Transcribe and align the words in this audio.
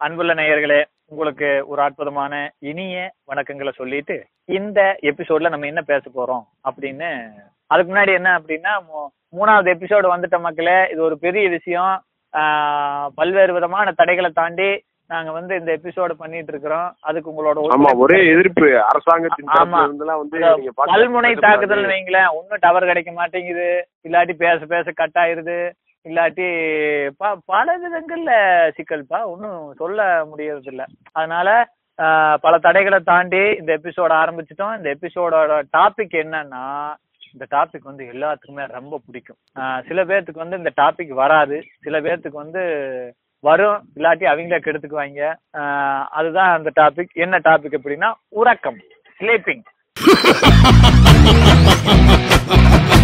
அன்புள்ள 0.00 0.34
நேயர்களே 0.34 0.84
உங்களுக்கு 1.06 1.64
ஒரு 1.66 1.82
அற்புதமான 1.82 2.52
இனிய 2.58 3.12
வணக்கங்களை 3.26 3.72
சொல்லிட்டு 3.72 4.26
இந்த 4.44 4.96
எபிசோட்ல 5.02 5.48
நம்ம 5.48 5.66
என்ன 5.66 5.82
பேச 5.82 6.10
போறோம் 6.14 6.44
அப்படின்னு 6.70 7.10
அதுக்கு 7.66 7.94
முன்னாடி 7.94 8.12
என்ன 8.14 8.38
அப்படின்னா 8.38 8.72
மூணாவது 9.40 9.68
எபிசோடு 9.74 10.06
வந்துட்ட 10.14 10.40
மக்களே 10.40 10.88
இது 10.92 11.02
ஒரு 11.02 11.18
பெரிய 11.18 11.48
விஷயம். 11.48 12.02
பல்வேறு 13.14 13.52
விதமான 13.52 13.92
தடைகளை 13.92 14.30
தாண்டி 14.34 14.70
நாங்க 15.06 15.30
வந்து 15.32 15.58
இந்த 15.58 15.78
எபிசோடு 15.82 16.12
பண்ணிட்டு 16.22 16.52
இருக்கிறோம். 16.52 16.94
அதுக்கு 17.00 17.30
உங்களோட 17.30 17.58
ஒரே 17.96 18.18
எதிர்ப்பு. 18.32 18.82
அரசாங்கத்தின் 18.82 19.46
ஆமா. 19.46 19.80
பல்முனை 20.76 21.38
தாக்குதல். 21.40 21.84
வைங்களேன் 21.86 22.32
ஒன்னும் 22.38 22.60
டவர் 22.60 22.84
கிடைக்க 22.84 23.12
மாட்டேங்குது. 23.12 23.88
இல்லாட்டி 24.08 24.32
பேச 24.32 24.58
பேச 24.66 24.90
கட் 24.94 25.18
ஆயிருது. 25.18 25.58
இல்லாட்டி 26.08 27.10
ப- 27.16 27.38
பல 27.46 27.78
விதங்கள்ல 27.78 28.30
சிக்கல்ப்பா. 28.76 29.24
ஒன்றும் 29.24 29.74
சொல்ல 29.74 30.24
முடியறது 30.24 30.58
இல்ல 30.62 30.84
அதனால 31.12 31.68
பல 32.40 32.58
தடைகளை 32.60 33.00
தாண்டி 33.04 33.36
இந்த 33.36 33.78
எபிசோட 33.78 33.96
ஆரம்பிச்சிட்டோம். 33.96 34.76
இந்த 34.76 34.94
எபிசோடோட 34.94 35.62
டாபிக் 35.76 35.96
என்னன்னா 35.96 36.94
இந்த 37.32 37.46
டாபிக் 37.50 37.82
வந்து 37.82 38.04
எல்லாத்துக்குமே 38.04 38.66
ரொம்ப 38.66 39.00
பிடிக்கும். 39.06 39.36
சில 39.88 40.04
பேர்த்துக்கு 40.04 40.32
வந்து 40.32 40.56
இந்த 40.56 40.72
டாபிக் 40.76 41.08
வராது. 41.08 41.62
சில 41.80 42.00
பேர்த்துக்கு 42.00 42.32
வந்து 42.32 42.62
வரும். 43.40 43.88
இல்லாட்டி 43.96 44.30
அவங்களே 44.30 44.58
கெடுத்துக்குவாங்க. 44.58 45.34
அதுதான் 46.10 46.56
அந்த 46.56 46.70
டாபிக் 46.80 47.12
என்ன 47.12 47.38
டாபிக் 47.38 47.78
அப்படின்னா 47.82 48.12
உறக்கம். 48.28 48.76
ஸ்லீப்பிங் 49.20 49.62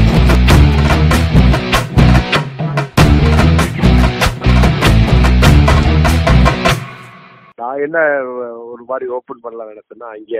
என்ன 7.86 7.98
ஒரு 8.66 8.82
மாதிரி 8.88 9.06
ஓபன் 9.16 9.42
பண்ணலாம் 9.44 9.70
நினைச்சேன்னா 9.72 10.08
இங்க 10.20 10.36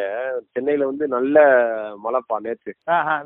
சென்னையில 0.54 0.88
வந்து 0.90 1.06
நல்ல 1.08 1.36
மழைப்பா 2.04 2.38
நேத்து 2.44 2.72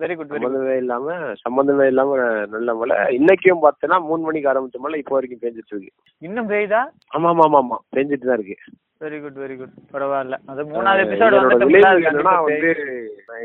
வெரி 0.03 0.17
குட் 0.17 0.35
சம்பந்தமே 0.35 0.77
இல்லாம 0.83 1.17
சம்பந்தமே 1.45 1.87
இல்லாம 1.87 2.19
நல்ல 2.55 2.75
மழை 2.75 2.99
இன்னைக்கும் 3.19 3.65
பார்த்தேன்னா 3.67 3.99
மூணு 4.09 4.23
மணிக்கு 4.23 4.53
ஆரம்பிச்ச 4.53 4.81
மழை 4.81 5.01
இப்போ 5.03 5.17
வரைக்கும் 5.17 5.43
பெஞ்சிட்டு 5.45 5.75
இருக்கு. 5.75 5.93
இன்னும் 6.23 6.51
பெய்தா 6.51 6.83
ஆமா 7.11 7.31
ஆமா 7.33 7.45
ஆமா 7.45 7.61
ஆமா 7.61 7.79
பெஞ்சிட்டு 7.97 8.29
தான் 8.29 8.39
இருக்கு. 8.39 8.57
வெரி 9.03 9.19
குட் 9.21 9.39
வெரி 9.43 9.55
குட் 9.59 9.77
பரவாயில்ல. 9.93 10.37
அது 10.53 10.63
மூணாவது 10.73 11.03
எபிசோடு 11.05 11.37
விளைவு 11.61 12.01
என்னன்னா 12.09 12.35
வந்து 12.47 12.71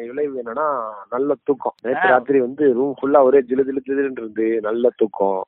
விளைவு 0.10 0.34
என்னன்னா 0.42 0.66
நல்ல 1.14 1.36
தூக்கம். 1.48 1.76
நேற்று. 1.86 2.08
ராத்திரி 2.14 2.40
வந்து 2.46 2.64
ரூம் 2.78 2.96
ஃபுல்லா 3.00 3.20
ஒரே 3.28 3.40
ஜிலு 3.50 3.66
ஜிலு 3.68 3.84
ஜிலுன்னு 3.88 4.22
இருந்து 4.22 4.48
நல்ல 4.68 4.92
தூக்கம். 5.02 5.40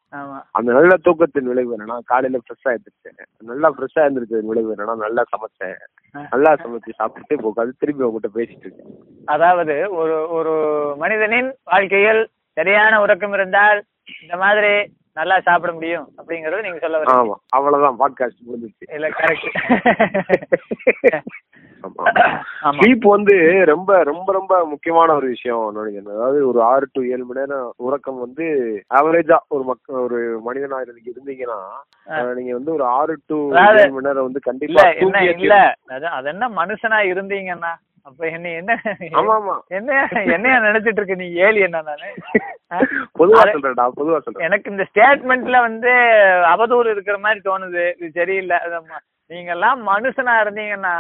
அந்த 0.58 0.70
நல்ல 0.78 0.94
தூக்கத்தின் 1.08 1.50
விளைவு 1.52 1.76
என்னன்னா 1.78 1.98
காலையில 2.12 2.42
ஃப்ரெஷ்ஷா 2.44 2.74
எழுந்திரிச்சேன் 2.76 3.20
நல்லா 3.52 3.72
ஃப்ரெஷ்ஷா 3.76 4.06
எழுந்திரிச்சதன் 4.06 4.52
விளைவு 4.52 4.74
என்னன்னா 4.76 4.96
நல்லா 5.06 5.26
சமைச்சேன். 5.34 5.78
நல்லா 6.34 6.54
சமைச்சு 6.64 6.98
சாப்பிட்டு 7.02 7.50
உட்காந்து 7.52 7.82
திரும்பி 7.84 8.08
உங்ககிட்ட 8.08 8.32
பேசிட்டு 8.40 8.66
இருக்கேன். 8.68 8.94
அதாவது 9.36 9.78
ஒரு 10.02 10.18
ஒரு 10.38 10.54
மனிதனின் 11.04 11.52
வாழ்க்கையில் 11.74 12.22
சரியான 12.58 12.94
உறக்கம் 13.06 13.36
இருந்தால் 13.40 13.80
இந்த 14.24 14.36
மாதிரி 14.46 14.72
நல்லா 15.18 15.36
சாப்பிட 15.46 15.72
முடியும் 15.74 16.08
அப்படிங்கறது 16.18 16.66
நீங்க 16.66 16.80
சொல்ல 16.80 16.98
வரீங்க. 16.98 17.22
ஆமா 17.22 17.36
அவ்வளவுதான் 17.56 18.00
பாட்காஸ்ட் 18.02 18.48
முடிஞ்சிச்சு 18.48 18.88
இல்ல 18.96 19.10
கரெக்ட் 19.18 19.48
ஸ்லீப் 22.72 23.06
வந்து 23.08 23.36
ரொம்ப 23.70 23.92
ரொம்ப 24.04 24.30
ரொம்ப 24.32 24.54
முக்கியமான 24.66 25.10
ஒரு 25.14 25.28
விஷயம் 25.28 25.76
நினைக்கிறேன் 25.76 26.16
அதாவது 26.16 26.40
ஒரு 26.48 26.60
ஆறு 26.68 26.86
டு 26.92 27.02
ஏழு 27.10 27.24
மணி 27.24 27.40
நேரம் 27.42 27.68
உறக்கம் 27.86 28.20
வந்து 28.20 28.46
ஆவரேஜா 28.92 29.38
ஒரு 29.50 29.64
மக்க 29.64 30.02
ஒரு 30.02 30.20
மனிதனா 30.48 30.80
இருந்து 30.82 31.12
இருந்தீங்கன்னா 31.12 31.60
நீங்க 32.34 32.54
வந்து 32.54 32.74
ஒரு 32.74 32.86
ஆறு 32.96 33.16
டு 33.26 33.38
ஏழு 33.64 33.92
மணி 33.92 34.08
நேரம் 34.08 34.28
வந்து 34.28 34.42
கண்டிப்பா 34.48 34.86
இல்ல 35.38 35.58
அது 36.18 36.28
என்ன 36.30 36.50
மனுஷனா 36.58 37.02
இருந்தீங்கன்னா 37.12 37.74
அப்ப 38.06 38.28
என்ன 38.36 38.48
என்ன 38.60 38.72
என்ன 39.78 39.92
என்னைய 40.36 40.58
நினைச்சிட்டு 40.66 41.00
இருக்க 41.00 41.16
நீ 41.22 41.28
ஏலி 41.48 41.62
என்ன 41.68 41.82
நானு? 41.88 42.10
பொதுவா 43.20 43.42
சொல்றேன்டா 43.54 43.86
பொதுவா 44.00 44.20
சொல்றேன். 44.20 44.46
எனக்கு 44.48 44.72
இந்த 44.74 44.84
ஸ்டேட்மெண்ட்ல 44.90 45.60
வந்து 45.68 45.92
அவதூறு 46.54 46.90
இருக்கிற 46.96 47.18
மாதிரி 47.26 47.42
தோணுது. 47.50 47.86
இது 48.00 48.10
சரியில்லை. 48.20 48.60
நீங்க 49.30 49.52
எல்லாம் 49.56 49.80
மனுஷனா 49.92 50.34
இருந்தீங்கன்னா 50.44 50.96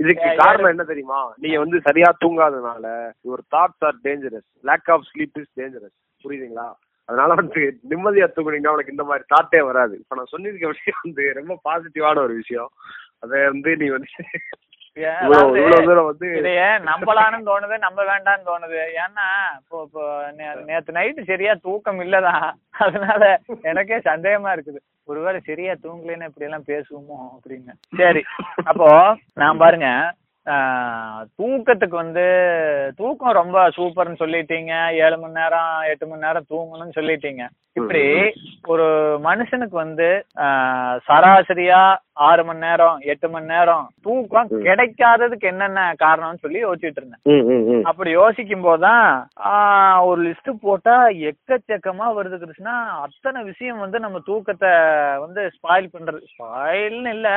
இதுக்கு 0.00 0.28
காரணம் 0.42 0.72
என்ன 0.72 0.84
தெரியுமா? 0.90 1.20
நீங்க 1.42 1.58
வந்து 1.64 1.78
சரியா 1.88 2.08
தூங்காதனால 2.24 2.84
your 3.26 3.44
thoughts 3.54 3.84
are 3.88 3.98
dangerous 4.06 4.48
lack 4.70 4.90
of 4.94 5.08
sleep 5.10 5.38
is 5.42 5.52
dangerous 5.60 5.96
புரியுதுங்களா? 6.24 6.68
அதனால 7.08 7.34
வந்து 7.40 7.60
நிம்மதியா 7.92 8.26
தூங்குனீங்கன்னா 8.34 8.74
உனக்கு 8.76 8.94
இந்த 8.94 9.04
மாதிரி 9.10 9.24
தாட்டே 9.34 9.60
வராது. 9.68 9.94
இப்ப 10.02 10.16
நான் 10.16 10.32
சொன்னிருக்க 10.32 10.66
விஷயம் 10.74 11.02
வந்து 11.04 11.24
ரொம்ப 11.38 11.54
பாசிட்டிவான 11.68 12.22
ஒரு 12.26 12.34
விஷயம். 12.42 12.70
அதை 13.22 13.38
வந்து 13.54 13.70
நீ 13.80 13.88
வந்து 13.96 14.10
இதைய 16.38 16.62
நம்பலான்னு 16.86 17.38
தோணுது 17.48 17.76
நம்ப 17.78 18.04
வேண்டாம்னு 18.04 18.48
தோணுது? 18.48 18.78
ஏன்னா 19.02 19.26
இப்போ 19.58 20.02
நேத்து 20.68 20.92
நைட்டு 20.92 21.24
சரியா 21.24 21.54
தூக்கம் 21.62 22.00
இல்லதான் 22.00 22.46
அதனால 22.78 23.22
எனக்கே 23.62 23.98
சந்தேகமா 24.04 24.52
இருக்குது. 24.52 24.80
ஒருவேளை 25.08 25.40
சரியா 25.40 25.72
தூங்கலைன்னு 25.84 26.24
இப்படி 26.24 26.44
எல்லாம் 26.44 26.68
பேசுவோமோ 26.68 27.18
அப்படின்னு. 27.36 27.72
சரி 27.96 28.24
அப்போ 28.64 28.88
நான் 29.34 29.58
பாருங்க 29.58 29.90
ஆஹ், 30.46 31.24
தூக்கத்துக்கு 31.38 31.96
வந்து 31.96 32.22
தூக்கம் 32.96 33.32
ரொம்ப 33.32 33.70
சூப்பர்னு 33.76 34.20
சொல்லிட்டீங்க. 34.20 34.72
ஏழு 35.04 35.16
மணி 35.16 35.32
நேரம் 35.32 35.82
எட்டு 35.82 36.06
மணி 36.06 36.20
நேரம் 36.20 36.46
தூங்கணும்னு 36.50 36.96
சொல்லிட்டீங்க. 36.96 37.42
இப்படி 37.78 38.04
ஒரு 38.72 38.86
மனுஷனுக்கு 39.26 39.76
வந்து 39.84 40.06
சராசரியா 41.08 41.80
ஆறு 42.28 42.42
மணி 42.46 42.60
நேரம் 42.64 42.96
எட்டு 43.12 43.26
மணி 43.32 43.46
நேரம் 43.52 43.84
தூக்கம். 44.06 44.48
கிடைக்காததுக்கு 44.66 45.46
என்னென்ன 45.50 45.82
காரணம்னு 46.02 46.42
சொல்லி 46.44 46.58
யோசிச்சுட்டு 46.64 47.00
இருந்தேன். 47.00 47.84
அப்படி 47.90 48.10
யோசிக்கும் 48.16 48.66
போதுதான் 48.66 49.06
ஒரு 50.08 50.20
லிஸ்ட் 50.26 50.50
போட்டா 50.64 50.96
எக்கச்சக்கமா 51.30 52.08
வருது 52.16 52.38
கிருஷ்ணா. 52.42 52.74
அத்தனை 53.04 53.42
விஷயம் 53.50 53.82
வந்து 53.84 54.00
நம்ம 54.04 54.20
தூக்கத்தை 54.30 54.72
வந்து 55.24 55.44
ஸ்பாயில் 55.56 55.88
பண்றது 55.94 56.20
ஸ்பாயில்னு 56.32 57.12
இல்ல 57.18 57.28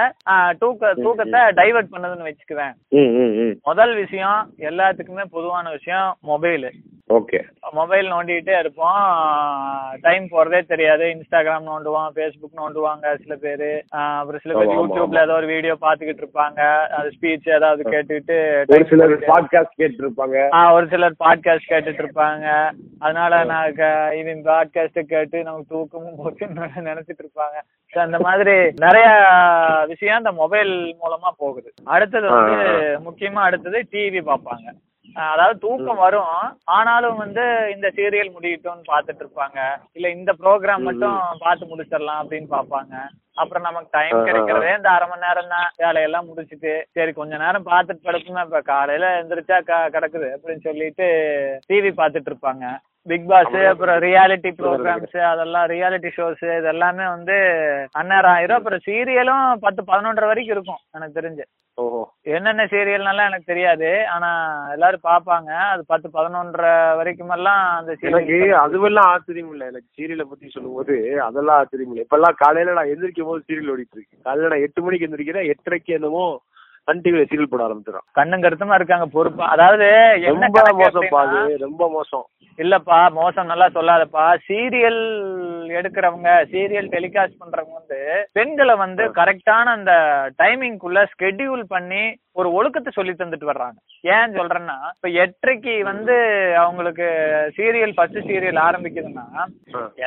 தூக்க 0.63 0.93
தூக்கத்தை 1.03 1.43
டைவர்ட் 1.61 1.93
பண்ணதுன்னு 1.93 2.29
வச்சுக்குவேன். 2.29 2.75
முதல் 3.69 3.95
விஷயம் 4.03 4.41
எல்லாத்துக்குமே 4.71 5.27
பொதுவான 5.37 5.65
விஷயம் 5.77 6.09
மொபைல் 6.31 6.67
ஓகே. 7.15 7.39
மொபைல் 7.77 8.07
நோண்டிக்கிட்டே 8.11 8.53
இருப்போம் 8.59 9.01
டைம் 10.05 10.22
போறதே 10.31 10.65
தெரியாது. 10.65 11.03
இன்ஸ்டாகிராம் 11.03 11.67
நோண்டுவோம் 11.69 12.09
ஃபேஸ்புக் 12.15 12.57
நோண்டுவாங்க 12.57 13.15
சில 13.15 13.35
பேர். 13.35 13.65
அப்புறம் 13.89 14.41
சில 14.43 14.53
பேர் 14.53 14.75
யூடியூப்ல. 14.77 15.23
ஏதோ 15.23 15.33
ஒரு 15.33 15.47
வீடியோ 15.47 15.77
பாத்துக்கிட்டு 15.81 16.23
இருப்பாங்க. 16.23 16.59
அது 16.89 17.11
ஸ்பீச் 17.15 17.49
ஏதாவது 17.49 17.83
கேட்டுக்கிட்டு 17.91 18.37
ஒரு 18.67 18.85
சிலர் 18.89 19.19
பாட்காஸ்ட் 19.19 19.75
கேட்டு 19.75 20.01
இருப்பாங்க 20.03 20.71
ஒரு 20.73 20.87
சிலர் 20.87 21.19
பாட்காஸ்ட் 21.19 21.69
கேட்டுட்டு 21.69 22.03
இருப்பாங்க 22.03 22.47
அதனால 22.99 23.43
நான் 23.43 23.71
இவன் 24.13 24.43
பாட்காஸ்ட் 24.45 25.01
கேட்டு 25.01 25.43
நமக்கு 25.43 25.75
தூக்கமும் 25.75 26.19
போச்சுன்னு 26.21 26.51
நினைச்சிட்டு 26.89 27.23
இருப்பாங்க. 27.23 27.57
அந்த 27.93 28.19
மாதிரி 28.19 28.55
நிறைய 28.75 29.07
விஷயம் 29.87 30.17
இந்த 30.17 30.31
மொபைல் 30.31 30.97
மூலமா 31.01 31.29
போகுது. 31.37 31.73
அடுத்தது 31.85 32.27
வந்து 32.29 32.55
முக்கியமா 33.07 33.41
அடுத்தது 33.49 33.79
டிவி 33.91 34.21
பார்ப்பாங்க. 34.29 34.67
அதாவது 35.15 35.57
தூக்கம் 35.65 36.03
வரும். 36.05 36.37
ஆனாலும் 36.77 37.17
வந்து 37.23 37.43
இந்த 37.73 37.87
சீரியல் 37.97 38.35
முடியட்டும்னு 38.35 38.89
பார்த்துட்டு 38.91 39.21
இருப்பாங்க. 39.23 39.59
இல்ல 39.97 40.09
இந்த 40.09 40.31
ப்ரோக்ராம் 40.41 40.87
மட்டும் 40.89 41.17
பார்த்து 41.43 41.71
முடிச்சிடலாம் 41.71 42.21
அப்படின்னு 42.23 42.49
பார்ப்பாங்க. 42.55 42.95
அப்புறம் 43.41 43.67
நமக்கு 43.67 43.89
டைம். 43.97 44.17
கிடைக்கிறதே 44.27 44.71
இந்த 44.77 44.89
அரை 44.91 45.05
மணி 45.09 45.25
நேரம் 45.25 45.53
தான். 45.53 45.69
வேலையெல்லாம் 45.83 46.27
முடிச்சிட்டு 46.29 46.73
சரி 46.95 47.11
கொஞ்ச 47.19 47.37
நேரம் 47.43 47.69
பார்த்துட்டு 47.69 48.07
படுப்புமே 48.07 48.43
இப்ப 48.47 48.61
காலையில 48.61 49.11
எந்திரிச்சா 49.21 49.59
கிடக்குது 49.95 50.27
அப்படின்னு 50.35 50.67
சொல்லிட்டு 50.69 51.07
டிவி 51.69 51.91
பார்த்துட்டு 52.01 52.31
இருப்பாங்க. 52.31 52.65
பிக் 53.11 53.27
பாஸ் 53.29 53.55
அப்புறம் 53.69 53.97
ரியாலிட்டி 54.07 54.51
ப்ரோக்ராம்ஸ் 54.59 55.17
அதெல்லாம் 55.31 55.65
ரியாலிட்டி 55.73 56.09
ஷோஸ் 56.17 56.45
இதெல்லாமே 56.59 57.05
வந்து 57.15 57.37
அந்நேரம் 58.01 58.33
ஆயிரும். 58.35 58.59
அப்புறம் 58.59 58.85
சீரியலும் 58.87 59.45
பத்து 59.65 59.81
பதினொன்றரை 59.89 60.29
வரைக்கும் 60.31 60.55
இருக்கும் 60.55 60.81
எனக்கு 60.95 61.19
தெரிஞ்சு. 61.21 61.45
ஓஹோ. 61.77 61.99
என்னென்ன 62.25 62.63
சீரியல்னாலாம் 62.63 63.27
எனக்கு 63.27 63.45
தெரியாது. 63.45 64.07
ஆனா 64.07 64.29
எல்லாரும் 64.71 64.99
பாப்பாங்க 65.03 65.51
அது 65.69 65.83
பத்து 65.87 66.09
பதினொன்றரை 66.13 66.73
வரைக்குமெல்லாம் 66.99 67.61
அந்த 67.77 67.95
எனக்கு 68.01 68.35
அதுவெல்லாம் 68.63 69.09
ஆச்சரியம் 69.09 69.51
இல்ல. 69.51 69.65
எனக்கு 69.65 69.89
சீரியலை 69.97 70.21
பத்தி 70.23 70.49
சொல்லும்போது 70.49 70.95
அதெல்லாம் 71.19 71.57
ஆச்சரியம் 71.57 71.91
இல்ல. 71.91 72.05
இப்பெல்லாம் 72.05 72.35
காலையில 72.35 72.73
நான் 72.73 72.91
எந்திரிக்கும் 72.93 73.25
போது 73.25 73.45
சீரியல் 73.47 73.73
ஓடிட்டு 73.73 73.97
இருக்கு. 73.97 74.17
காலையில 74.23 74.49
நான் 74.49 74.61
எட்டு 74.61 74.81
மணிக்கு 74.81 75.07
எந்திரிக்கிறேன். 75.07 75.49
எட்டரைக்கு 75.53 75.93
என்னமோ 75.93 76.25
சன் 76.87 77.03
டிவில 77.03 77.23
சீரியல் 77.27 77.51
போட 77.51 77.63
ஆரம்பிச்சிடும் 77.67 78.07
கண்ணும் 78.11 78.43
கருத்துமா 78.43 78.77
இருக்காங்க 78.79 79.05
பொறுப்பா. 79.15 79.45
அதாவது 79.55 79.87
என்ன 80.29 80.49
ரொம்ப 80.53 80.63
மோசம் 80.81 81.03
அப்படின்னா, 81.03 81.59
ரொம்ப 81.67 81.89
மோசம். 81.89 82.25
இல்லப்பா 82.59 82.97
மோசம் 83.11 83.49
நல்லா 83.51 83.67
சொல்லாதப்பா. 83.75 84.25
சீரியல் 84.47 84.99
எடுக்கிறவங்க 85.79 86.31
சீரியல் 86.51 86.89
டெலிகாஸ்ட் 86.95 87.39
பண்றவங்க 87.41 87.77
வந்து 87.79 87.99
பெண்களை 88.37 88.75
வந்து 88.75 89.03
கரெக்டான 89.19 89.71
அந்த 89.77 89.93
டைமிங்குள்ள 90.41 91.05
ஸ்கெட்யூல் 91.13 91.63
பண்ணி 91.75 92.03
ஒரு 92.39 92.49
ஒழுக்கத்தை 92.57 92.91
சொல்லி 92.93 93.13
தந்துட்டு 93.13 93.49
வர்றாங்க. 93.49 93.77
ஏன் 94.13 94.31
சொல்றேன்னா 94.37 94.75
இப்ப 94.93 95.09
எட்டரைக்கு 95.23 95.73
வந்து 95.89 96.15
அவங்களுக்கு 96.63 97.07
சீரியல் 97.57 97.93
ஃபர்ஸ்ட் 97.95 98.19
சீரியல் 98.29 98.59
ஆரம்பிக்குதுன்னா. 98.67 99.25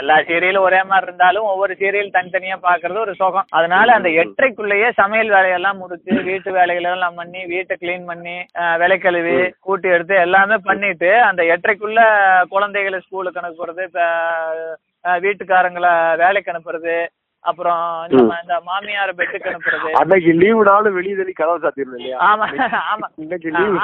எல்லா 0.01 0.17
சீரியலும் 0.29 0.67
ஒரே 0.69 0.81
மாதிரி 0.91 1.07
இருந்தாலும் 1.09 1.49
ஒவ்வொரு 1.53 1.75
சீரியல் 1.83 2.15
தனித்தனியா 2.17 2.57
பாக்குறது 2.69 3.05
ஒரு 3.05 3.15
சுகம். 3.21 3.51
அதனால 3.59 3.95
அந்த 3.99 4.11
எட்டரைக்குள்ளேயே 4.23 4.89
சமையல் 5.03 5.35
வேலையெல்லாம் 5.37 5.81
முடிச்சு 5.83 6.23
வீட்டு 6.31 6.53
வேலைகள் 6.67 6.87
எல்லாம் 6.93 7.19
பண்ணி 7.19 7.41
வீட்டை 7.51 7.75
க்ளீன் 7.81 8.09
பண்ணி 8.09 8.37
விலை 8.81 8.97
கழுவி 8.99 9.35
கூட்டி 9.67 9.89
எடுத்து 9.89 10.15
எல்லாமே 10.25 10.57
பண்ணிட்டு 10.69 11.11
அந்த 11.29 11.43
எட்டரைக்குள்ள 11.55 12.01
குழந்தைகளை 12.55 12.99
ஸ்கூலுக்கு 13.05 13.41
அனுப்புறது 13.43 13.85
வீட்டுக்காரங்களை 15.23 15.93
வேலைக்கு 16.23 16.53
அனுப்புறது 16.53 16.97
அப்புறம் 17.45 17.83
இந்த 18.13 18.55
மாமியார 18.69 19.11
பெட்டுக்கு 19.19 19.51
அனுப்புறது. 19.51 19.91
அன்னைக்கு 19.99 20.31
லீவு 20.41 20.63
நாளும் 20.69 20.97
வெளியே 20.97 21.17
தள்ளி 21.19 21.35
கதவை 21.35 21.71
இல்லையா? 21.85 22.17
ஆமா 22.29 22.47
ஆமா. 22.93 23.07
இன்னைக்கு 23.25 23.49
லீவு 23.57 23.77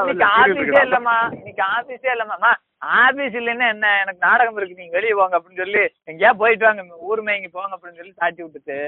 இன்னைக்கு 0.00 0.24
ஆபீஸே 0.38 0.80
இல்லம்மா. 0.86 1.16
இன்னைக்கு 1.38 1.62
ஆபீஸே 1.74 2.10
இல்லம்மா. 2.14 2.50
ஆபீஸ் 3.02 3.36
இல்லைன்னா 3.40 3.68
என்ன? 3.74 3.86
எனக்கு 4.02 4.26
நாடகம் 4.28 4.58
இருக்கு. 4.58 4.80
நீங்க 4.80 4.96
வெளியே 4.98 5.14
போங்க 5.20 5.38
அப்படின்னு 5.38 5.62
சொல்லி 5.64 5.84
எங்கேயா 6.10 6.32
போயிட்டு 6.42 6.66
வாங்க. 6.68 6.82
ஊர் 7.08 7.22
மேய்ங்க 7.28 7.50
போங்க 7.56 7.72
அப்படின்னு 7.76 8.00
சொல்லி 8.02 8.14
தாட்டி 8.22 8.42
விட்டுட்டு 8.42 8.80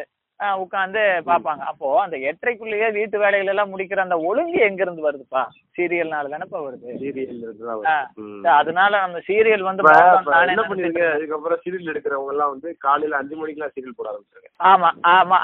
உட்காந்து 0.61 1.01
பாப்பாங்க 1.27 1.63
அப்போ 1.71 1.89
அந்த 2.03 2.17
எட்டரைக்குள்ளேயே 2.31 2.87
வீட்டு 2.93 3.17
வேலைகள் 3.19 3.51
எல்லாம் 3.53 3.73
முடிக்கிற 3.73 4.01
அந்த 4.03 4.17
ஒழுங்கு 4.29 4.59
எங்க 4.61 4.81
இருந்து 4.83 5.07
வருதுப்பா? 5.07 5.43
சீரியல்னால 5.77 6.31
தானேப்பா 6.31 6.61
வருது? 6.61 6.95
சீரியல். 7.03 7.43
அதனால 8.55 8.93
நம்ம 9.01 9.21
சீரியல் 9.29 9.69
வந்து 9.69 9.85
என்ன 10.47 10.65
பண்ணுவீங்க 10.65 11.05
அதுக்கப்புறம் 11.15 11.63
சீரியல் 11.65 11.93
எடுக்கிறவங்க 11.93 12.35
எல்லாம் 12.37 12.53
வந்து 12.55 12.71
காலையில 12.79 13.21
அஞ்சு 13.21 13.37
மணிக்கெல்லாம் 13.37 13.75
சீரியல் 13.77 13.99
போட 13.99 14.11
ஆரம்பிச்சிருங்க. 14.13 14.51
ஆமா 14.71 14.91
ஆமா. 15.17 15.41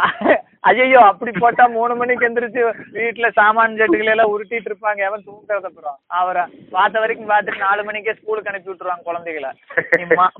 ஐயோ 0.66 1.00
அப்படி 1.00 1.30
போட்டா 1.38 1.66
மூணு 1.66 1.94
மணிக்கு 1.94 2.26
எந்திரிச்சு 2.28 2.62
வீட்டுல 2.96 3.30
சாமான் 3.32 3.76
ஜெட்டுகளை 3.78 4.12
எல்லாம் 4.14 4.32
உருட்டிட்டு 4.32 4.68
இருப்பாங்க. 4.70 5.00
எவன் 5.08 5.24
தூங்குறது 5.26 5.68
அப்புறம் 5.70 5.96
அவரை 6.20 6.42
பார்த்த 6.70 7.00
வரைக்கும் 7.00 7.30
பார்த்துட்டு 7.30 7.58
நாலு 7.58 7.84
மணிக்கே 7.84 8.14
ஸ்கூலுக்கு 8.14 8.50
அனுப்பி 8.50 8.70
விட்டுருவாங்க 8.70 9.02
குழந்தைகளை. 9.02 9.50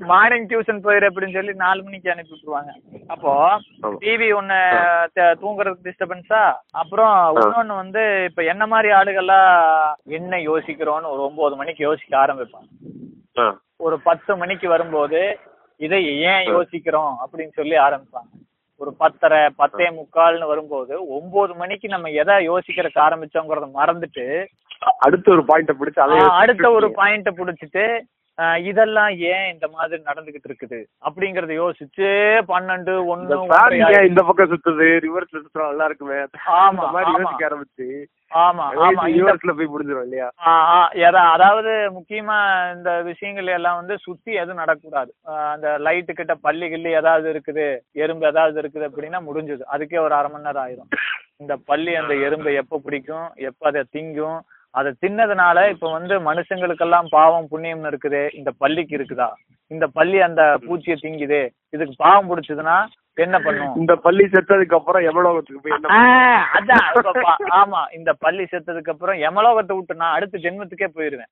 மார்னிங் 0.05 0.47
டியூஷன் 0.47 0.83
போயிரு 0.85 1.09
அப்படின்னு 1.09 1.33
சொல்லி 1.33 1.53
நாலு 1.53 1.83
மணிக்கு 1.83 2.11
அனுப்பி 2.11 2.33
விட்டுருவாங்க. 2.33 2.71
அப்போ. 3.07 3.33
டிவி 4.01 4.29
ஒண்ணு 4.39 4.57
தூங்குறதுக்கு 5.43 5.87
டிஸ்டர்பன்ஸா 5.89 6.41
அப்புறம் 6.81 7.15
இன்னொன்னு 7.37 7.75
வந்து 7.75 8.23
இப்ப 8.29 8.43
என்ன 8.43 8.67
மாதிரி 8.67 8.91
ஆளுகள்லாம் 8.93 9.53
என்ன 10.19 10.35
யோசிக்கிறோம்னு 10.49 11.13
ஒரு 11.13 11.21
ஒன்பது 11.21 11.55
மணிக்கு 11.55 11.83
யோசிக்க 11.83 12.25
ஆரம்பிப்பாங்க. 12.25 12.69
ஒரு 13.77 13.99
பத்து 13.99 14.35
மணிக்கு 14.35 14.69
வரும்போது 14.69 15.21
இதை 15.79 16.19
ஏன் 16.21 16.45
யோசிக்கிறோம் 16.47 17.17
அப்படின்னு 17.23 17.53
சொல்லி 17.55 17.75
ஆரம்பிப்பாங்க. 17.77 18.29
ஒரு 18.81 18.91
பத்தரை 18.97 19.39
பத்தே 19.55 19.87
முக்கால்னு 19.91 20.47
வரும்போது 20.47 20.93
ஒன்பது 21.09 21.53
மணிக்கு 21.55 21.87
நம்ம 21.87 22.09
எதை 22.13 22.35
யோசிக்கிறதுக்கு 22.47 23.05
ஆரம்பிச்சோங்கிறத 23.05 23.69
மறந்துட்டு 23.75 24.25
அடுத்த 24.97 25.27
ஒரு 25.31 25.43
பாயிண்ட 25.45 25.73
பிடிச்சு 25.73 26.01
அடுத்த 26.35 26.67
ஒரு 26.71 26.87
பாயிண்ட 26.91 27.31
புடிச்சிட்டு 27.31 27.85
இதெல்லாம் 28.69 29.11
ஏன் 29.29 29.47
இந்த 29.53 29.67
மாதிரி 29.67 30.01
நடந்துகிட்டு 30.09 30.49
இருக்குது? 30.49 30.79
அப்படிங்கறத 31.07 31.53
யோசிச்சு 31.61 32.09
பன்னெண்டு 32.51 32.93
ஒண்ணு 33.13 33.37
இந்த 34.09 34.21
பக்கம் 34.27 34.51
சுத்துது? 34.51 34.87
ரிவர்ஸ்ல 35.05 35.41
சுத்துறா 35.43 35.69
நல்லா 35.69 35.85
இருக்குமே. 35.85 36.19
ஆமா. 36.59 36.83
யோசிக்க 37.21 37.47
ஆரம்பிச்சு. 37.49 37.87
ஆமா 38.43 38.63
ஆமா. 38.85 39.03
ரிவர்ஸ்ல 39.17 39.51
போய் 39.57 39.71
முடிஞ்சிடும் 39.73 40.05
இல்லையா? 40.07 40.27
அதாவது 41.35 41.71
முக்கியமா 41.97 42.37
இந்த 42.75 43.01
விஷயங்கள் 43.01 43.55
எல்லாம் 43.57 43.79
வந்து 43.81 43.97
சுத்தி 44.05 44.31
எதுவும் 44.41 44.61
நடக்கக்கூடாது. 44.63 45.11
அந்த 45.53 45.67
லைட்டு 45.87 46.13
கிட்ட 46.19 46.35
பள்ளி 46.47 46.69
கிள்ளி 46.69 46.91
ஏதாவது 47.01 47.27
இருக்குது 47.33 47.67
எறும்பு 48.05 48.27
ஏதாவது 48.31 48.61
இருக்குது 48.63 48.87
அப்படின்னா 48.89 49.21
முடிஞ்சது. 49.29 49.65
அதுக்கே 49.75 49.99
ஒரு 49.99 50.15
அரை 50.19 50.31
மணி 50.31 50.47
நேரம் 50.49 50.65
ஆயிரும். 50.65 50.91
இந்த 51.43 51.55
பள்ளி 51.71 51.95
அந்த 51.95 52.13
எறும்பை 52.27 52.53
எப்ப 52.63 52.81
பிடிக்கும்? 52.85 53.27
எப்ப 53.49 53.67
அதை 53.71 53.83
திங்கும்? 53.95 54.39
அதை 54.75 54.89
தின்னதுனால 55.03 55.57
இப்ப 55.73 55.91
வந்து 55.91 56.15
மனுஷங்களுக்கெல்லாம் 56.27 57.07
பாவம் 57.15 57.49
புண்ணியம்னு 57.51 57.91
இருக்குது 57.91 58.21
இந்த 58.39 58.49
பள்ளிக்கு 58.61 58.93
இருக்குதா? 58.97 59.29
இந்த 59.71 59.85
பள்ளி 59.97 60.17
அந்த 60.27 60.41
பூச்சியை 60.65 60.97
திங்குது 61.01 61.41
இதுக்கு 61.75 61.93
பாவம் 62.03 62.29
பிடிச்சதுன்னா 62.29 62.77
என்ன 63.17 63.37
பண்ணும்? 63.45 63.71
இந்த 63.81 63.93
பள்ளி 64.05 64.25
செத்ததுக்கு 64.33 64.77
அப்புறம் 64.77 65.05
எவ்வளவுக்கு 65.09 65.61
போய் 65.61 65.75
அதான் 66.57 66.85
ஆமா 67.59 67.81
இந்த 67.97 68.11
பள்ளி 68.23 68.43
செத்ததுக்கு 68.51 68.93
அப்புறம் 68.93 69.17
யமலோகத்தை 69.25 69.75
விட்டு 69.77 70.01
நான் 70.01 70.15
அடுத்த 70.17 70.41
ஜென்மத்துக்கே 70.45 70.89
போயிருவேன். 70.97 71.31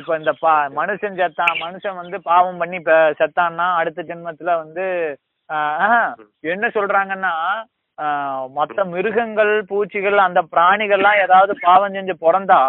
இப்ப 0.00 0.18
இந்த 0.20 0.32
பா 0.42 0.52
மனுஷன் 0.78 1.18
செத்தான் 1.20 1.54
மனுஷன் 1.64 2.00
வந்து 2.02 2.16
பாவம் 2.30 2.60
பண்ணி 2.62 2.78
செத்தான்னா 3.20 3.66
அடுத்த 3.80 4.02
ஜென்மத்துல 4.10 4.54
வந்து 4.62 4.86
என்ன 6.52 6.66
சொல்றாங்கன்னா 6.76 7.32
மத்த 8.56 8.84
மிருகங்கள் 8.86 9.62
பூச்சிகள் 9.66 10.18
அந்த 10.18 10.42
பிராணிகள்லாம் 10.52 11.22
ஏதாவது 11.22 11.54
பாவம் 11.62 11.92
செஞ்சு 11.92 12.14
பிறந்தா 12.20 12.60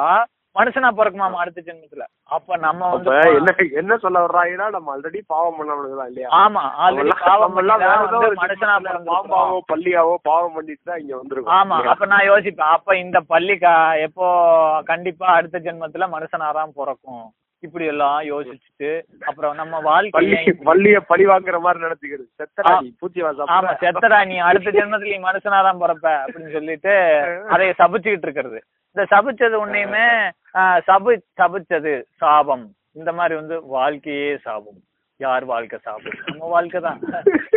மனுஷனா 0.56 0.90
பிறக்குமாமா 0.92 1.34
அடுத்த 1.36 1.62
ஜென்மத்துல? 1.62 2.04
அப்ப 2.30 2.58
நம்ம 2.58 2.90
வந்து 2.90 3.10
என்ன 3.32 3.50
என்ன 3.74 3.98
சொல்ல 3.98 4.20
வர்றாங்கன்னா 4.26 4.70
நம்ம 4.70 4.94
ஆல்ரெடி 4.96 5.20
பாவம் 5.28 5.58
பண்ணவனுங்களா 5.60 6.06
இல்லையா? 6.06 6.30
ஆமா 6.34 6.62
ஆல்ரெடி 6.84 7.12
பாவம் 7.26 7.54
பண்ணி 7.54 7.74
மனுஷனா. 8.36 8.76
பாம்பாவோ 9.10 9.58
பள்ளியாவோ 9.72 10.16
பாவம் 10.22 10.54
பண்ணிட்டு 10.54 10.82
தான் 10.84 11.00
இங்க 11.00 11.16
வந்திருக்கோம். 11.18 11.56
ஆமா? 11.58 11.78
அப்ப 11.86 12.06
நான் 12.06 12.30
யோசிப்பேன். 12.30 12.72
அப்ப 12.72 12.98
இந்த 12.98 13.20
பள்ளி 13.28 13.58
க- 13.58 13.74
எப்போ 14.00 14.28
கண்டிப்பா 14.84 15.28
அடுத்த 15.34 15.60
ஜென்மத்துல 15.60 16.08
மனுஷனாதான் 16.10 16.76
பிறக்கும்? 16.76 17.26
இப்படி 17.64 17.86
எல்லாம் 17.86 18.18
யோசிச்சுட்டு 18.28 18.90
அப்புறம் 19.26 19.54
நம்ம 19.56 19.76
வாழ்க்கை 19.86 20.22
பள்ளிய 20.66 20.98
பழி 21.08 21.26
வாங்குற 21.26 21.58
மாதிரி 21.62 21.84
நினைச்சுக்கிறது 21.86 22.28
செத்தடா 22.40 22.72
ஆ. 22.72 22.82
நீ 22.82 22.90
பூச்சி 23.00 23.22
ஆமா 23.56 23.72
செத்தடா 23.84 24.20
நீ 24.26 24.36
அடுத்த 24.46 24.74
ஜென்மத்துல 24.78 25.14
நீ 25.14 25.20
மனுஷனாதான் 25.26 25.82
பிறப்ப 25.82 26.08
அப்படின்னு 26.22 26.56
சொல்லிட்டு 26.56 26.94
அதை 27.50 27.68
சபிச்சுக்கிட்டு 27.80 28.28
இருக்கிறது. 28.28 28.60
இந்த 28.96 29.06
சபிச்சது 29.12 29.56
உன்னையுமே 29.62 30.06
சபு 30.88 31.12
சபிச்சது 31.40 31.94
சாபம். 32.20 32.66
இந்த 32.96 33.12
மாதிரி 33.12 33.36
வந்து 33.36 33.56
வாழ்க்கையே 33.72 34.30
சாபம். 34.44 34.78
யார் 35.20 35.44
வாழ்க்கை 35.46 35.78
சாபம்? 35.80 36.16
நம்ம 36.28 36.48
வாழ்க்கை 36.48 36.80
தான். 36.82 37.00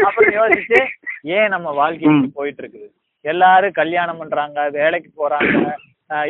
அப்புறம் 0.06 0.32
யோசிச்சு 0.34 0.80
ஏன் 1.36 1.48
நம்ம 1.48 1.68
வாழ்க்கை 1.74 2.08
போயிட்டு 2.34 2.62
இருக்குது? 2.62 2.88
எல்லாரும் 3.24 3.72
கல்யாணம் 3.72 4.18
பண்றாங்க 4.18 4.68
வேலைக்கு 4.70 5.10
போறாங்க 5.16 5.54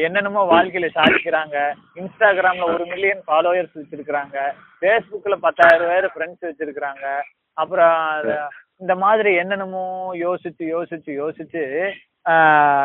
என்னென்னமோ 0.06 0.42
வாழ்க்கையில 0.52 0.86
சாதிக்கிறாங்க. 0.98 1.56
இன்ஸ்டாகிராம்ல 2.00 2.68
ஒரு 2.74 2.84
மில்லியன் 2.92 3.22
ஃபாலோவர்ஸ் 3.26 3.78
வச்சிருக்கிறாங்க. 3.80 4.36
ஃபேஸ்புக்ல 4.78 5.36
பத்தாயிரம் 5.46 5.90
பேர் 5.92 6.06
ஃப்ரெண்ட்ஸ் 6.14 6.48
வச்சிருக்கிறாங்க. 6.48 7.06
அப்புறம் 7.62 7.96
இந்த 8.82 8.94
மாதிரி 9.04 9.30
என்னென்னமோ 9.42 9.84
யோசிச்சு 10.26 10.64
யோசிச்சு 10.74 11.12
யோசிச்சு 11.22 11.62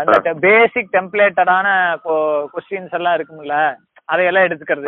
இந்த 0.03 0.31
பேசிக் 0.47 0.93
டெம்ப்ளேட்டடான 0.95 1.67
கொஸ்டின்ஸ் 2.53 2.95
எல்லாம் 2.99 3.15
இருக்கும்ல 3.17 3.57
அதையெல்லாம் 4.11 4.47
எடுத்துக்கிறது. 4.47 4.87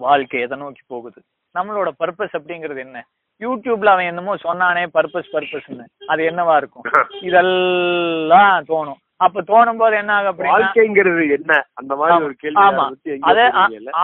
வாழ்க்கை 0.00 0.40
எதை 0.46 0.56
நோக்கி 0.62 0.82
போகுது? 0.92 1.20
நம்மளோட 1.54 1.88
பர்பஸ் 2.02 2.34
அப்படிங்கிறது 2.38 2.80
என்ன? 2.86 2.98
யூடியூப்ல 3.44 3.92
அவன் 3.94 4.10
என்னமோ 4.10 4.32
சொன்னானே 4.44 4.82
பர்பஸ் 4.96 5.32
பர்பஸ்ன்னு 5.34 5.84
அது 6.12 6.22
என்னவா 6.30 6.54
இருக்கும்? 6.60 6.86
இதெல்லாம் 7.28 8.66
தோணும். 8.70 9.00
அப்ப 9.20 9.42
தோணும் 9.48 9.80
போது 9.80 9.94
என்ன 10.00 10.12
ஆகும் 10.16 10.50
வாழ்க்கைங்கிறது 10.50 11.22
என்ன? 11.36 11.52
அந்த 11.80 11.92
மாதிரி 12.00 12.26
ஒரு 12.26 12.34
கேள்வி 12.42 12.60
ஆமா. 12.64 12.84
அதை 13.30 13.44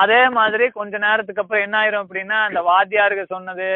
அதே 0.00 0.22
மாதிரி 0.38 0.66
கொஞ்ச 0.78 0.98
நேரத்துக்கு 1.04 1.42
அப்புறம் 1.42 1.64
என்ன 1.66 1.76
ஆயிரும் 1.80 2.04
அப்படின்னா 2.04 2.38
அந்த 2.48 2.62
வாத்தியாருக்கு 2.70 3.26
சொன்னது 3.34 3.68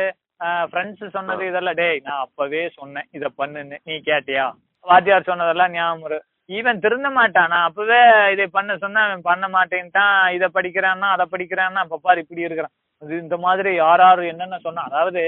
ஃப்ரெண்ட்ஸ் 0.71 1.15
சொன்னது 1.17 1.45
இதெல்லாம் 1.51 1.79
டேய் 1.81 2.03
நான் 2.09 2.25
அப்பவே 2.25 2.63
சொன்னேன் 2.79 3.09
இத 3.17 3.27
பண்ணுன்னு. 3.41 3.79
நீ 3.89 3.95
கேட்டியா? 4.09 4.47
வாத்தியார் 4.87 5.31
சொன்னதெல்லாம் 5.31 5.75
ஞாபகம் 5.77 6.27
இவன் 6.51 6.83
திருந்த 6.85 7.09
மாட்டான். 7.17 7.51
நான் 7.53 7.67
அப்பவே 7.69 8.01
இதை 8.35 8.45
பண்ண 8.57 8.77
சொன்னா 8.85 9.01
அவன் 9.07 9.25
பண்ண 9.31 9.47
மாட்டேன்ட்டான். 9.57 10.19
இத 10.37 10.45
படிக்கிறான்னா 10.57 11.09
அதை 11.15 11.27
படிக்கிறான்னா 11.33 11.81
அப்ப 11.85 11.99
பாரு 12.07 12.23
இப்படி 12.25 12.47
இருக்கிறான். 12.47 12.75
இது 13.03 13.15
இந்த 13.25 13.37
மாதிரி 13.47 13.71
யார் 13.77 14.03
யாரு 14.05 14.23
என்னென்ன 14.33 14.61
சொன்னா 14.67 14.85
அதாவது 14.89 15.23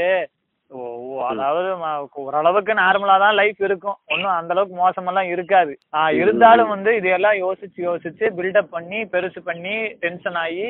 ஓ 0.71 0.81
ஓ, 1.05 1.15
அதாவது 1.31 1.69
ஓரளவுக்கு 2.23 2.73
நார்மலா 2.81 3.17
தான் 3.23 3.39
லைஃப் 3.39 3.61
இருக்கும். 3.69 3.97
ஒன்றும் 4.13 4.35
அந்த 4.35 4.55
அளவுக்கு 4.55 4.77
மோசமெல்லாம் 4.77 5.31
இருக்காது. 5.35 5.73
இருந்தாலும் 6.21 6.73
வந்து 6.75 6.91
இதையெல்லாம் 6.99 7.39
யோசிச்சு 7.41 7.81
யோசிச்சு 7.87 8.27
பில்டப் 8.39 8.75
பண்ணி 8.77 9.01
பெருசு 9.15 9.41
பண்ணி 9.49 9.75
டென்ஷன் 10.05 10.39
ஆகி 10.45 10.69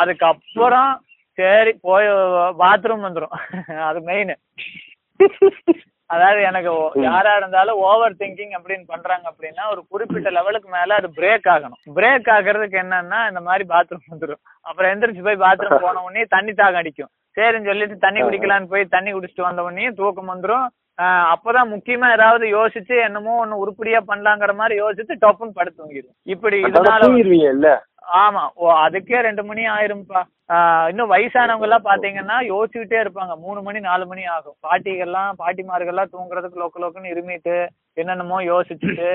அதுக்கப்புறம் 0.00 0.92
சரி 1.38 1.72
போய் 1.86 2.08
பாத்ரூம் 2.62 3.06
வந்துரும். 3.06 3.34
அது 3.88 4.00
மெயின் 4.10 4.34
அதாவது 6.10 6.40
எனக்கு 6.48 6.70
யாரா 7.04 7.32
இருந்தாலும் 7.36 7.78
ஓவர் 7.86 8.18
திங்கிங் 8.20 8.54
அப்படின்னு 8.56 8.84
பண்றாங்க 8.90 9.26
அப்படின்னா 9.30 9.62
ஒரு 9.72 9.80
குறிப்பிட்ட 9.92 10.30
லெவலுக்கு 10.36 10.68
மேல 10.74 10.96
அது 11.00 11.08
பிரேக் 11.18 11.48
ஆகணும். 11.52 11.80
பிரேக் 11.98 12.28
ஆகுறதுக்கு 12.34 12.76
என்னன்னா 12.82 13.20
இந்த 13.30 13.40
மாதிரி 13.46 13.64
பாத்ரூம் 13.72 14.10
வந்துரும். 14.12 14.42
அப்புறம் 14.66 14.90
எந்திரிச்சு 14.92 15.26
போய் 15.28 15.42
பாத்ரூம் 15.44 15.84
போன 15.84 16.02
உடனே 16.06 16.24
தண்ணி 16.34 16.54
தாகம் 16.54 16.80
அடிக்கும். 16.82 17.12
சரின்னு 17.36 17.64
சொல்லிட்டு 17.64 17.98
தண்ணி 17.98 18.20
குடிக்கலான்னு 18.22 18.68
போய் 18.68 18.84
தண்ணி 18.84 19.12
குடிச்சிட்டு 19.12 19.40
வந்த 19.40 19.62
உடனே 19.62 19.90
தூக்கம் 19.90 20.32
வந்துரும். 20.34 20.66
ஆஹ் 21.00 21.34
அப்பதான் 21.34 21.70
முக்கியமா 21.72 22.12
ஏதாவது 22.12 22.46
யோசிச்சு 22.46 22.94
என்னமோ 23.04 23.46
ஒண்ணு 23.46 23.60
உருப்படியா 23.62 24.00
பண்ணலாங்கிற 24.08 24.54
மாதிரி 24.54 24.80
யோசிச்சு 24.80 25.14
டப்புன்னு 25.20 25.54
படுத்து 25.54 25.82
தூங்கிடும் 25.82 26.14
இப்படி 26.26 26.56
இதனால 26.60 27.00
ஆமா. 28.20 28.42
ஓ 28.54 28.72
அதுக்கே 28.76 29.20
ரெண்டு 29.20 29.44
மணி 29.44 29.68
ஆயிரும்ப்பா 29.68 30.20
ஆஹ் 30.48 30.88
இன்னும் 30.88 31.10
வயசானவங்க 31.10 31.60
எல்லாம் 31.60 31.84
பாத்தீங்கன்னா 31.84 32.36
யோசிச்சுக்கிட்டே 32.48 32.98
இருப்பாங்க. 33.02 33.36
மூணு 33.38 33.62
மணி 33.62 33.80
நாலு 33.80 34.06
மணி 34.06 34.24
ஆகும். 34.24 34.56
பாட்டிகள்லாம் 34.62 35.32
பாட்டிமார்கள்லாம் 35.38 36.12
தூங்குறதுக்கு 36.12 36.60
லோக்கு 36.62 36.82
லோக்குன்னு 36.82 37.12
இருமிட்டு 37.14 37.68
என்னென்னமோ 37.94 38.42
யோசிச்சுட்டு 38.42 39.08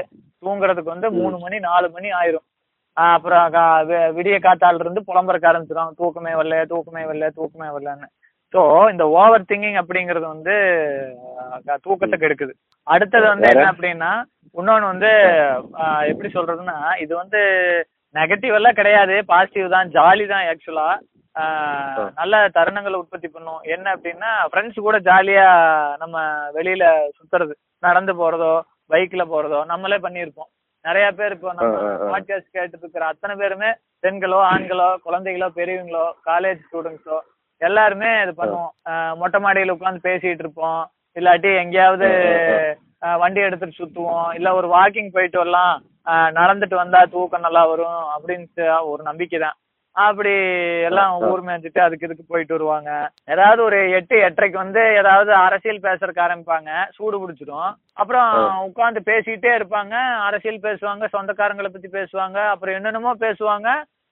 தூங்குறதுக்கு 0.45 0.93
வந்து 0.95 1.11
மூணு 1.11 1.37
மணி 1.37 1.59
நாலு 1.59 1.89
மணி 1.89 2.11
ஆயிரும். 2.11 2.45
அப்புறம் 3.05 3.47
கா- 3.55 3.83
வி- 3.89 4.11
விடிய 4.17 4.37
காத்தால 4.45 4.81
இருந்து 4.83 5.01
புலம்புறக்க 5.09 5.45
ஆரம்பிச்சிடும் 5.49 5.97
தூக்கமே 5.99 6.31
வரல 6.39 6.55
தூக்கமே 6.71 7.03
வரல 7.09 7.27
தூக்கமே 7.39 7.67
வரலன்னு. 7.75 8.07
ஸோ 8.53 8.61
இந்த 8.91 9.03
ஓவர் 9.19 9.49
திங்கிங் 9.51 9.77
அப்படிங்கிறது 9.81 10.27
வந்து 10.33 10.55
தூக்கத்தை 11.85 12.17
கெடுக்குது. 12.19 12.53
அடுத்தது 12.87 13.27
வந்து 13.33 13.47
என்ன 13.53 13.65
அப்படின்னா 13.73 14.11
இன்னொன்னு 14.59 14.91
வந்து 14.93 15.11
எப்படி 16.11 16.29
சொல்றதுன்னா 16.35 16.77
இது 17.03 17.13
வந்து 17.21 17.41
நெகட்டிவ் 18.15 18.57
எல்லாம் 18.59 18.79
கிடையாது. 18.79 19.15
பாசிட்டிவ் 19.31 19.73
தான் 19.75 19.91
ஜாலி 19.97 20.25
தான் 20.33 20.47
ஆக்சுவலா 20.51 20.89
நல்ல 22.19 22.35
தருணங்களை 22.57 22.99
உற்பத்தி 23.01 23.27
பண்ணும். 23.33 23.59
என்ன 23.75 23.87
அப்படின்னா 23.95 24.29
ஃப்ரெண்ட்ஸ் 24.51 24.85
கூட 24.87 24.97
ஜாலியா 25.09 25.47
நம்ம 26.03 26.17
வெளியில 26.57 26.85
சுத்துறது. 27.17 27.53
நடந்து 27.87 28.13
போறதோ 28.21 28.53
பைக்ல 28.91 29.23
போறதோ 29.33 29.59
நம்மளே 29.71 29.97
பண்ணியிருப்போம். 30.05 30.51
நிறைய 30.87 31.07
பேர் 31.19 31.35
இப்போ 31.35 31.51
நம்ம. 31.59 31.77
பாட்காஸ்ட் 32.11 32.55
கேட்டு 32.55 32.83
இருக்கிற 32.83 33.05
அத்தனை 33.11 33.33
பேருமே 33.41 33.69
பெண்களோ 34.03 34.39
ஆண்களோ 34.51 34.89
குழந்தைகளோ 35.05 35.47
பெரியவங்களோ 35.59 36.05
காலேஜ் 36.29 36.61
ஸ்டூடெண்ட்ஸோ 36.65 37.17
எல்லாருமே 37.61 38.09
இது 38.23 38.33
பண்ணுவோம். 38.39 38.73
மொட்டை 39.21 39.39
மாடியில 39.45 39.75
உட்காந்து 39.75 40.05
பேசிட்டு 40.07 40.43
இருப்போம். 40.45 40.81
இல்லாட்டி 41.19 41.51
எங்கேயாவது 41.63 42.07
வண்டி 43.21 43.41
எடுத்துட்டு 43.47 43.79
சுத்துவோம். 43.79 44.27
இல்ல 44.37 44.49
ஒரு 44.59 44.67
வாக்கிங் 44.75 45.13
போயிட்டு 45.15 45.41
வரலாம். 45.41 45.75
நடந்துட்டு 46.39 46.75
வந்தா 46.81 46.99
தூக்கம் 47.13 47.45
நல்லா 47.45 47.63
வரும் 47.71 48.01
அப்படின்ட்டு 48.15 48.65
ஒரு 48.91 49.01
நம்பிக்கை 49.07 49.39
தான் 49.45 49.57
அப்படி 49.97 50.31
எல்லாம் 50.87 51.13
ஊர் 51.27 51.41
மேய்ஞ்சிட்டு 51.45 51.79
அதுக்கு 51.83 52.07
இதுக்கு 52.07 52.23
போயிட்டு 52.27 52.55
வருவாங்க. 52.55 52.89
ஏதாவது 53.33 53.61
ஒரு 53.63 53.77
எட்டு 53.91 54.15
எட்டரைக்கு 54.27 54.57
வந்து 54.61 54.81
ஏதாவது 55.01 55.31
அரசியல் 55.45 55.85
பேசுறதுக்கு 55.85 56.25
ஆரம்பிப்பாங்க. 56.25 56.69
சூடு 56.97 57.17
பிடிச்சிடும். 57.21 57.69
அப்புறம் 57.97 58.29
உட்காந்து 58.67 59.01
பேசிக்கிட்டே 59.09 59.53
இருப்பாங்க. 59.57 59.95
அரசியல் 60.27 60.65
பேசுவாங்க 60.67 61.07
சொந்தக்காரங்களை 61.15 61.71
பத்தி 61.71 61.89
பேசுவாங்க 61.97 62.39
அப்புறம் 62.53 62.75
என்னென்னமோ 62.75 63.13
பேசுவாங்க. 63.25 63.69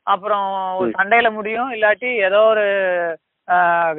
அப்புறம் 0.07 0.47
ஒரு 0.79 0.89
சண்டையில 0.97 1.29
முடியும். 1.33 1.69
இல்லாட்டி 1.75 2.09
ஏதோ 2.27 2.41
ஒரு 2.53 2.65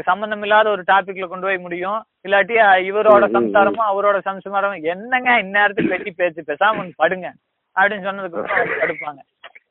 சம்பந்தம் 0.06 0.44
இல்லாத 0.44 0.68
ஒரு 0.70 0.82
டாபிக்ல 0.86 1.26
கொண்டு 1.28 1.48
போய் 1.48 1.64
முடியும். 1.66 1.98
இல்லாட்டி 2.26 2.54
இவரோட 2.90 3.24
சம்சாரமும் 3.36 3.90
அவரோட 3.90 4.18
சம்சாரமும் 4.28 4.86
என்னங்க 4.94 5.30
இந்நேரத்துக்கு 5.44 5.94
வெட்டி 5.96 6.12
பேச்சு 6.12 6.48
பேசாம 6.50 6.86
படுங்க. 7.02 7.28
அப்படின்னு 7.76 8.06
சொன்னதுக்கு 8.08 8.38
அப்புறம் 8.40 8.52
படுப்பாங்க. 8.82 9.20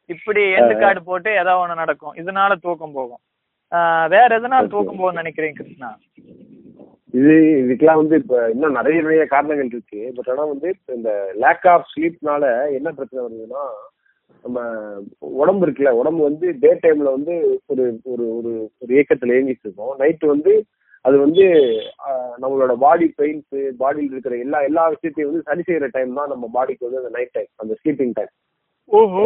இப்படி 0.10 0.42
எண்டு 0.58 0.74
கார்டு 0.82 1.02
போட்டு 1.10 1.30
ஏதோ 1.42 1.54
ஒண்ணு 1.62 1.82
நடக்கும். 1.82 2.16
இதனால 2.22 2.56
தூக்கம் 2.66 2.96
போகும். 2.98 3.22
வேற 4.14 4.30
எதனால 4.40 4.70
தூக்கம் 4.74 5.00
போகும்னு 5.00 5.22
நினைக்கிறீங்க 5.22 5.58
கிருஷ்ணா? 5.60 5.90
இது 7.14 7.34
இதுக்கெல்லாம் 7.62 8.02
வந்து 8.02 8.16
இப்ப 8.22 8.38
இன்னும் 8.54 8.78
நிறைய 8.78 9.00
நிறைய 9.06 9.26
காரணங்கள் 9.34 9.72
இருக்கு. 9.74 10.02
பட் 10.16 10.30
ஆனா 10.34 10.44
வந்து 10.54 10.70
இந்த 10.98 11.12
லேக் 11.44 11.68
ஆஃப் 11.74 11.90
ஸ்லீப்னால 11.92 12.46
என்ன 12.78 12.90
பிரச்சனை 12.98 13.22
வருதுன்னா 13.26 13.64
நம்ம 14.46 14.60
உடம்பு 15.42 15.64
இருக்குல்ல 15.66 15.92
உடம்பு 16.00 16.22
வந்து 16.30 16.48
டே 16.64 16.72
டைம்ல 16.84 17.12
வந்து 17.18 17.36
ஒரு 17.72 17.84
ஒரு 18.12 18.26
ஒரு 18.38 18.52
ஒரு 18.82 18.92
இயக்கத்துல 18.98 19.36
இயங்கிட்டு 19.36 19.68
இருக்கும். 19.68 19.94
நைட்டு 20.02 20.26
வந்து 20.34 20.54
அது 21.06 21.16
வந்து 21.24 21.46
நம்மளோட 22.44 22.74
பாடி 22.84 23.08
பெயின்ஸ் 23.20 23.56
பாடியில் 23.82 24.14
இருக்கிற 24.14 24.36
எல்லா 24.46 24.60
எல்லா 24.70 24.84
விஷயத்தையும் 24.94 25.30
வந்து 25.32 25.48
சரி 25.50 25.64
செய்யற 25.68 25.88
டைம் 25.96 26.18
தான் 26.20 26.32
நம்ம 26.34 26.46
பாடிக்கு 26.56 26.88
வந்து 26.88 27.02
அந்த 27.02 27.12
நைட் 27.18 27.36
டைம் 27.38 27.52
அந்த 27.64 27.74
ஸ்லீப்பிங் 27.82 28.16
டைம் 28.20 28.32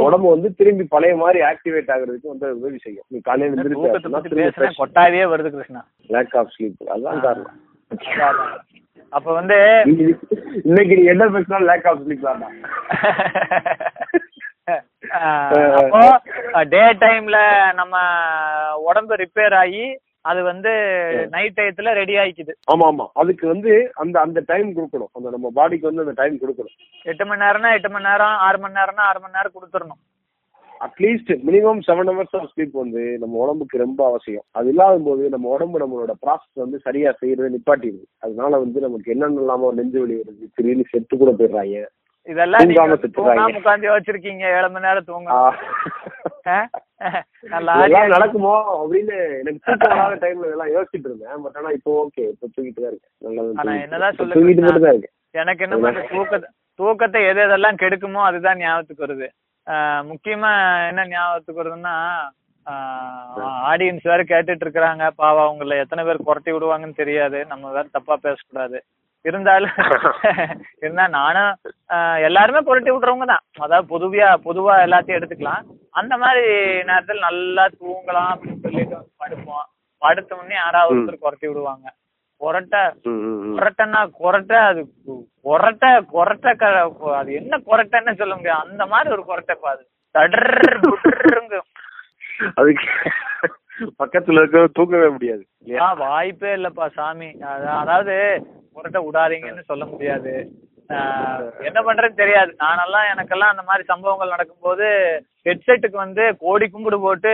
உடம்பு 0.04 0.28
வந்து 0.30 0.50
திரும்பி 0.60 0.84
பழைய 0.94 1.13
மாதிரி 1.18 1.39
ஆக்டிவேட் 1.50 1.92
ஆகுறதுக்கு 1.96 2.32
வந்து 2.32 2.48
உதவி 2.60 2.78
செய்யும். 2.86 3.08
நீ 3.12 3.18
காலையில 3.22 3.63
பேசுனா 3.88 4.22
கொட்டாவே 4.80 5.24
வருது 5.34 5.51
கிருஷ்ணா. 5.56 5.82
லேக் 6.10 6.36
ஆஃப் 6.39 6.54
ஸ்லீப் 6.56 6.92
அதுதான் 6.94 7.24
காரணம். 7.24 7.58
அப்ப 9.13 9.28
வந்து 9.38 9.56
இன்னைக்கு 10.68 10.94
நீ 10.98 11.04
என்ன 11.13 11.24
பேசினாலும் 11.36 11.70
லேக் 11.70 11.88
ஆஃப் 11.89 12.01
ஸ்லீப் 12.04 12.25
தான் 12.25 12.44
அப்போ 15.74 16.01
டே 16.74 16.84
டைம்ல 17.01 17.38
நம்ம 17.80 17.96
உடம்பு 18.88 19.13
ரிப்பேர் 19.22 19.56
ஆகி 19.62 19.86
அது 20.22 20.44
வந்து 20.44 20.72
நைட் 21.34 21.58
டயத்துல 21.58 21.94
ரெடி 21.94 22.16
ஆயிக்குது. 22.18 22.54
ஆமா 22.72 22.86
ஆமா 22.92 23.06
அதுக்கு 23.14 23.48
வந்து 23.48 23.72
அந்த 23.96 24.16
அந்த 24.20 24.40
டைம் 24.52 24.70
கொடுக்கணும். 24.78 25.12
அந்த 25.14 25.30
நம்ம 25.30 25.52
பாடிக்கு 25.56 25.90
வந்து 25.90 26.06
அந்த 26.06 26.16
டைம் 26.22 26.36
கொடுக்கணும். 26.42 26.78
எட்டு 27.12 27.26
மணி 27.26 27.44
நேரம்னா 27.46 27.74
எட்டு 27.78 27.90
மணி 27.90 28.10
நேரம் 28.10 28.38
ஆறு 28.48 28.60
மணி 28.60 28.80
நேரம்னா 28.80 29.06
ஆறு 29.10 29.20
மணி 29.20 29.38
நேரம் 29.38 29.56
கொடுத்துடணும். 29.58 30.02
At least 30.82 31.32
minimum 31.48 31.80
seven 31.88 32.10
hours 32.10 32.36
of 32.40 32.50
sleep 32.52 32.76
வந்து 32.82 33.02
நம்ம 33.22 33.40
உடம்புக்கு 33.44 33.78
ரொம்ப 33.78 34.02
அவசியம். 34.06 34.46
அது 34.52 34.70
இல்லாத 34.70 35.00
போது 35.08 35.24
நம்ம 35.30 35.50
உடம்பு 35.56 35.82
நம்மளோட 35.82 36.14
ப்ராசஸ் 36.26 36.64
வந்து 36.64 36.80
சரியா 36.80 37.12
செய்யறது 37.22 37.50
நிப்பாட்டிடுது. 37.56 38.06
அதனால 38.20 38.52
வந்து 38.58 38.80
நமக்கு 38.86 39.12
என்னென்ன 39.12 39.42
இல்லாம 39.42 39.72
நெஞ்சு 39.80 40.00
வலி 40.00 40.16
வருது 40.20 40.48
திடீர்னு 40.56 40.86
செத்து 40.92 41.18
கூட 41.18 41.32
போயிடுறாங்க. 41.32 41.84
இதெல்லாம் 42.28 42.72
தூங்காம 43.18 43.58
உட்காந்து 43.60 43.94
வச்சிருக்கீங்க 43.96 44.46
ஏழு 44.58 44.70
மணி 44.74 44.88
நேரம் 44.88 45.10
தூங்க 45.10 45.30
நடக்குமோ 48.14 48.54
அப்படின்னு 48.80 49.18
எனக்கு 49.42 49.60
தூக்கம் 49.68 49.94
வராத 50.00 50.16
டைம்ல 50.24 50.48
இதெல்லாம் 50.50 50.74
யோசிச்சுட்டு 50.76 51.08
இருந்தேன். 51.10 51.38
பட் 51.44 51.58
ஆனா 51.60 51.70
இப்போ 51.78 51.92
ஓகே 52.04 52.24
இப்போ 52.34 52.48
தூங்கிட்டு 52.56 52.82
தான் 52.84 52.92
இருக்கேன். 52.94 53.14
நல்லா 53.60 53.76
என்னதான் 53.84 54.18
தூங்கிட்டு 54.20 54.66
மட்டும் 54.66 54.86
தான் 54.86 54.96
இருக்கேன். 54.96 55.16
எனக்கு 55.42 55.64
என்ன 55.66 55.94
தூக்கத்தை 56.14 56.50
தூக்கத்தை 56.80 57.22
எது 57.30 57.40
எதெல்லாம் 57.46 57.80
கெடுக்குமோ 57.84 58.22
அதுதான் 58.28 58.60
ஞாபகத்துக்கு 58.64 59.06
வருது. 59.06 59.28
ஆஹ் 59.68 60.04
முக்கியமா 60.12 60.52
என்ன 60.92 61.08
ஞாபகத்துக்கு 61.14 61.62
வருதுன்னா 61.62 61.96
ஆடியன்ஸ் 63.72 64.10
வேற 64.12 64.22
கேட்டுட்டு 64.32 64.64
இருக்கிறாங்க. 64.66 65.04
பாவம் 65.22 65.48
அவங்கள 65.48 65.76
எத்தனை 65.84 66.02
பேர் 66.08 66.28
குறட்டி 66.28 66.52
விடுவாங்கன்னு 66.54 67.02
தெரியாது. 67.02 67.40
நம்ம 67.52 67.72
வேற 67.76 67.86
தப்பா 67.98 68.16
பேசக்கூடாது. 68.28 68.80
இருந்தாலும் 69.26 69.76
இருந்தா 70.82 71.06
நானும் 71.16 71.52
எல்லாருமே 72.28 72.62
புரட்டி 72.68 72.92
விடுறவங்க 72.92 73.26
தான். 73.32 73.44
அதாவது 73.66 73.90
பொதுவா 73.92 74.30
பொதுவா 74.46 74.74
எல்லாத்தையும் 74.86 75.20
எடுத்துக்கலாம். 75.20 75.64
அந்த 75.94 76.14
மாதிரி 76.18 76.44
நேரத்துல 76.90 77.26
நல்லா 77.28 77.66
தூங்கலாம் 77.80 78.32
அப்படின்னு 78.34 78.64
சொல்லிட்டு 78.66 79.00
படுப்போம். 79.24 79.66
படுத்த 80.02 80.38
உடனே 80.38 80.58
யாராவது 80.58 80.94
ஒருத்தர் 80.94 81.24
குறட்டி 81.26 81.48
விடுவாங்க. 81.48 81.88
கொரட்டை. 82.42 82.82
கொரட்டைன்னா 83.56 84.02
கொரட்டை 84.22 84.60
அது 84.70 84.82
கொரட்டை 85.48 85.90
கொரட்டை 86.14 86.52
க 86.62 86.66
அது 87.20 87.30
என்ன 87.42 87.54
கொரட்டைன்னு 87.70 88.20
சொல்ல 88.22 88.36
முடியாது. 88.38 88.66
அந்த 88.66 88.86
மாதிரி 88.94 89.14
ஒரு 89.18 89.26
கொரட்டைப்பா 89.32 89.72
அது. 89.76 89.84
தடர். 90.16 90.52
அதுக்கு 92.60 92.88
பக்கத்துல 94.00 94.32
இருக்க 94.32 94.68
தூங்கவே 94.74 95.08
முடியாது 95.08 95.44
வாய்ப்பே 95.98 96.56
இல்லப்பா 96.56 96.92
சாமி. 96.94 97.32
அத- 97.42 97.72
அதாவது 97.74 98.16
கொரட்டை 98.76 99.04
விடாதீங்கன்னு 99.04 99.62
சொல்ல 99.62 99.86
முடியாது. 99.86 100.34
என்ன 101.60 101.82
பண்றதுன்னு 101.82 102.14
தெரியாது. 102.14 102.56
நானெல்லாம் 102.60 103.10
எனக்கெல்லாம் 103.14 103.52
அந்த 103.54 103.62
மாதிரி 103.62 103.84
சம்பவங்கள் 103.84 104.30
நடக்கும்போது 104.30 104.86
ஹெட்செட்டுக்கு 105.46 105.92
வந்து 105.92 106.38
கோடி 106.38 106.70
கும்பிடு 106.70 107.00
போட்டு 107.00 107.32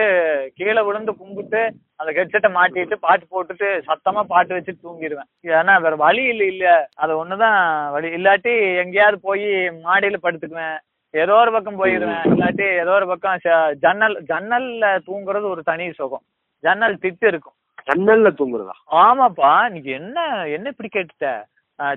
கீழே 0.56 0.82
விழுந்து 0.82 1.16
கும்பிட்டு 1.16 1.62
அந்த 1.96 2.12
ஹெட்செட்டை 2.12 2.52
மாட்டிட்டு 2.52 2.96
பாட்டு 2.96 3.26
போட்டுட்டு 3.32 3.82
சத்தமா 3.88 4.24
பாட்டு 4.24 4.54
வச்சு 4.54 4.76
தூங்கிடுவேன் 4.84 5.30
ஏன்னா 5.44 5.82
வேற 5.82 5.96
வழி 5.96 6.24
இல்லை 6.24 6.48
இல்ல. 6.48 6.90
அது 6.96 7.26
ஒண்ணுதான் 7.26 7.92
வழி. 7.92 8.10
இல்லாட்டி 8.10 8.78
எங்கேயாவது 8.78 9.20
போய் 9.22 9.46
மாடியில 9.86 10.18
படுத்துக்குவேன். 10.24 10.78
ஏதோ 11.22 11.34
ஒரு 11.42 11.52
பக்கம் 11.56 11.80
போயிடுவேன் 11.82 12.24
இல்லாட்டி 12.32 12.66
ஏதோ 12.84 12.94
ஒரு 13.00 13.08
பக்கம் 13.12 13.42
ஜன்னல் 13.84 14.16
ஜன்னல்ல 14.32 14.86
தூங்குறது 15.10 15.46
ஒரு 15.54 15.62
தனி 15.70 15.86
சுகம். 16.00 16.24
ஜன்னல் 16.64 16.96
திட்டு 17.04 17.26
இருக்கும். 17.32 17.58
ஜன்னல்ல 17.90 18.30
தூங்குறதா? 18.40 18.76
ஆமாப்பா 19.04 19.52
நீங்க 19.74 19.90
என்ன 20.00 20.20
என்ன 20.56 20.72
இப்படி 20.74 20.90
கேட்டுட்ட? 20.94 21.30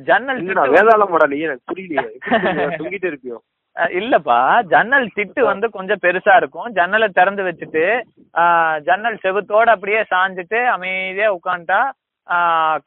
ஜன்னல் 0.08 0.40
வேதாளம் 0.74 1.14
நீ 1.32 1.38
எனக்கு 1.46 1.68
புரியலையே? 1.70 2.18
தூங்கிட்டே 2.78 3.08
இருப்பியோ? 3.10 3.38
இல்லப்பா 3.98 4.38
ஜன்னல் 4.72 5.06
திட்டு 5.16 5.40
வந்து 5.50 5.66
கொஞ்சம் 5.76 6.02
பெருசா 6.04 6.32
இருக்கும். 6.40 6.68
ஜன்னலை 6.78 7.08
திறந்து 7.18 7.42
வச்சுட்டு 7.48 7.84
ஜன்னல் 8.88 9.22
செவுத்தோட 9.24 9.68
அப்படியே 9.74 10.00
சாஞ்சிட்டு 10.12 10.60
அமைதியா 10.74 11.28
உட்காந்துட்டா 11.38 11.80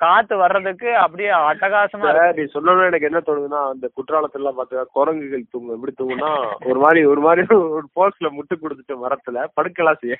காத்து 0.01 0.33
வர்றதுக்கு 0.41 0.89
அப்படியே 1.03 1.29
அட்டகாசமா 1.49 2.09
நீ 2.37 2.43
சொல்லணும் 2.53 2.89
எனக்கு 2.89 3.07
என்ன 3.09 3.19
தோணுதுன்னா 3.27 3.61
அந்த 3.71 3.85
குற்றாலத்துல 3.97 4.41
எல்லாம் 4.41 4.91
குரங்குகள் 4.97 5.51
தூங்கும். 5.53 5.75
எப்படி 5.75 5.93
தூங்கும்னா 5.99 6.31
ஒரு 6.69 6.79
மாதிரி 6.83 7.01
ஒரு 7.13 7.21
மாதிரி 7.27 7.43
ஒரு 7.77 7.87
போஸ்ட்ல 7.99 8.29
முட்டு 8.35 8.55
கொடுத்துட்டு 8.63 8.95
மரத்துல 9.03 9.45
படுக்கலாம் 9.57 10.01
செய்ய 10.03 10.17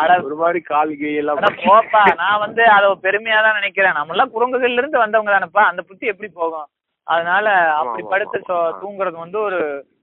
அட 0.00 0.10
ஒரு 0.26 0.36
மாதிரி 0.42 0.60
கால் 0.72 0.92
கீ 0.98 1.12
எல்லாம் 1.20 1.40
போப்பா 1.64 2.02
நான் 2.20 2.42
வந்து 2.44 2.62
அதை 2.74 2.88
பெருமையா 3.06 3.38
தான் 3.46 3.58
நினைக்கிறேன். 3.60 3.96
நம்ம 3.98 4.14
எல்லாம் 4.14 4.34
குரங்குகள்ல 4.34 4.80
இருந்து 4.82 5.02
வந்தவங்க 5.04 5.32
தானேப்பா. 5.34 5.64
அந்த 5.70 5.82
புத்தி 5.88 6.12
எப்படி 6.12 6.30
போகும்? 6.40 6.68
அதனால 7.06 7.46
அப்படி 7.80 8.02
படுத்து. 8.12 8.38
தூங்குறது 8.82 9.16
வந்து 9.24 9.38
ஒரு 9.46 9.60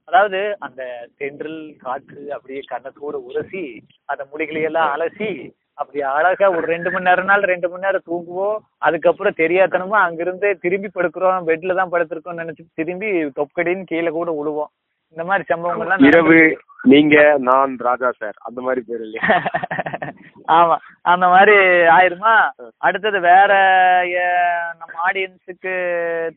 அதாவது 0.08 0.38
அந்த 0.66 0.82
தென்றல் 1.20 1.58
காற்று 1.82 2.20
அப்படியே 2.36 2.60
கண்ணத்தோட 2.70 3.16
உரசி 3.28 3.64
அந்த 4.12 4.22
முடிகளை 4.30 4.62
எல்லாம் 4.68 4.92
அலசி 4.94 5.30
அப்படி 5.80 6.00
அழகா 6.14 6.46
ஒரு 6.56 6.66
ரெண்டு 6.72 6.90
மணி 6.92 7.08
நேரம்னாலும் 7.08 7.50
ரெண்டு 7.52 7.68
மணி 7.70 7.84
நேரம் 7.86 8.08
தூங்குவோம். 8.10 8.58
அதுக்கப்புறம் 8.86 9.38
தெரியாதனமா 9.42 9.98
அங்கிருந்து 10.06 10.48
திரும்பி 10.64 10.88
படுக்கிறோம். 10.96 11.46
பெட்ல 11.48 11.78
தான் 11.80 11.92
படுத்திருக்கோம்னு 11.94 12.42
நினைச்சு 12.44 12.64
திரும்பி 12.80 13.10
தொப்பக்கடின்னு 13.38 13.90
கீழே 13.92 14.10
கூட 14.18 14.30
விழுவோம். 14.38 14.70
இந்த 15.16 15.24
மாதிரி 15.28 15.44
சம்பவங்கள்லாம் 15.52 16.08
இரவு 16.10 16.40
நீங்க 16.90 17.16
நான் 17.46 17.72
ராஜா 17.88 18.10
சார் 18.18 18.36
அந்த 18.48 18.60
மாதிரி 18.66 18.82
பேர் 18.88 19.02
இல்லையா? 19.06 19.22
ஆமா. 20.58 20.76
அந்த 21.12 21.26
மாதிரி 21.28 21.56
ஆயிருமா? 21.96 22.32
அடுத்தது 22.78 23.18
வேற 23.26 23.50
நம்ம 24.80 24.94
ஆடியன்ஸுக்கு 25.08 25.72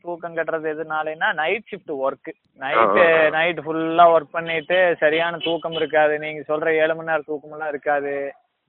தூக்கம் 0.02 0.36
கட்டுறது 0.36 0.68
எதுனாலனா 0.74 1.28
night 1.40 1.68
shift 1.70 1.92
work 2.06 2.30
night 2.60 3.04
night 3.36 3.60
ஃபுல்லா 3.64 4.06
ஒர்க் 4.14 4.36
பண்ணிட்டு 4.36 4.78
சரியான 5.02 5.40
தூக்கம் 5.46 5.78
இருக்காது. 5.80 6.14
நீங்க 6.18 6.42
சொல்ற 6.50 6.68
ஏழு 6.82 6.94
மணி 6.94 7.10
நேரம் 7.10 7.30
தூக்கம் 7.30 7.54
எல்லாம் 7.56 7.72
இருக்காது. 7.74 8.14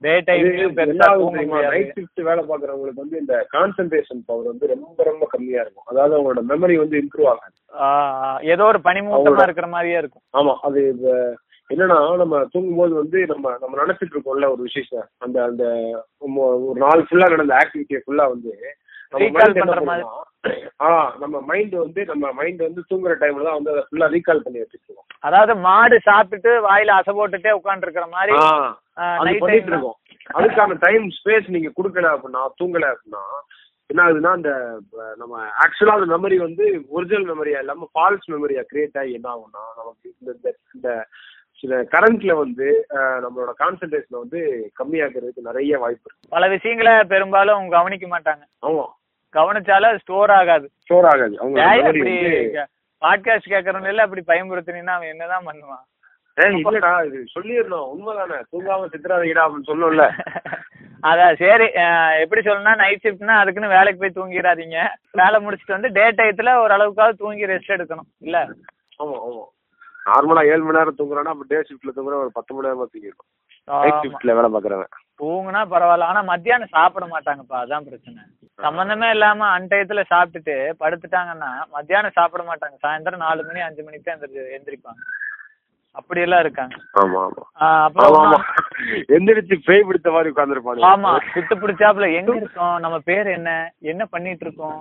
டே 0.02 0.20
டைம்லயும் 0.20 0.74
பெருசா 0.74 1.06
நைட் 1.68 1.92
ஷிஃப்ட் 1.94 2.22
வேலை 2.22 2.44
பாக்குறவங்களுக்கு 2.44 3.02
வந்து 3.02 3.18
இந்த 3.18 3.46
கான்சென்ட்ரேஷன் 3.52 4.20
பவர் 4.26 4.46
வந்து 4.46 4.66
ரொம்ப 4.66 5.02
ரொம்ப 5.02 5.26
கம்மியா 5.30 5.60
இருக்கும். 5.60 5.84
அதாவது 5.86 6.14
அவங்களோட 6.16 6.44
மெமரி 6.44 6.76
வந்து 6.76 6.96
இம்ப்ரூவ் 6.98 7.26
ஆகாது. 7.26 7.54
ஆ, 7.74 7.88
ஆ, 8.24 8.38
ஏதோ 8.42 8.64
ஒரு 8.64 8.78
பனிமூட்டமா 8.84 9.42
இருக்கிற 9.42 9.66
மாதிரியே 9.66 9.98
இருக்கும். 9.98 10.22
ஆமா 10.38 10.54
அது 10.62 10.80
என்னன்னா 11.70 12.16
நம்ம 12.16 12.44
தூங்கும்போது 12.50 12.94
வந்து 12.94 13.26
நம்ம 13.26 13.56
நம்ம 13.60 13.84
நினைச்சிட்டு 13.84 14.14
இருக்கோம்ல 14.14 14.50
ஒரு 14.50 14.62
விஷயம் 14.62 15.08
அந்த 15.18 15.42
அந்த 15.42 15.64
ஒரு 16.62 16.78
நாள் 16.78 17.06
ஃபுல்லா 17.08 17.30
நடந்த 17.30 17.54
ஆக்டிவிட்டியை 17.54 18.00
ஃபுல்லா 18.00 18.28
வந்து 18.28 18.52
என்ன 19.12 19.40
பண்ற 19.60 19.82
மாதிரி. 19.88 20.06
நம்ம 21.20 21.36
மைண்ட் 21.46 21.74
வந்து 21.76 22.00
நம்ம 22.10 22.32
மைண்ட் 22.32 22.60
வந்து 22.62 22.80
தூங்குற 22.90 23.12
டைம்ல 23.20 23.46
தான் 23.46 23.58
வந்து 23.58 23.72
அதை 23.72 23.82
ஃபுல்லா 23.86 24.08
ரீகால் 24.12 24.42
பண்ணி 24.42 24.62
வச்சுருக்கோம் 24.62 25.06
அதாவது 25.24 25.52
மாடு 25.64 25.96
சாப்பிட்டுட்டு 26.06 26.52
வாயில 26.66 26.96
அசை 26.98 27.12
போட்டுட்டே 27.14 27.52
உட்கார்ந்து 27.56 27.86
இருக்கிற 27.86 28.06
மாதிரி 28.10 28.34
பண்ணிட்டு 29.38 29.72
இருக்கோம். 29.72 29.98
அதுக்கான 30.34 30.76
டைம் 30.84 31.04
ஸ்பேஸ் 31.16 31.52
நீங்க 31.54 31.70
கொடுக்கல 31.74 32.10
அப்படின்னா 32.14 32.42
தூங்கல 32.60 32.86
அப்படின்னா 32.92 33.22
என்ன 33.90 34.00
ஆகுதுன்னா 34.04 34.30
அந்த 34.32 34.52
நம்ம 35.16 35.34
ஆக்சுவலா 35.64 35.96
அந்த 35.96 36.08
மெமரி 36.12 36.36
வந்து 36.40 36.64
ஒரிஜினல் 36.94 37.28
மெமரியா 37.30 37.60
இல்லாம 37.62 37.88
ஃபால்ஸ் 37.92 38.26
மெமரியா 38.32 38.62
கிரியேட் 38.70 38.98
ஆகி 39.02 39.12
என்ன 39.18 39.28
ஆகும்னா 39.32 39.62
நமக்கு 39.78 40.06
இந்த- 40.14 40.38
இந்த 40.74 40.88
சில 41.60 41.82
கரண்ட்ல 41.82 42.32
வந்து 42.36 42.86
நம்மளோட 43.24 43.50
கான்சென்ட்ரேஷன் 43.58 44.20
வந்து 44.22 44.40
கம்மியாகிறதுக்கு 44.78 45.40
நிறைய 45.40 45.78
வாய்ப்பு 45.78 46.06
இருக்கு. 46.06 46.28
பல 46.28 46.48
விஷயங்களை 46.48 47.04
பெரும்பாலும் 47.04 47.54
அவங்க 47.54 47.76
கவனிக்க 47.76 48.06
மாட்டாங்க. 48.06 48.44
ஆமா. 48.66 48.86
கவனிச்சாலும் 49.34 50.00
ஸ்டோர் 50.00 50.30
ஆகாது. 50.30 50.66
ஸ்டோர் 50.78 51.04
ஆகாது. 51.04 51.38
அவங்க 51.38 52.66
பாட்காஸ்ட் 53.02 53.52
கேட்கறவங்க 53.52 53.96
அப்படி 53.96 54.22
பயன்படுத்தினீங்கன்னா 54.26 54.96
அவன் 54.98 55.08
என்னதான் 55.08 55.46
பண்ணுவான்? 55.46 55.84
இல்லடா 56.36 57.06
இது 57.06 57.24
சொல்லிடணும். 57.34 57.88
உண்மைதானே? 57.92 58.38
தூங்காம 58.52 58.88
சித்திராதீடா 58.92 59.44
அப்படின்னு 59.44 59.70
சொல்லணும்ல 59.70 60.06
அதான் 61.02 61.36
சரி. 61.36 61.66
எப்படி 62.20 62.40
சொல்லணும்னா 62.40 62.76
நைட் 62.76 63.02
ஷிஃப்ட்னா 63.02 63.34
அதுக்குன்னு 63.40 63.68
வேலைக்கு 63.68 64.00
போய் 64.00 64.16
தூங்கிடாதீங்க. 64.18 64.78
வேலை 65.12 65.36
முடிச்சுட்டு 65.44 65.76
வந்து 65.76 65.90
டே 65.92 66.04
டயத்துல 66.10 66.54
ஓரளவுக்காவது 66.62 67.12
தூங்கி 67.12 67.46
ரெஸ்ட் 67.46 67.74
எடுக்கணும் 67.76 68.08
இல்ல? 68.18 68.38
ஆமா 68.98 69.16
ஆமா. 69.26 69.44
நார்மலா 70.06 70.42
ஏழு 70.50 70.62
மணி 70.64 70.78
நேரம் 70.78 70.98
தூங்குறான்னா 70.98 71.32
அப்ப 71.34 71.46
டே 71.50 71.58
ஷிஃப்ட்ல 71.68 71.94
தூங்குற 71.96 72.16
ஒரு 72.24 72.30
பத்து 72.36 72.54
மணி 72.54 72.66
நேரமா 72.66 72.86
தூங்கிருக்கும் 72.92 73.30
நைட். 73.68 74.00
ஷிஃப்ட்ல 74.02 74.36
வேலை 74.38 74.50
பாக்குறவன் 74.54 74.92
தூங்குனா 75.20 75.60
பரவாயில்ல. 75.72 76.08
ஆனா 76.10 76.20
மத்தியானம் 76.30 76.74
சாப்பிட 76.74 77.04
மாட்டாங்கப்பா. 77.12 77.58
அதான் 77.64 77.86
பிரச்சனை. 77.88 78.22
சம்பந்தமே 78.58 79.08
இல்லாம 79.14 79.48
அன்டயத்துல 79.56 80.02
சாப்பிட்டுட்டு 80.12 80.56
படுத்துட்டாங்கன்னா 80.82 81.50
மத்தியானம் 81.76 82.16
சாப்பிட 82.18 82.42
மாட்டாங்க. 82.50 82.76
சாயந்தரம் 82.84 83.24
நாலு 83.26 83.46
மணி 83.48 83.62
அஞ்சு 83.68 83.84
மணிக்கு 83.86 84.08
தான் 84.08 84.22
எந்திரி 84.58 84.78
எந்திரிப்பாங்க 85.96 86.00
அப்படியெல்லாம் 86.00 86.42
இருக்காங்க. 86.44 86.74
ஆமா 87.02 87.20
ஆமா. 88.06 88.38
எந்திரிச்சு 89.16 89.56
பேய் 89.66 89.86
பிடித்த 89.88 90.08
மாதிரி 90.14 90.30
உட்கார்ந்துருப்பாங்க 90.32 90.88
ஆமா 90.90 91.10
குத்து 91.34 91.54
பிடிச்சாப்புல 91.62 92.06
எங்க 92.18 92.32
இருக்கோம்? 92.40 92.74
நம்ம 92.84 92.96
பேர் 93.10 93.28
என்ன? 93.36 93.50
என்ன 93.92 94.02
பண்ணிட்டு 94.14 94.44
இருக்கோம்? 94.46 94.78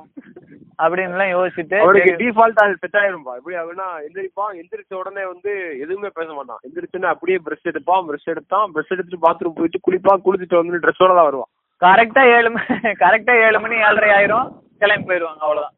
அப்படின்னு 0.80 1.14
எல்லாம் 1.16 1.34
யோசிச்சுட்டு 1.34 1.78
அவனுக்கு 1.84 2.14
டிஃபால்ட் 2.22 2.62
அது 2.64 2.80
செட் 2.82 2.98
ஆயிரும்பா 3.02 3.34
எப்படி 3.40 3.56
அவனா 3.62 3.86
எந்திரிப்பான் 4.06 4.58
எந்திரிச்ச 4.62 4.94
உடனே 5.02 5.26
வந்து 5.34 5.52
எதுவுமே 5.84 6.10
பேச 6.18 6.30
மாட்டான். 6.34 6.62
எந்திரிச்சுன்னா 6.68 7.14
அப்படியே 7.14 7.38
பிரஷ் 7.46 7.70
எடுப்பான் 7.72 8.08
பிரஷ் 8.10 8.32
எடுத்தான் 8.34 8.74
பிரஷ் 8.76 8.94
எடுத்துட்டு 8.96 9.26
பாத்ரூம் 9.26 9.58
போயிட்டு 9.60 9.86
குளிப்பான் 9.88 10.24
குளிச்சுட்டு 10.26 10.62
வந்து 10.62 10.84
ட்ரெஸ்ஸோட 10.86 11.14
தான் 11.20 11.30
வருவான். 11.30 11.52
கரெக்டா 11.82 12.24
ஏழு 12.36 12.50
மணி 12.50 12.66
கரெக்டா 13.04 13.34
ஏழு 13.48 13.60
மணி 13.60 13.78
ஏழரை 13.88 14.12
ஆயிரும். 14.18 14.50
கிளம்பி 14.82 15.08
போயிருவாங்க 15.10 15.44
அவ்வளவுதான். 15.46 15.76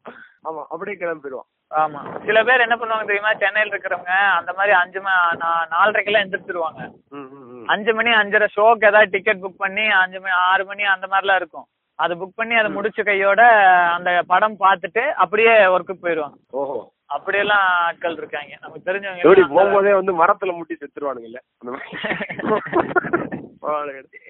ஆமா 0.48 0.60
அப்படியே 0.72 0.96
கிளம்பி 0.96 1.22
போயிடுவான். 1.24 1.48
ஆமா. 1.70 2.00
சில 2.26 2.38
பேர் 2.44 2.64
என்ன 2.64 2.76
பண்ணுவாங்க 2.76 3.06
தெரியுமா? 3.06 3.32
சென்னையில 3.34 3.72
இருக்கிறவங்க 3.72 4.14
அந்த 4.36 4.50
மாதிரி 4.52 4.72
அஞ்சு 4.78 5.00
ம 5.00 5.10
நாலரைக்கெல்லாம் 5.72 6.24
எந்திரிச்சிருவாங்க. 6.24 6.80
அஞ்சு 7.68 7.92
மணி 7.94 8.10
அஞ்சரை 8.18 8.46
ஷோக்கு 8.54 8.88
ஏதாவது 8.88 9.10
டிக்கெட் 9.10 9.42
புக் 9.42 9.58
பண்ணி 9.58 9.84
அஞ்சு 9.98 10.20
மணி 10.20 10.34
ஆறு 10.46 10.64
மணி 10.64 10.84
அந்த 10.92 11.06
மாதிரிலாம் 11.06 11.36
இருக்கும். 11.36 11.66
அது 11.98 12.14
புக் 12.14 12.36
பண்ணி 12.36 12.54
அதை 12.56 12.70
முடிச்ச 12.72 13.02
கையோட 13.02 13.42
அந்த 13.94 14.10
படம் 14.26 14.56
பார்த்துட்டு 14.60 15.02
அப்படியே 15.16 15.54
ஒர்க்குக்கு 15.68 16.04
போயிடுவாங்க. 16.04 16.38
ஓஹோ. 16.52 16.78
அப்படியெல்லாம் 17.08 17.64
ஆட்கள் 17.84 18.16
இருக்காங்க. 18.16 18.52
நமக்கு 18.62 18.86
தெரிஞ்சவங்க 18.88 19.22
போகும்போதே 19.52 19.92
வந்து 19.94 20.12
மரத்துல 20.20 20.56
முட்டி 20.56 20.74
செத்துருவானுங்கல்ல? 20.74 21.40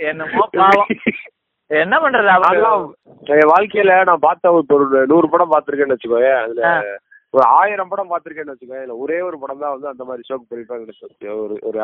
என்னமோ 0.09 0.45
பாவம். 0.55 0.89
என்ன 1.71 1.95
பண்றது 2.01 2.29
அதெல்லாம் 2.37 2.85
என் 3.33 3.51
வாழ்க்கையில 3.51 3.95
நான் 4.05 4.23
பார்த்த 4.23 4.53
ஒரு 4.53 4.65
நூறு 5.07 5.27
படம் 5.29 5.53
பார்த்திருக்கேன்னு 5.53 5.97
வச்சுக்கோயேன். 5.97 6.41
அதுல. 6.45 6.63
ஒரு 7.35 7.45
ஆயிரம் 7.57 7.91
படம் 7.91 8.11
பார்த்திருக்கேன்னு 8.11 8.53
வச்சுக்கோயேன். 8.53 8.85
இதுல 8.85 8.95
ஒரே 9.03 9.17
ஒரு 9.25 9.37
படம் 9.41 9.63
தான் 9.63 9.73
வந்து 9.75 9.89
அந்த 9.91 10.05
மாதிரி 10.09 10.23
ஷோக்கு 10.29 10.47
போயிருப்பாங்க 10.51 11.35
ஒரு 11.43 11.55
ஒரு 11.69 11.79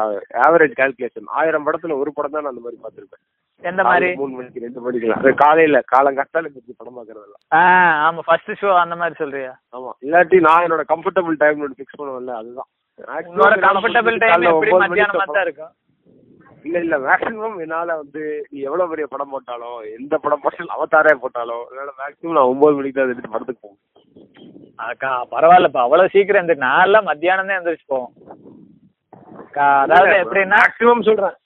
ஆவரேஜ் 0.44 0.78
கால்குலேஷன் 0.78 1.28
ஆயிரம் 1.40 1.66
படத்துல 1.66 1.96
ஒரு 2.02 2.12
படம் 2.16 2.34
தான் 2.34 2.44
நான் 2.44 2.54
அந்த 2.54 2.64
மாதிரி 2.64 2.78
பார்த்திருப்பேன். 2.84 3.22
எந்த 3.62 3.82
மாதிரி? 3.84 4.08
மூணு 4.16 4.32
மணிக்கு 4.38 4.62
ரெண்டு 4.64 4.80
மணிக்குலாம் 4.86 5.20
அது 5.20 5.32
காலையில 5.42 5.78
காலங்காத்தால 5.92 6.48
இந்த 6.50 6.74
படம் 6.74 6.96
பார்க்கறதில்ல 6.98 7.36
ஆ 7.52 7.60
ஆமா 8.06 8.24
ஃபர்ஸ்ட் 8.26 8.52
ஷோ 8.62 8.70
அந்த 8.82 8.96
மாதிரி 9.00 9.16
சொல்றியா? 9.22 9.52
ஆமா. 9.74 9.92
இல்லாட்டி 10.06 10.40
நான் 10.48 10.64
என்னோட 10.66 10.84
கம்ஃபர்டபுள் 10.92 11.36
டைம் 11.42 11.62
ஃபிக்ஸ் 11.72 11.98
பண்ணுவேன்ல 12.00 12.34
அதுதான். 12.40 12.70
கம்ஃபர்டபுள் 13.66 14.20
டைம் 14.22 14.50
எப்படி 14.50 14.72
மணிக்கு 14.72 14.84
மத்தியானமா 14.86 15.26
தான் 15.30 15.46
இருக்கும்? 15.46 15.72
இல்ல 16.64 16.76
இல்ல 16.84 16.96
மேக்ஸிமம் 17.06 17.56
என்னால 17.64 17.96
வந்து 18.02 18.22
நீ 18.52 18.58
எவ்வளவு 18.68 18.90
பெரிய 18.92 19.06
படம் 19.12 19.32
போட்டாலும் 19.34 19.78
எந்த 19.98 20.14
படம் 20.24 20.42
போட்டாலும் 20.44 20.74
அவதாரே 20.76 21.14
போட்டாலும் 21.22 21.64
என்னால 21.70 21.92
மேக்ஸிமம் 22.00 22.36
நான் 22.38 22.50
ஒன்பது 22.52 22.76
மணிக்கு 22.78 22.98
தான் 22.98 23.12
எடுத்து 23.14 23.34
படத்துக்கு 23.34 23.64
போவேன் 23.64 23.80
அக்கா 24.86 25.10
பரவாயில்லப்பா. 25.32 25.80
அவ்வளவு 25.86 26.12
சீக்கிரம் 26.14 26.42
எந்திரி 26.42 26.64
நான்லாம் 26.68 27.08
மத்தியானம் 27.10 27.48
தான் 27.50 27.58
எந்திரிச்சு 27.60 27.90
போவோம். 27.92 28.12
அதாவது 29.84 30.14
எப்படின்னா 30.22 30.60
மேக்ஸிமம் 30.62 31.06
சொல்றேன். 31.08 31.36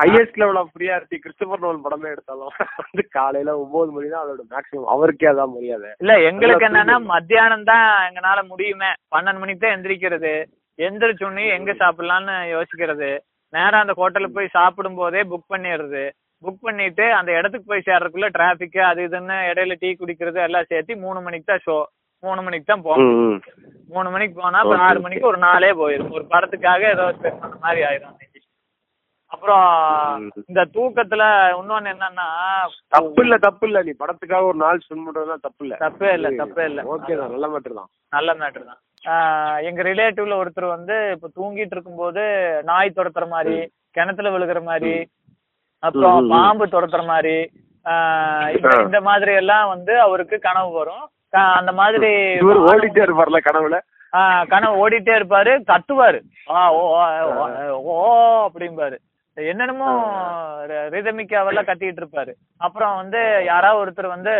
Highest 0.00 0.38
level 0.40 0.58
of 0.60 0.70
priority 0.76 1.16
Christopher 1.24 1.62
Nolan 1.64 1.82
படமே 1.86 2.12
எடுத்தாலும் 2.12 2.52
வந்து 2.82 3.02
காலையில 3.16 3.56
ஒன்பது 3.62 3.90
மணி 3.96 4.08
தான் 4.12 4.22
அதோட 4.24 4.44
மேக்ஸிமம் 4.54 4.92
அவருக்கே 4.94 5.30
அதான் 5.32 5.54
மரியாதை. 5.56 5.90
இல்ல 6.02 6.14
எங்களுக்கு 6.30 6.68
என்னன்னா. 6.68 6.96
மத்தியானம் 7.14 7.66
தான் 7.72 7.88
எங்கனால 8.08 8.38
முடியுமே. 8.52 8.90
பன்னெண்டு 9.14 9.42
மணிக்கு 9.42 9.64
தான் 9.64 9.76
எந்திரிக்கிறது 9.76 10.32
எந்திரிச்ச 10.78 11.22
உடனே 11.28 11.46
எங்க 11.56 11.72
சாப்பிடலாம்னு 11.82 12.36
யோசிக்கிறது. 12.54 13.10
நேரா 13.52 13.78
அந்த 13.82 13.94
ஹோட்டலுக்கு 13.98 14.38
போய் 14.38 14.56
சாப்பிடும் 14.56 14.98
போதே 14.98 15.22
புக் 15.30 15.52
பண்ணிடுறது. 15.52 16.02
புக் 16.42 16.60
பண்ணிட்டு 16.62 17.06
அந்த 17.16 17.30
இடத்துக்கு 17.38 17.70
போய் 17.70 17.86
சேர்றதுக்குள்ள 17.86 18.28
டிராபிக் 18.36 18.78
அது 18.86 19.00
இதுன்னு 19.06 19.38
இடையில 19.50 19.74
டீ 19.80 19.88
குடிக்கிறது 19.94 20.40
எல்லாம் 20.44 20.70
சேர்த்து 20.70 21.02
மூணு 21.02 21.20
மணிக்கு 21.20 21.48
தான் 21.48 21.64
ஷோ 21.66 21.76
மூணு 22.22 22.40
மணிக்கு 22.46 22.66
தான் 22.66 22.84
போகும் 22.86 23.10
ம், 23.10 23.20
ம். 23.26 23.38
மூணு 23.90 24.08
மணிக்கு 24.14 24.34
போனா 24.38 24.60
அப்புறம் 24.62 24.84
ஆறு 24.86 24.98
மணிக்கு 25.04 25.30
ஒரு 25.30 25.38
நாளே 25.44 25.70
போயிடும் 25.78 26.14
ஒரு 26.16 26.24
படத்துக்காக 26.32 26.82
ஏதோ 26.94 27.06
ஸ்பெண்ட் 27.16 27.40
பண்ண 27.42 27.56
மாதிரி 27.62 27.82
ஆயிரும் 27.88 28.10
அன்னைக்கு. 28.10 28.26
அப்புறம். 29.32 29.66
இந்த 30.48 30.62
தூக்கத்துல 30.74 31.24
இன்னொன்னு 31.56 31.90
என்னன்னா 31.92 32.26
தப்பு 32.92 33.20
இல்ல 33.24 33.34
தப்பு 33.44 33.64
இல்ல. 33.68 33.80
நீ 33.86 33.92
படத்துக்காக 34.00 34.48
ஒரு 34.50 34.58
நாள் 34.62 34.82
ஸ்பெண்ட் 34.84 35.06
பண்றதுலாம் 35.06 35.44
தப்பு 35.46 35.62
இல்ல. 35.66 35.76
தப்பே 35.84 36.10
இல்ல 36.16 36.30
தப்பே 36.40 36.64
இல்ல. 36.70 36.80
ஓகே 36.94 37.16
தான். 37.20 37.32
நல்ல 37.34 37.48
மேட்டர் 37.52 37.78
தான். 37.80 37.90
நல்ல 38.12 38.30
மேட்டர் 38.40 38.68
தான். 38.70 38.80
எங்க 39.62 39.82
ரிலேட்டிவ்ல 39.82 40.44
ஒருத்தர் 40.44 40.68
வந்து 40.68 41.10
இப்ப 41.10 41.30
தூங்கிட்டு 41.36 41.68
இருக்கும்போது 41.70 42.20
நாய் 42.62 42.92
துரத்துற 42.96 43.28
மாதிரி 43.28 43.72
கிணத்துல 43.90 44.30
விழுகிற 44.30 44.62
மாதிரி 44.62 45.08
அப்புறம். 45.78 46.28
பாம்பு 46.28 46.66
துரத்துற 46.66 47.06
மாதிரி 47.06 47.50
ஆஹ் 47.84 48.84
இந்த- 48.84 49.00
மாதிரி 49.00 49.34
எல்லாம் 49.34 49.68
வந்து 49.68 50.00
அவருக்கு 50.00 50.38
கனவு 50.38 50.70
வரும். 50.70 51.10
அந்த 51.30 51.72
மாதிரி 51.72 52.06
ஓடிட்டே 52.40 53.04
இருப்பார்ல 53.04 53.36
கனவுல? 53.50 53.80
ஆஹ் 54.12 54.46
கனவு 54.46 54.88
ஓடிட்டே 54.88 55.22
இருப்பாரு 55.22 55.62
கத்துவாரு. 55.66 56.20
ஆ 56.50 56.72
ஓ 56.72 58.48
அப்படிம்பாரு. 58.48 58.96
என்னென்னமோ 59.34 60.04
ரிதமிக்காவெல்லாம் 60.66 61.64
கத்திட்டு 61.64 62.04
இருப்பாரு. 62.04 62.32
அப்புறம் 62.56 62.96
வந்து 62.96 63.42
யாராவது 63.44 63.90
ஒருத்தர் 63.90 64.06
வந்து 64.06 64.30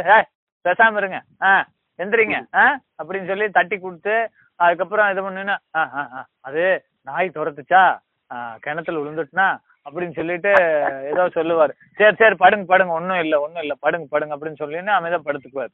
பேசாம 0.65 0.97
இருங்க. 0.97 1.23
ஆ 1.43 1.65
எந்திரிங்க. 1.99 2.45
அப்படின்னு 3.03 3.27
சொல்லி 3.27 3.49
தட்டி 3.49 3.79
கொடுத்து 3.79 4.31
அதுக்கப்புறம் 4.61 5.11
இது 5.11 5.21
பண்ணுன்னா 5.23 5.57
ஆ 5.77 5.83
ஆ 5.95 6.03
ஆ. 6.13 6.21
அது 6.41 6.63
நாய் 7.09 7.29
துரத்துச்சா? 7.31 7.83
கிணத்துல 8.59 9.01
விழுந்துட்டுனா 9.01 9.47
அப்படின்னு 9.87 10.17
சொல்லிட்டு 10.19 10.51
ஏதோ 11.11 11.23
சொல்லுவாரு. 11.37 11.73
சரி 11.99 12.17
சரி 12.21 12.37
படுங்க 12.43 12.65
படுங்க 12.73 12.93
ஒண்ணும் 12.99 13.21
இல்ல 13.25 13.35
ஒண்ணும் 13.45 13.63
இல்ல 13.65 13.75
படுங்க 13.85 14.07
படுங்க 14.11 14.37
அப்படின்னு 14.37 14.61
சொல்லின்னு 14.63 14.93
அமைதியா 14.97 15.21
படுத்துக்குவாரு. 15.27 15.73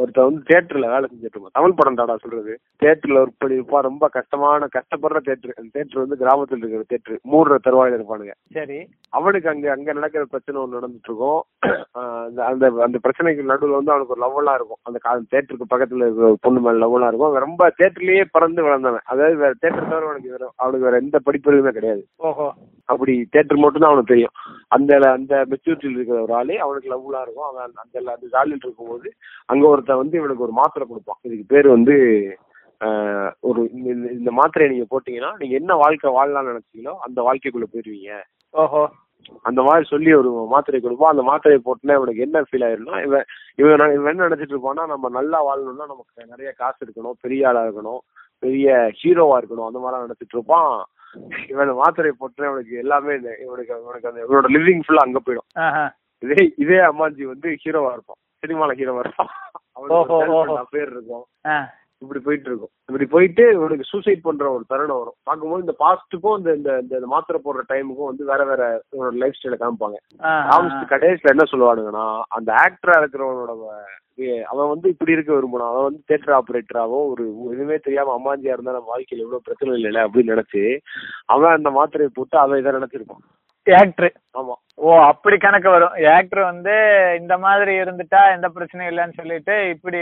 ஒருத்தர் 0.00 0.28
வந்து 0.28 0.42
தியேட்டர்ல 0.48 0.90
வேலை 0.94 1.08
செஞ்சுட்டு 1.10 1.36
இருப்பான் 1.36 1.56
தமிழ் 1.58 1.76
படம் 1.78 1.98
தாடா 2.00 2.16
சொல்றது. 2.24 2.52
தியேட்டர்ல 2.82 3.22
ஒர்க் 3.22 3.40
பண்ணிருப்பான் 3.44 3.86
ரொம்ப 3.88 4.08
கஷ்டமான 4.08 4.68
கஷ்டப்படுற 4.76 5.20
தியேட்டர். 5.28 5.56
அந்த 5.58 5.70
தியேட்டர் 5.74 6.02
வந்து 6.04 6.20
கிராமத்துல 6.22 6.62
இருக்கிற 6.62 6.82
தியேட்டர். 6.82 7.20
மூடுற 7.32 7.58
தருவாயில 7.66 7.98
இருப்பானுங்க. 7.98 8.34
சரி. 8.52 8.78
அவனுக்கு 9.10 9.48
அங்க 9.48 9.70
அங்க 9.70 9.92
நடக்கிற 9.92 10.24
பிரச்சனை 10.24 10.62
ஒன்று 10.62 10.78
நடந்துட்டு 10.78 11.10
இருக்கும் 11.10 11.40
அந்த 12.50 12.66
அந்த 12.86 12.96
பிரச்சனைக்கு 13.04 13.50
நடுவில் 13.50 13.78
வந்து 13.78 13.92
அவனுக்கு 13.92 14.14
ஒரு 14.16 14.24
லவ்வெல்லாம் 14.24 14.58
இருக்கும். 14.58 14.80
அந்த 14.82 15.26
தேட்டருக்கு 15.34 15.72
பக்கத்துல 15.74 16.06
இருக்கிற 16.06 16.34
பொண்ணு 16.40 16.60
மேல 16.60 16.82
லவ்வெல்லாம் 16.84 17.10
இருக்கும். 17.10 17.30
அவன் 17.30 17.46
ரொம்ப 17.48 17.72
தேட்டர்லயே 17.80 18.24
பிறந்து 18.32 18.62
வளர்ந்தவன். 18.62 19.06
அதாவது 19.12 19.36
வேற 19.36 19.52
தேட்டர் 19.62 19.90
தவிர 19.92 20.06
அவனுக்கு 20.08 20.34
வேற 20.36 20.50
அவனுக்கு 20.56 20.86
வேற 20.88 20.96
எந்த 20.96 21.20
படிப்பறிவுமே 21.28 21.70
கிடையாது. 21.70 22.02
ஓஹோ. 22.16 22.48
அப்படி 22.84 23.14
தேட்டர் 23.32 23.56
மட்டும் 23.56 23.80
தான் 23.80 23.90
அவனுக்கு 23.90 24.04
தெரியும். 24.04 24.30
அந்த 24.68 25.10
அந்த 25.10 25.46
மெச்சூரிட்டியில் 25.50 25.90
இருக்கிற 25.90 26.22
ஒரு 26.22 26.34
ஆளே 26.34 26.58
அவனுக்கு 26.58 26.88
லவ்லாம் 26.88 27.22
இருக்கும். 27.22 27.44
அவன் 27.44 27.72
அந்த 27.74 28.12
அந்த 28.12 28.26
ஜாலியில் 28.32 28.56
இருக்கும்போது 28.56 29.12
அங்க 29.46 29.68
ஒருத்தன் 29.68 29.96
வந்து 29.96 30.18
இவனுக்கு 30.18 30.42
ஒரு 30.42 30.52
மாத்திரை 30.52 30.88
கொடுப்பான். 30.88 31.18
இதுக்கு 31.22 31.44
பேர் 31.48 31.68
வந்து 31.68 31.94
ஒரு 33.40 33.70
இந்த- 33.72 34.32
மாத்திரையை 34.32 34.70
நீங்க 34.70 34.86
போட்டீங்கன்னா 34.90 35.36
நீங்க 35.36 35.56
என்ன 35.56 35.74
வாழ்க்கை 35.74 36.12
வாழலாம்னு 36.12 36.58
நினைச்சீங்களோ 36.58 36.94
அந்த 37.00 37.22
வாழ்க்கைக்குள்ள 37.22 37.62
போயிருவீங்க. 37.72 38.22
ஓஹோ. 38.50 38.90
அந்த 39.42 39.62
மாதிரி 39.62 39.86
சொல்லி 39.86 40.14
ஒரு 40.14 40.30
மாத்திரை 40.30 40.80
கொடுப்போம் 40.80 41.18
அந்த 41.18 41.22
மாத்திரையை 41.22 41.60
போட்டுனா 41.64 41.94
இவனுக்கு 41.94 42.16
என்ன 42.16 42.40
ஃபீல் 42.40 42.60
ஆயிரும்னா 42.60 43.04
இவன் 43.04 43.24
இவன் 43.54 43.92
இவன் 43.94 44.06
என்ன 44.06 44.28
நினைச்சிட்டு 44.28 44.56
இருப்பான்னா 44.56 44.86
நம்ம 44.86 45.08
நல்லா 45.08 45.46
வாழணும்னா 45.46 45.86
நமக்கு 45.86 46.26
நிறைய 46.28 46.52
காசு 46.52 46.86
இருக்கணும் 46.86 47.10
பெரிய 47.20 47.48
ஆளா 47.48 47.64
இருக்கணும் 47.64 47.98
பெரிய 48.38 48.90
ஹீரோவா 49.02 49.38
இருக்கணும் 49.38 49.66
அந்த 49.66 49.78
மாதிரிலாம் 49.78 50.10
நினைச்சிட்டு 50.10 50.32
இருப்பான். 50.32 50.84
இவன் 51.48 51.64
அந்த 51.66 51.76
மாத்திரையை 51.82 52.14
போட்டுனா 52.20 52.48
இவனுக்கு 52.50 52.76
எல்லாமே 52.84 53.14
இவனுக்கு 53.44 53.72
இவனுக்கு 53.82 54.10
அந்த 54.10 54.24
இவனோட 54.24 54.48
லிவிங் 54.56 54.82
ஃபுல்லா 54.86 55.04
அங்க 55.06 55.20
போயிடும். 55.26 55.48
இதே 56.22 56.42
இதே 56.56 56.78
அம்மாஜி 56.90 57.24
வந்து 57.32 57.48
ஹீரோவா 57.64 57.92
இருப்பான் 57.96 58.20
சினிமால 58.42 58.76
ஹீரோவா 58.80 59.02
இருப்பான். 59.04 59.32
அவனுக்கு 59.72 60.68
பேர் 60.70 60.90
இருக்கும். 60.94 61.26
இப்படி 62.02 62.20
போயிட்டு 62.20 62.48
இருக்கும் 62.50 62.72
இப்படி 62.88 63.06
போயிட்டு 63.06 63.44
இவனுக்கு 63.52 63.84
சூசைட் 63.84 64.20
பண்ற 64.20 64.44
ஒரு 64.50 64.64
தருணம் 64.68 64.98
வரும். 64.98 65.16
பார்க்கும்போது 65.22 65.64
இந்த 65.64 65.74
பாஸ்ட்டுக்கும் 65.78 66.38
இந்த 66.38 66.50
இந்த 66.58 66.70
இந்த 66.82 67.06
மாத்திரை 67.06 67.38
போடுற 67.40 67.62
டைமுக்கும் 67.68 68.10
வந்து 68.10 68.24
வேற 68.24 68.42
வேற 68.44 68.62
இவனோட 68.92 69.16
லைஃப் 69.16 69.38
ஸ்டைல 69.38 69.58
காமிப்பாங்க. 69.58 69.98
காமிச்சிட்டு 70.48 70.92
கடைசியில 70.92 71.34
என்ன 71.34 71.46
சொல்லுவானுங்கன்னா 71.52 72.06
அந்த 72.30 72.50
ஆக்டரா 72.64 72.96
இருக்கிறவனோட 73.00 73.54
அவன் 74.48 74.70
வந்து 74.70 74.86
இப்படி 74.88 75.12
இருக்க 75.12 75.32
விரும்பணும் 75.32 75.68
அவன் 75.68 75.84
வந்து 75.84 76.00
தேட்டர் 76.08 76.36
ஆபரேட்டராவோ 76.38 77.00
ஒரு 77.10 77.24
எதுவுமே 77.52 77.76
தெரியாம 77.78 78.14
அம்மாஞ்சியா 78.16 78.54
இருந்தா 78.54 78.76
நம்ம 78.76 78.90
வாழ்க்கையில 78.92 79.24
எவ்வளவு 79.24 79.44
பிரச்சனை 79.44 79.76
இல்லைல்ல 79.76 80.06
அப்படின்னு 80.06 80.34
நினைச்சு 80.34 80.62
அவன் 81.26 81.56
அந்த 81.58 81.70
மாத்திரையை 81.70 82.10
போட்டு 82.14 82.38
அவன் 82.38 82.60
இதை 82.60 82.72
நினைச்சிருப்பான். 82.72 83.22
ஆக்டர் 83.66 84.10
ஆமா. 84.34 84.56
ஓ 84.78 84.90
அப்படி 85.02 85.36
கணக்கு 85.38 85.68
வரும். 85.70 85.94
ஆக்டர் 86.16 86.42
வந்து 86.42 86.74
இந்த 87.18 87.38
மாதிரி 87.38 87.72
இருந்துட்டா 87.80 88.20
எந்த 88.34 88.48
பிரச்சனையும் 88.48 88.90
இல்லைன்னு 88.90 89.16
சொல்லிட்டு 89.16 89.68
இப்படி 89.68 90.00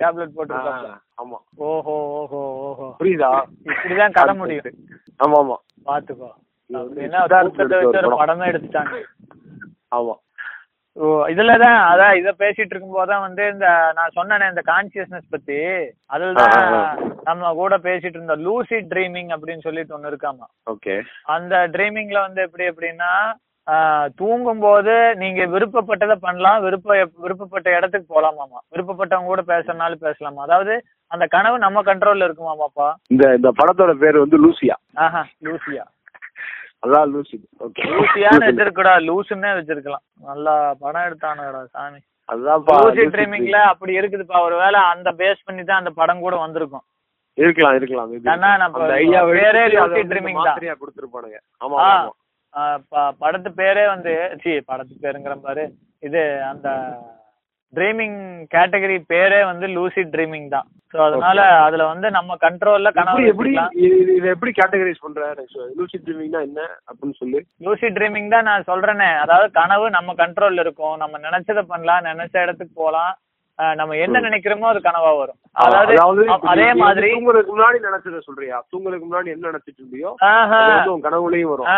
டேப்லெட் 0.00 0.36
போட்டுருக்காங்க 0.36 0.90
ஆமா. 1.18 1.38
ஓஹோ 1.68 1.96
ஓஹோ 2.18 2.40
ஓஹோ. 2.66 2.86
புரியுதா? 3.00 3.30
இப்படிதான் 3.66 4.16
கதை 4.18 4.34
முடியும். 4.34 4.78
ஆமா 5.20 5.38
ஆமா. 5.38 5.56
பாத்துக்கோ. 5.86 6.30
ஒரு 6.70 7.08
ஒரு 8.02 8.16
படம். 8.16 8.44
எடுத்துட்டாங்க. 8.50 8.98
ஆமா. 9.92 10.14
ஓ 10.96 11.04
இதுலதான் 11.26 11.78
அதான் 11.90 12.16
இத 12.16 12.30
பேசிட்டு 12.38 12.72
இருக்கும் 12.72 12.92
போதுதான் 12.92 13.20
வந்து 13.20 13.48
இந்த 13.48 13.66
நான் 13.92 14.16
சொன்னேனே 14.16 14.48
இந்த 14.48 14.62
கான்சியஸ்னஸ் 14.66 15.30
பத்தி. 15.30 15.58
அதுலதான் 16.10 16.58
நம்ம 17.22 17.52
கூட 17.54 17.74
பேசிட்டு 17.78 18.18
இருந்தோம் 18.18 18.40
லூசி 18.40 18.78
ட்ரீமிங் 18.90 19.30
அப்படின்னு 19.34 19.58
சொல்லிட்டு 19.58 19.96
ஒண்ணு 19.98 20.10
இருக்காமா? 20.12 20.46
ஓகே. 20.70 20.96
அந்த 21.28 21.54
ட்ரீமிங்ல 21.68 22.20
வந்து 22.20 22.42
எப்படி 22.42 22.66
எப்படின்னா 22.68 23.12
தூங்கும் 24.20 24.62
போது 24.64 24.94
நீங்க 25.22 25.40
விருப்பப்பட்டதை 25.54 26.16
பண்ணலாம். 26.24 26.58
விருப்ப 26.66 26.90
விருப்பப்பட்ட 27.24 27.68
இடத்துக்கு 27.76 28.06
போலாமாமா 28.14 28.58
விருப்பப்பட்டவங்க 28.72 29.30
கூட 29.32 29.42
பேசுறதுனாலும் 29.50 30.04
பேசலாமா? 30.06 30.40
அதாவது 30.46 30.74
அந்த 31.10 31.24
கனவு 31.34 31.56
நம்ம 31.64 31.82
கண்ட்ரோல்ல 31.88 32.26
இருக்குமாமாப்பா 32.28 32.88
இந்த 33.14 33.24
இந்த 33.38 33.50
படத்தோட 33.60 33.92
பேர் 34.04 34.22
வந்து 34.24 34.38
லூசியா. 34.44 34.76
ஆஹா 35.04 35.22
லூசியா. 35.48 35.84
அதான் 36.84 37.10
லூசி. 37.14 37.36
ஓகே 37.64 37.82
லூசியான்னு 37.90 38.46
வச்சிருக்கடா 38.48 38.94
லூசுன்னே 39.08 39.50
வச்சிருக்கலாம். 39.58 40.04
நல்லா 40.30 40.54
படம் 40.84 41.06
எடுத்தானுடா 41.08 41.60
சாமி. 41.74 42.00
அதான்ப்பா 42.28 42.78
லூசி 42.80 43.04
ட்ரீமிங்ல 43.14 43.58
அப்படி 43.72 43.92
இருக்குதுப்பா. 44.00 44.38
ஒருவேளை 44.46 44.80
அந்த 44.94 45.08
பேஸ் 45.20 45.46
பண்ணி 45.48 45.62
தான் 45.68 45.80
அந்த 45.82 45.92
படம் 46.00 46.24
கூட 46.24 46.34
வந்திருக்கும். 46.44 46.84
இருக்கலாம் 47.38 47.76
இருக்கலாம். 47.78 48.10
ஐடியா 48.98 49.20
பேரே 49.36 49.62
lucid 49.74 50.08
dreaming 50.10 50.40
தான். 50.48 50.58
கொடுத்துருப்பானுங்க. 50.82 51.38
ஆமா. 51.60 51.78
படத்து 53.20 53.50
பேரே 53.58 53.86
வந்து 53.86 54.12
சி 54.42 54.52
படத்து 54.70 54.94
பேருங்கிற 55.04 55.34
பாரு. 55.46 55.64
இது 56.02 56.22
அந்த 56.50 56.68
ட்ரீமிங் 57.74 58.18
கேட்டகரி 58.54 58.96
பேரே 59.12 59.40
வந்து 59.44 59.66
லூசி 59.76 60.02
ட்ரீமிங் 60.14 60.48
தான். 60.54 60.66
சோ 60.94 60.98
அதனால 61.04 61.42
அதுல 61.66 61.84
வந்து 61.90 62.08
நம்ம 62.10 62.32
கண்ட்ரோல்ல 62.42 62.88
கனவு 62.96 63.22
எப்படி. 63.30 63.52
இது 64.14 64.26
எப்படி 64.34 64.50
கேட்டகரைஸ் 64.52 65.04
பண்ற 65.04 65.28
லூசிட் 65.78 66.04
ட்ரீமிங்னா 66.06 66.40
என்ன 66.48 66.60
அப்படின்னு 66.88 67.16
சொல்லு. 67.20 67.38
லூசி 67.66 67.88
ட்ரீமிங் 67.96 68.28
தான் 68.34 68.48
நான் 68.50 68.68
சொல்றேனே. 68.70 69.10
அதாவது 69.24 69.48
கனவு 69.60 69.86
நம்ம 69.90 70.14
கண்ட்ரோல்ல 70.20 70.64
இருக்கும். 70.66 70.96
நம்ம 70.96 71.18
நினைச்சதை 71.28 71.62
பண்ணலாம் 71.72 72.08
நினைச்ச 72.10 72.34
இடத்துக்கு 72.46 72.74
போலாம் 72.82 73.12
ஆ, 73.12 73.21
நம்ம 73.78 73.96
என்ன 74.04 74.20
நினைக்கிறோமோ 74.26 74.68
அது 74.70 74.80
கனவா 74.86 75.10
வரும். 75.18 75.38
அதாவது 75.64 75.94
அதே 76.52 76.68
மாதிரி 76.82 77.08
தூங்குறதுக்கு 77.14 77.54
முன்னாடி 77.56 77.78
நினைச்சத 77.86 78.20
சொல்றியா? 78.28 78.56
தூங்குறதுக்கு 78.72 79.08
முன்னாடி 79.08 79.32
என்ன 79.34 79.50
நினைச்சிட்டு 79.50 79.82
இருந்தியோ 79.82 80.10
கனவுலயும் 81.06 81.52
வரும். 81.52 81.68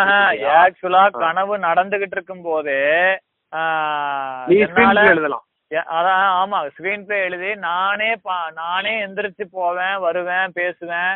ஆக்சுவலா 0.61 1.03
கனவு 1.23 1.57
நடந்துகிட்டு 1.67 2.17
இருக்கும் 2.17 2.45
போதே 2.47 2.79
எழுதலாம். 5.13 5.45
அதான் 5.97 6.23
ஆமா 6.41 6.57
ஸ்கிரீன் 6.73 7.05
பிளே 7.05 7.17
எழுதி 7.27 7.51
நானே 7.67 8.09
நானே 8.59 8.93
எந்திரிச்சு 9.05 9.45
போவேன் 9.57 9.95
வருவேன் 10.05 10.55
பேசுவேன் 10.59 11.15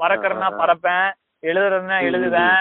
பறக்கறேன்னா. 0.00 0.48
பறப்பேன் 0.60 1.08
எழுதுறதுன்னா 1.42 1.98
எழுதுவேன் 2.08 2.60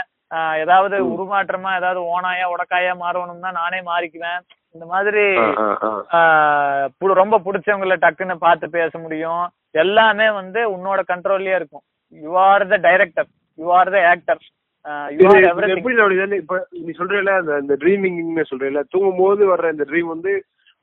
ஏதாவது 0.64 0.98
உருமாற்றமா 1.14 1.72
ஏதாவது 1.80 2.00
ஓனாயா 2.14 2.46
உடக்காயா 2.56 2.94
மாறணும்னா 3.04 3.52
நானே 3.62 3.80
மாறிக்குவேன். 3.92 4.42
இந்த 4.76 4.86
மாதிரி 4.94 5.24
ரொம்ப 7.22 7.40
பிடிச்சவங்கள 7.46 7.96
டக்குன்னு 8.04 8.36
பார்த்து 8.46 8.76
பேச 8.78 8.92
முடியும். 9.06 9.46
எல்லாமே 9.84 10.28
வந்து 10.40 10.62
உன்னோட 10.76 11.00
கண்ட்ரோல்லயே 11.12 11.56
இருக்கும். 11.60 11.84
You 12.24 12.32
are 12.50 12.66
the 12.74 12.78
director 12.88 13.30
you 13.60 13.68
are 13.80 13.92
the 13.96 14.00
actor 14.14 14.42
எப்படி 15.74 15.94
இப்ப 16.42 16.58
நீ 16.86 16.92
சொல்றீல 17.00 17.32
அந்த 17.62 17.74
ட்ரீமிங்னு 17.82 18.46
சொல்றீல 18.52 18.82
தூங்கும் 18.94 19.20
போது 19.24 19.42
வர்ற 19.52 19.74
இந்த 19.76 19.86
ட்ரீம் 19.90 20.14
வந்து 20.14 20.32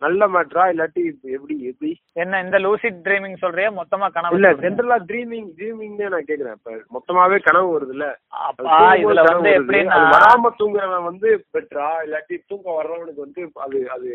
நல்ல 0.02 0.26
மேட்ரா 0.32 0.64
இல்லாட்டி 0.72 1.02
எப்படி 1.36 1.54
எப்படி? 1.70 1.90
என்ன 2.22 2.40
இந்த 2.44 2.56
லூசிட் 2.64 2.98
ட்ரீமிங் 3.04 3.36
சொல்றியா? 3.44 3.68
மொத்தமா 3.78 4.06
கனவு 4.16 4.36
இல்ல? 4.38 4.48
ஜென்ரலா 4.64 4.96
ட்ரீமிங் 5.08 5.48
ட்ரீமிங்னே 5.58 6.08
நான் 6.14 6.28
கேக்குறேன். 6.28 6.56
இப்ப 6.58 6.74
மொத்தமாவே 6.96 7.38
கனவு 7.46 7.68
வருது 7.74 7.94
இல்ல 7.96 8.06
அப்பா 8.48 8.78
இதுல 9.02 9.24
வந்து 9.30 9.50
எப்படின்னா 9.60 10.00
வராம 10.14 10.52
தூங்குறவன் 10.60 11.08
வந்து 11.10 11.28
பெட்ரா 11.54 11.90
இல்லாட்டி 12.06 12.36
தூக்கம் 12.50 12.78
வர்றவனுக்கு 12.80 13.26
வந்து 13.26 13.42
அது 13.66 13.80
அது 13.96 14.10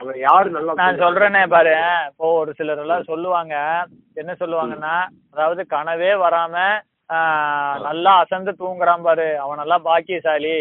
அவன் 0.00 0.18
யாரு 0.20 0.48
நல்லா 0.52 0.74
நான்? 0.76 1.02
சொல்றேனே 1.02 1.42
பாரு. 1.54 1.72
இப்போ 2.10 2.28
ஒரு 2.42 2.52
சிலர் 2.58 2.82
எல்லாம் 2.84 3.08
சொல்லுவாங்க. 3.10 3.54
என்ன 4.20 4.32
சொல்லுவாங்கன்னா 4.42 4.94
அதாவது 5.34 5.62
கனவே 5.74 6.12
வராம 6.22 6.54
நல்லா 7.86 8.12
அசந்து 8.22 8.52
தூங்குறான் 8.62 9.06
பாரு. 9.08 9.28
அவன் 9.44 9.60
நல்லா 9.62 9.78
பாக்கியசாலி. 9.88 10.58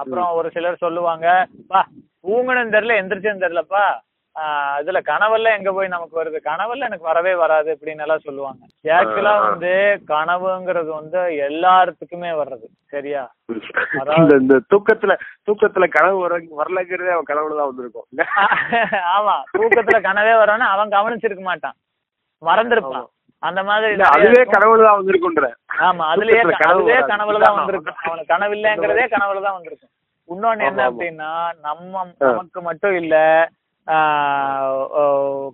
அப்புறம் 0.00 0.30
ஒரு 0.38 0.48
சிலர் 0.54 0.82
சொல்லுவாங்க 0.84 1.26
பா 1.70 1.80
தூங்கணும் 2.28 2.74
தெரியல 2.74 3.00
எந்திரிச்சுன்னு 3.00 3.44
தெரியலப்பா. 3.44 3.86
ஆஹ், 4.36 4.76
இதுல 4.80 4.98
கனவெல்லாம் 5.06 5.54
எங்க 5.56 5.70
போய் 5.76 5.88
நமக்கு 5.88 6.18
வருது? 6.18 6.38
கனவெல்லாம் 6.44 6.88
எனக்கு 6.90 7.06
வரவே 7.06 7.32
வராது 7.40 7.68
அப்படின்னு 7.74 8.04
எல்லாம் 8.04 8.24
சொல்லுவாங்க. 8.26 8.60
ஆக்சுவலா 8.94 9.32
வந்து 9.44 9.70
கனவுங்கிறது 10.10 10.90
வந்து 10.92 11.18
எல்லாத்துக்குமே 11.46 12.30
வர்றது. 12.40 12.66
சரியா? 12.92 13.22
இந்த 14.36 14.58
தூக்கத்துல 14.72 15.14
தூக்கத்துல 15.48 15.88
கனவு 15.96 16.18
வர 16.24 16.32
வரலங்கிறதே 16.60 17.12
அவன் 17.14 17.30
கனவுல 17.30 17.58
தான் 17.60 17.70
வந்திருக்கும். 17.70 18.06
ஆமா. 19.16 19.36
தூக்கத்துல 19.56 20.00
கனவே 20.06 20.34
வரணும்னு 20.40 20.72
அவன் 20.74 20.94
கவனிச்சிருக்க 20.94 21.44
மாட்டான். 21.46 21.76
மறந்திருப்பான். 22.42 23.08
அந்த 23.42 23.60
மாதிரி 23.66 23.92
அதுவே 24.08 24.30
இருக்கும். 24.32 24.54
கனவுல 24.54 24.86
தான் 24.86 24.98
வந்திருக்குன்ற 24.98 25.48
ஆமா 25.88 26.04
அதுலயே 26.12 26.40
அதுவே 26.40 26.54
வராது. 26.92 27.10
கனவுல 27.12 27.42
தான் 27.44 27.58
வந்திருக்கும். 27.58 27.98
அவனுக்கு 28.06 28.32
கனவு 28.32 28.54
இல்லங்கிறதே 28.56 29.06
கனவுல 29.12 29.42
தான் 29.44 29.56
வந்திருக்கும். 29.58 29.92
இன்னொன்னு 30.28 30.66
என்ன. 30.68 30.82
அப்படின்னா 30.90 31.30
நம்ம. 31.66 31.92
நமக்கு 32.24 32.60
மட்டும் 32.62 32.96
இல்ல 33.02 33.16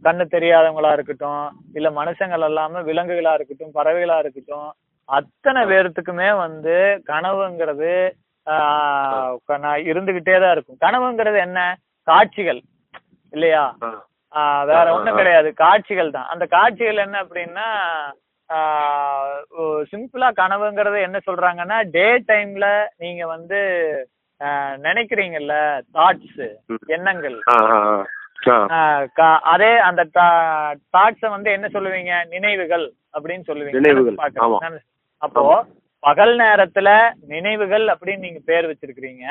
கண்ணு 0.03 0.25
தெரியாதவங்களா 0.33 0.91
இருக்கட்டும் 0.97 1.45
இல்ல 1.75 1.89
மனுஷங்கள் 1.99 2.47
இல்லாம 2.49 2.81
விலங்குகளா 2.89 3.33
இருக்கட்டும் 3.39 3.77
பறவைகளா 3.77 4.17
இருக்கட்டும் 4.23 4.71
அத்தனை 5.09 5.61
பேர்த்துக்குமே 5.71 6.29
வந்து 6.39 6.75
கனவுங்கிறது 7.11 7.93
இருந்துகிட்டே 9.91 10.35
தான் 10.41 10.55
இருக்கும். 10.55 10.81
கனவுங்கிறது 10.83 11.39
என்ன? 11.45 11.61
காட்சிகள். 12.09 12.61
இல்லையா? 13.33 13.63
வேற 14.71 14.87
ஒண்ணும். 14.95 15.19
கிடையாது. 15.21 15.49
காட்சிகள் 15.63 16.11
தான். 16.17 16.29
அந்த 16.33 16.45
காட்சிகள் 16.57 17.05
என்ன 17.05 17.17
அப்படின்னா 17.25 17.67
சிம்பிளா 19.91 20.29
கனவுங்கிறது 20.41 20.99
என்ன 21.07 21.19
சொல்றாங்கன்னா 21.29 21.79
டே 21.95 22.07
டைம்ல 22.31 22.67
நீங்க 23.03 23.23
வந்து 23.27 23.61
நினைக்கிறீங்கல்ல? 24.87 25.55
தாட்ஸ். 25.97 26.45
எண்ணங்கள். 26.97 27.37
அதே 29.53 29.71
அந்த 29.89 30.03
தாட்ஸ 30.95 31.23
வந்து 31.37 31.51
என்ன 31.57 31.67
சொல்லுவீங்க? 31.77 32.15
நினைவுகள் 32.35 32.87
அப்படின்னு 33.17 33.47
சொல்லுவீங்க. 33.51 33.81
நினைவுகள், 33.81 34.79
அப்போ 35.23 35.45
பகல் 36.03 36.35
நேரத்துல 36.39 36.89
நினைவுகள் 37.35 37.85
அப்படின்னு 37.93 38.25
நீங்க 38.27 38.41
பேர் 38.51 38.67
வச்சிருக்கிறீங்க. 38.71 39.27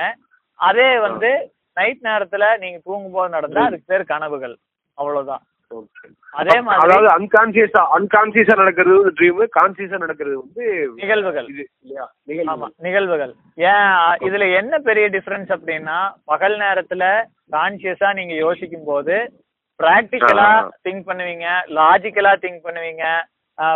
அதே 0.60 0.90
வந்து 1.08 1.32
நைட் 1.78 2.02
நேரத்துல 2.04 2.44
நீங்க 2.64 2.80
தூங்கும்போது 2.88 3.36
நடந்தா 3.36 3.62
அதுக்கு 3.70 3.92
பேர் 3.92 4.12
கனவுகள். 4.14 4.56
அவ்வளவுதான். 4.98 5.44
அதே 6.34 6.56
மாதிரி 6.66 6.84
அதாவது 6.84 7.08
அன்கான்சியஸா 7.16 7.82
அன்கான்சியஸா 7.98 8.56
நடக்கிறது 8.62 9.12
ட்ரீம் 9.18 9.42
கான்சியஸா 9.58 9.98
நடக்கிறது 10.04 10.36
வந்து 10.42 10.64
நிகழ்வுகள். 11.02 11.48
இது 11.54 11.64
இல்லையா? 11.84 12.06
ஆமா 12.54 12.68
நிகழ்வுகள். 12.88 13.34
ஏன் 13.72 13.92
இதுல 14.28 14.48
என்ன 14.60 14.80
பெரிய 14.90 15.08
டிஃபரன்ஸ் 15.16 15.52
அப்படின்னா 15.58 15.98
பகல் 16.32 16.58
நேரத்துல 16.66 17.04
கான்சியஸா 17.56 18.10
நீங்க 18.20 18.36
யோசிக்கும் 18.46 18.90
போது 18.92 19.18
பிராக்டிக்கலா. 19.80 20.50
திங்க் 20.88 21.08
பண்ணுவீங்க 21.12 21.48
லாஜிக்கலா 21.80 22.34
திங்க் 22.46 22.66
பண்ணுவீங்க 22.68 23.06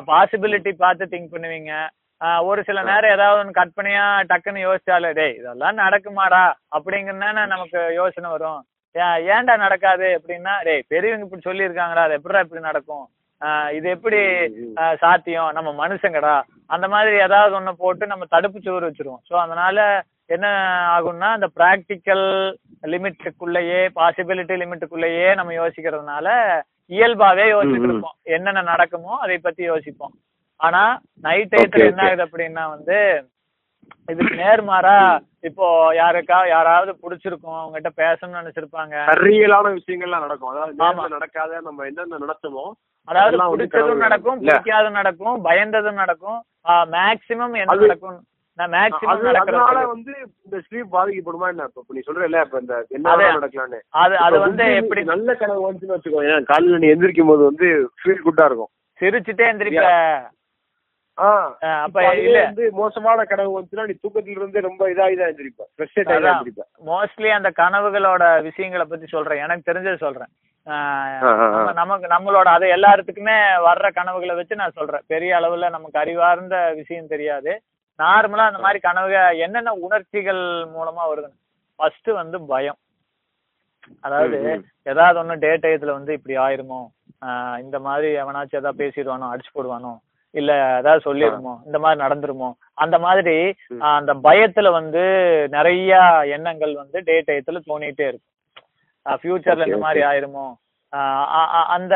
பாசிபிலிட்டி 0.09 0.71
பார்த்து 0.83 1.11
திங்க் 1.13 1.33
பண்ணுவீங்க. 1.33 1.71
ஒரு 2.49 2.59
சில 2.67 2.79
நேரம் 2.87 3.13
ஏதாவது 3.15 3.39
ஒன்று 3.41 3.57
கற்பனையா 3.57 4.05
டக்குன்னு 4.29 4.63
யோசிச்சாலே 4.65 5.09
டேய் 5.17 5.35
இதெல்லாம் 5.39 5.81
நடக்குமாடா? 5.81 6.41
அப்படிங்கன்னா 6.77 7.29
நமக்கு 7.53 7.79
யோசனை 7.99 8.27
வரும். 8.35 8.61
ஏன்டா 9.35 9.53
நடக்காது 9.65 10.07
அப்படின்னா 10.17 10.53
டேய் 10.67 10.83
பெரியவங்க 10.93 11.25
இப்படி 11.27 11.47
சொல்லியிருக்காங்கடா 11.47 12.03
அது 12.07 12.17
எப்படிடா 12.17 12.43
இப்படி 12.45 12.61
நடக்கும்? 12.69 13.05
இது 13.77 13.87
எப்படி 13.95 14.19
சாத்தியம்? 15.01 15.49
நம்ம 15.57 15.69
மனுஷங்கடா. 15.81 16.35
அந்த 16.75 16.85
மாதிரி 16.93 17.15
ஏதாவது 17.25 17.53
ஒண்ணு 17.59 17.73
போட்டு 17.83 18.05
நம்ம 18.11 18.25
தடுப்பு 18.35 18.59
சுவர் 18.67 18.87
வச்சிருவோம். 18.87 19.21
ஸோ 19.29 19.35
அதனால 19.43 19.77
என்ன 20.35 20.47
ஆகும்னா 20.95 21.29
அந்த 21.37 21.47
ப்ராக்டிக்கல் 21.57 22.25
லிமிட்டுக்குள்ளேயே 22.93 23.81
பாசிபிலிட்டி 23.99 24.55
லிமிட்டுக்குள்ளேயே 24.61 25.27
நம்ம 25.39 25.53
யோசிக்கிறதுனால 25.59 26.27
இயல்பாவே 26.95 27.45
யோசிச்சுட்டு. 27.53 27.89
இருப்போம். 27.89 28.17
என்னென்ன 28.35 28.65
நடக்குமோ 28.73 29.13
அதை 29.23 29.37
பத்தி 29.45 29.63
யோசிப்போம். 29.71 30.15
ஆனா 30.59 30.83
நைட் 31.25 31.51
டயத்துல 31.53 31.89
என்ன. 31.91 32.03
ஆகுது 32.07 32.25
அப்படின்னா 32.27 32.63
வந்து 32.75 32.97
இதுக்கு 34.07 34.35
நேர்மாறா 34.35 34.95
இப்போ 35.41 35.65
யாருக்கா 35.93 36.47
யாராவது 36.47 36.91
பிடிச்சிருக்கும் 37.01 37.57
அவங்ககிட்ட 37.57 37.89
பேசணும்னு 37.97 38.39
நினைச்சிருப்பாங்க. 38.39 38.95
சரியலான 39.09 39.73
விஷயங்கள்லாம் 39.73 40.19
நடக்கும். 40.19 40.49
அதாவது 40.49 41.09
நடக்காத 41.09 41.59
நம்ம 41.61 41.85
என்னென்ன 41.85 42.17
நினைச்சோமோ 42.17 42.65
அதாவது 43.07 43.37
பிடிச்சதும். 43.53 43.95
நடக்கும். 43.97 44.39
பிடிக்காதும் 44.41 44.89
நடக்கும் 44.91 45.45
பயந்ததும் 45.45 45.93
நடக்கும். 45.93 46.39
மேக்சிமம் 46.91 47.55
என்ன 47.55 47.75
நடக்கும் 47.75 48.17
அதனால. 49.09 49.81
வந்து 49.85 50.13
இந்த 50.45 50.57
ஸ்லீப் 50.57 50.93
பாதிக்கப்படுமா 50.93 51.47
என்ன? 51.47 51.67
இப்ப 51.69 51.83
நீ 51.89 51.99
சொல்றல 52.07 52.41
இப்ப 52.41 52.59
இந்த 52.59 52.85
என்ன 52.89 53.11
அது- 53.11 53.27
நடக்கலாம்னு 53.35 53.79
அது 54.19 54.39
வந்து 54.39 54.75
எப்படி 54.75 55.03
நல்ல 55.03 55.35
கனவு 55.35 55.67
வந்துச்சுன்னு 55.67 55.97
வச்சுக்கோ 55.97 56.23
ஏன் 56.31 56.43
காலையில 56.43 56.77
நீ 56.77 56.87
எந்திரிக்கும் 56.87 57.27
போது 57.27 57.43
வந்து 57.43 57.67
ஃபீல் 57.99 58.25
குட்டா 58.25 58.45
இருக்கும். 58.45 58.71
சிரிச்சுட்டே 59.01 59.45
அஹ் 59.89 60.23
அப்ப 61.17 62.15
இல்ல. 62.17 62.43
வந்து 62.43 62.71
மோசமான 62.71 63.23
கனவு 63.23 63.61
வந்துச்சுன்னா 63.61 63.85
நீ 63.85 63.93
தூக்கத்துல 64.03 64.27
இருந்து 64.27 64.61
ரொம்ப 64.61 64.89
இதா 64.89 65.05
இதா 65.15 65.25
எந்திரிப்ப. 65.29 65.61
ஃப்ரெஷ்ஷேட் 65.77 66.11
ஆகி 66.13 66.23
அதான். 66.23 66.37
எந்திரிப்ப. 66.37 66.63
மோஸ்ட்லி 66.85 67.29
அந்த 67.29 67.49
கனவுகளோட 67.55 68.41
விஷயங்களை 68.41 68.85
பத்தி 68.89 69.05
சொல்றேன். 69.05 69.41
எனக்கு 69.41 69.71
தெரிஞ்சது 69.71 69.97
சொல்றேன். 69.97 70.31
நமக்கு 71.73 72.07
நம்மளோட 72.07 72.49
அது 72.55 72.65
எல்லாத்துக்குமே 72.75 73.37
வர்ற 73.65 73.93
கனவுகளை 73.93 74.35
வச்சு 74.35 74.55
நான் 74.55 74.75
சொல்றேன். 74.75 75.01
பெரிய 75.07 75.35
அளவுல 75.37 75.69
நமக்கு 75.69 75.99
அறிவார்ந்த 75.99 76.71
விஷயம் 76.75 77.07
தெரியாது. 77.07 77.61
நார்மலா 77.99 78.45
அந்த 78.49 78.59
மாதிரி 78.59 78.79
கனவுக 78.87 79.37
என்னென்ன 79.37 79.73
உணர்ச்சிகள் 79.73 80.41
மூலமா 80.75 81.03
வருது 81.11 81.29
ஃபர்ஸ்ட் 81.75 82.09
வந்து 82.11 82.45
பயம். 82.45 82.77
அதாவது. 84.01 84.37
ஏதாவது 84.83 85.19
ஒண்ணு 85.23 85.39
டே 85.39 85.57
டயத்துல 85.57 85.91
வந்து 85.91 86.13
இப்படி 86.13 86.37
ஆயிருமோ? 86.37 86.79
இந்த 87.61 87.79
மாதிரி 87.79 88.15
எவனாச்சும் 88.15 88.55
ஏதாவது 88.55 88.83
பேசிடுவானோ 88.83 89.29
அடிச்சு 89.33 89.51
போடுவானோ? 89.55 89.93
இல்ல 90.35 90.51
ஏதாவது 90.77 91.01
சொல்லிடுமோ 91.07 91.53
இந்த 91.65 91.77
மாதிரி 91.79 91.99
நடந்துருமோ 92.03 92.49
அந்த 92.75 92.99
மாதிரி 92.99 93.35
அந்த 93.91 94.13
பயத்துல 94.23 94.71
வந்து 94.71 95.03
நிறைய 95.49 95.91
எண்ணங்கள் 96.35 96.73
வந்து 96.75 97.01
டே 97.03 97.15
டயத்துல 97.27 97.61
தோணிட்டே 97.67 98.07
இருக்கும். 98.07 98.33
ஃபியூச்சர்ல 99.05 99.67
இந்த 99.67 99.77
மாதிரி. 99.77 100.01
ஆயிருமோ? 100.11 100.45
அந்த 101.75 101.95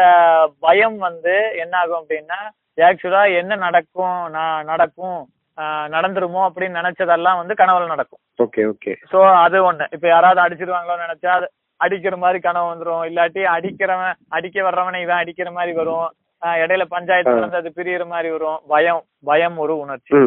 பயம் 0.59 0.97
வந்து 0.97 1.35
என்ன 1.55 1.77
ஆகும் 1.77 2.01
அப்படின்னா 2.01 2.39
ஆக்சுவலா 2.77 3.37
என்ன 3.37 3.55
நடக்கும் 3.55 4.29
நான் 4.29 4.65
நடக்கும் 4.65 5.19
ஆஹ் 5.57 5.87
நடந்துருமோ 5.95 6.41
அப்படின்னு 6.47 6.77
நினைச்சதெல்லாம் 6.79 7.39
வந்து 7.39 7.53
கனவுல 7.53 7.85
நடக்கும். 7.85 8.21
Okay 8.43 8.61
okay. 8.71 8.93
சோ 9.11 9.17
அது 9.41 9.57
ஒண்ணு. 9.71 9.85
இப்ப 9.91 10.07
யாராவது 10.07 10.41
அடிச்சிருவாங்களோன்னு 10.43 11.07
நினைச்சா 11.07 11.33
அடிக்கிற 11.79 12.15
மாதிரி 12.17 12.39
கனவு 12.39 12.67
வந்துரும். 12.71 13.03
இல்லாட்டி 13.09 13.41
அடிக்கிறவன் 13.55 14.15
அடிக்க 14.29 14.69
வர்றவனை 14.69 15.01
இவன் 15.01 15.21
அடிக்கிற 15.23 15.51
மாதிரி 15.51 15.73
வரும். 15.75 16.07
இடையில 16.41 16.85
பஞ்சாயத்து. 16.85 17.31
நடந்து 17.31 17.57
அது 17.57 17.71
பிரியற 17.75 18.07
மாதிரி 18.07 18.31
வரும். 18.31 18.59
பயம் 18.67 19.03
பயம் 19.23 19.57
ஒரு 19.57 19.77
உணர்ச்சி. 19.77 20.17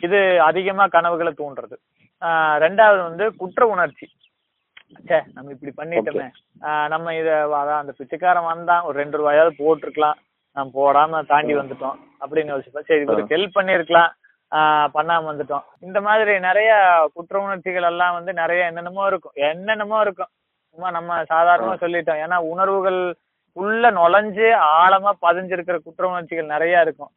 இது 0.00 0.40
அதிகமா 0.40 0.86
கனவுகளை 0.86 1.32
தூண்டுறது. 1.36 1.76
ஆஹ் 2.20 2.58
ரெண்டாவது 2.64 3.02
வந்து 3.02 3.36
குற்ற 3.36 3.66
உணர்ச்சி. 3.66 4.06
ச்சே 5.06 5.22
நம்ம 5.34 5.52
இப்படி 5.60 5.90
பண்ணிட்டோமே. 5.90 6.30
நம்ம 6.88 7.14
இத 7.14 7.46
அதான் 7.46 7.78
அந்த 7.78 7.92
பிச்சைக்காரன் 7.96 8.44
வந்தான். 8.44 8.82
ஒரு 8.82 8.98
ரெண்டு 8.98 9.18
ரூபாயாவது 9.18 9.52
போட்டிருக்கலாம். 9.58 10.14
நம்ம 10.52 10.70
போடாம 10.74 11.26
தாண்டி 11.26 11.54
வந்துட்டோம். 11.54 11.94
அப்படின்னு 12.20 12.60
யோசிப்பேன். 12.60 12.84
சரி 12.84 13.00
இவருக்கு 13.00 13.36
ஹெல்ப் 13.36 13.50
பண்ணிருக்கலாம் 13.54 14.10
ஆஹ் 14.50 14.88
பண்ணாம 14.94 15.24
வந்துட்டோம். 15.24 15.62
இந்த 15.80 16.00
மாதிரி 16.00 16.38
நிறைய 16.38 16.72
குற்ற 17.14 17.38
உணர்ச்சிகள் 17.38 17.82
எல்லாம் 17.82 18.14
வந்து 18.14 18.32
நிறைய 18.32 18.64
என்னென்னமோ 18.64 19.06
இருக்கும். 19.06 19.32
என்னென்னமோ 19.34 20.00
இருக்கும். 20.00 20.26
சும்மா 20.70 20.90
நம்ம 20.90 21.22
சாதாரணமா 21.22 21.76
சொல்லிட்டோம். 21.80 22.24
ஏன்னா 22.26 22.36
உணர்வுகள் 22.36 23.16
உள்ள 23.56 23.90
நுழைஞ்சு 23.92 24.46
ஆழமா 24.76 25.10
பதிஞ்சிருக்கிற 25.22 25.76
குற்ற 25.80 26.02
உணர்ச்சிகள் 26.10 26.52
நிறைய 26.52 26.84
இருக்கும் 26.84 27.12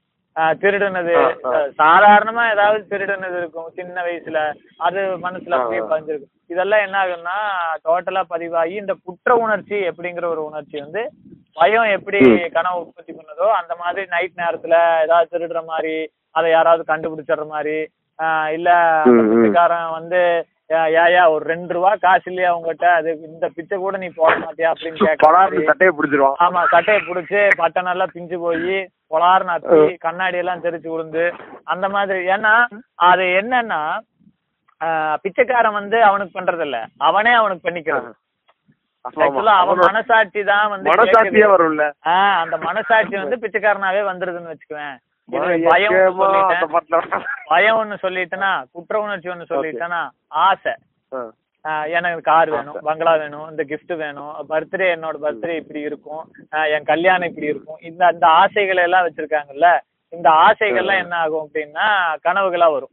திருடுனது 0.56 1.14
சாதாரணமா 1.78 2.44
ஏதாவது 2.54 2.80
திருடுனது 2.90 3.38
இருக்கும் 3.38 3.68
சின்ன 3.78 3.98
வயசுல 4.06 4.40
அது 4.80 5.02
மனசுல 5.24 5.58
அப்படியே. 5.58 5.84
பதிஞ்சிருக்கும் 5.92 6.32
இதெல்லாம் 6.50 6.84
என்ன 6.86 6.98
ஆகும்னா 7.04 7.36
டோட்டலா 7.86 8.24
பதிவாகி 8.30 8.76
இந்த 8.76 8.94
குற்ற 9.06 9.36
உணர்ச்சி 9.44 9.78
எப்படிங்கிற 9.90 10.26
ஒரு 10.34 10.44
உணர்ச்சி 10.46 10.78
வந்து 10.82 11.04
பயம் 11.58 11.88
எப்படி. 11.96 12.20
கனவு 12.56 12.82
உற்பத்தி 12.82 13.14
பண்ணுதோ 13.14 13.48
அந்த 13.60 13.74
மாதிரி 13.82 14.04
நைட் 14.12 14.42
நேரத்துல 14.42 14.76
ஏதாவது 15.06 15.32
திருடுற 15.34 15.62
மாதிரி 15.66 15.96
அதை 16.36 16.50
யாராவது 16.52 16.84
கண்டுபிடிச்சிடுற 16.88 17.46
மாதிரி 17.50 17.78
ஆஹ் 18.20 18.50
இல்ல. 18.54 18.70
பிச்சைக்காரன் 19.30 19.90
வந்து 19.96 20.22
"ஏ- 20.70 20.92
ஏய்யா 20.96 21.24
ஒரு 21.30 21.46
ரெண்டு 21.46 21.74
ரூபா 21.74 21.96
காசு 21.98 22.24
இல்லையா 22.26 22.56
உங்ககிட்ட? 22.56 22.88
அது 22.94 23.10
இந்த 23.28 23.50
பிச்சை 23.56 23.78
கூட 23.78 23.98
நீ 23.98 24.08
போட 24.16 24.32
மாட்டியா 24.38 24.70
அப்படின்னு 24.72 25.02
மாதிரி. 25.48 25.66
சட்டையை 25.66 25.94
பிடிச்சிருவான். 25.98 26.38
ஆமா 26.46 26.62
சட்டையை 26.68 27.02
புடிச்சு 27.04 27.42
பட்டன் 27.58 27.92
எல்லாம் 27.92 28.14
பிஞ்சு 28.14 28.40
போய் 28.40 28.78
பொலார்னு 29.12 29.54
அத்தி 29.54 29.70
கண்ணாடி 29.98 30.38
எல்லாம் 30.38 30.64
தெரிச்சு 30.64 30.88
விழுந்து 30.88 31.26
அந்த 31.66 31.90
மாதிரி. 31.90 32.20
ஏன்னா 32.28 32.54
அது 33.04 33.24
என்னன்னா 33.40 33.82
பிச்சைக்காரன் 35.24 35.74
வந்து 35.74 35.98
அவனுக்கு 36.04 36.40
பண்றது 36.40 36.62
இல்ல 36.62 36.78
அவனே 37.02 37.34
அவனுக்கு. 37.34 37.66
ஆக்சுவலா 39.06 39.56
அவன் 39.56 39.80
மனசாட்சி 39.88 40.44
தான் 40.44 40.70
வந்து 40.70 40.88
மனசாட்சியே. 40.92 41.48
வரும்ல. 41.52 41.84
அந்த 42.42 42.56
மனசாட்சி 42.64 43.16
வந்து 43.16 43.38
பிச்சைக்காரனாவே 43.44 44.02
வந்துருதுன்னு 44.08 44.54
வச்சுக்குவேன். 44.54 44.96
பயம் 47.46 47.78
ஒண்ணு 47.82 47.96
சொல்லிட்டேன். 48.02 48.64
குற்ற 48.72 49.00
உணர்ச்சி 49.00 49.30
ஒண்ணு 49.30 49.46
சொல்லிட்டேனா 49.50 50.10
ஆசை. 50.28 50.74
எனக்கு 51.92 52.22
கார் 52.22 52.50
வேணும். 52.50 52.78
பங்களா 52.82 53.16
வேணும் 53.16 53.50
இந்த 53.50 53.64
gift 53.64 53.96
வேணும் 53.96 54.50
பர்த்டே 54.50 54.96
என்னோட 54.96 55.16
பர்த்டே 55.22 55.56
இப்படி 55.56 55.80
இருக்கும் 55.80 56.32
என் 56.50 56.84
கல்யாணம் 56.84 57.28
இப்படி 57.28 57.48
இருக்கும். 57.48 57.78
இந்த 57.82 58.06
அந்த 58.06 58.28
ஆசைகளை 58.28 58.84
எல்லாம் 58.84 59.08
வச்சிருக்காங்கல்ல 59.08 59.80
இந்த 60.10 60.30
ஆசைகள்லாம் 60.30 60.98
என்ன 60.98 61.16
ஆகும் 61.16 61.50
அப்படின்னா 61.50 61.88
கனவுகளா 62.24 62.72
வரும். 62.72 62.90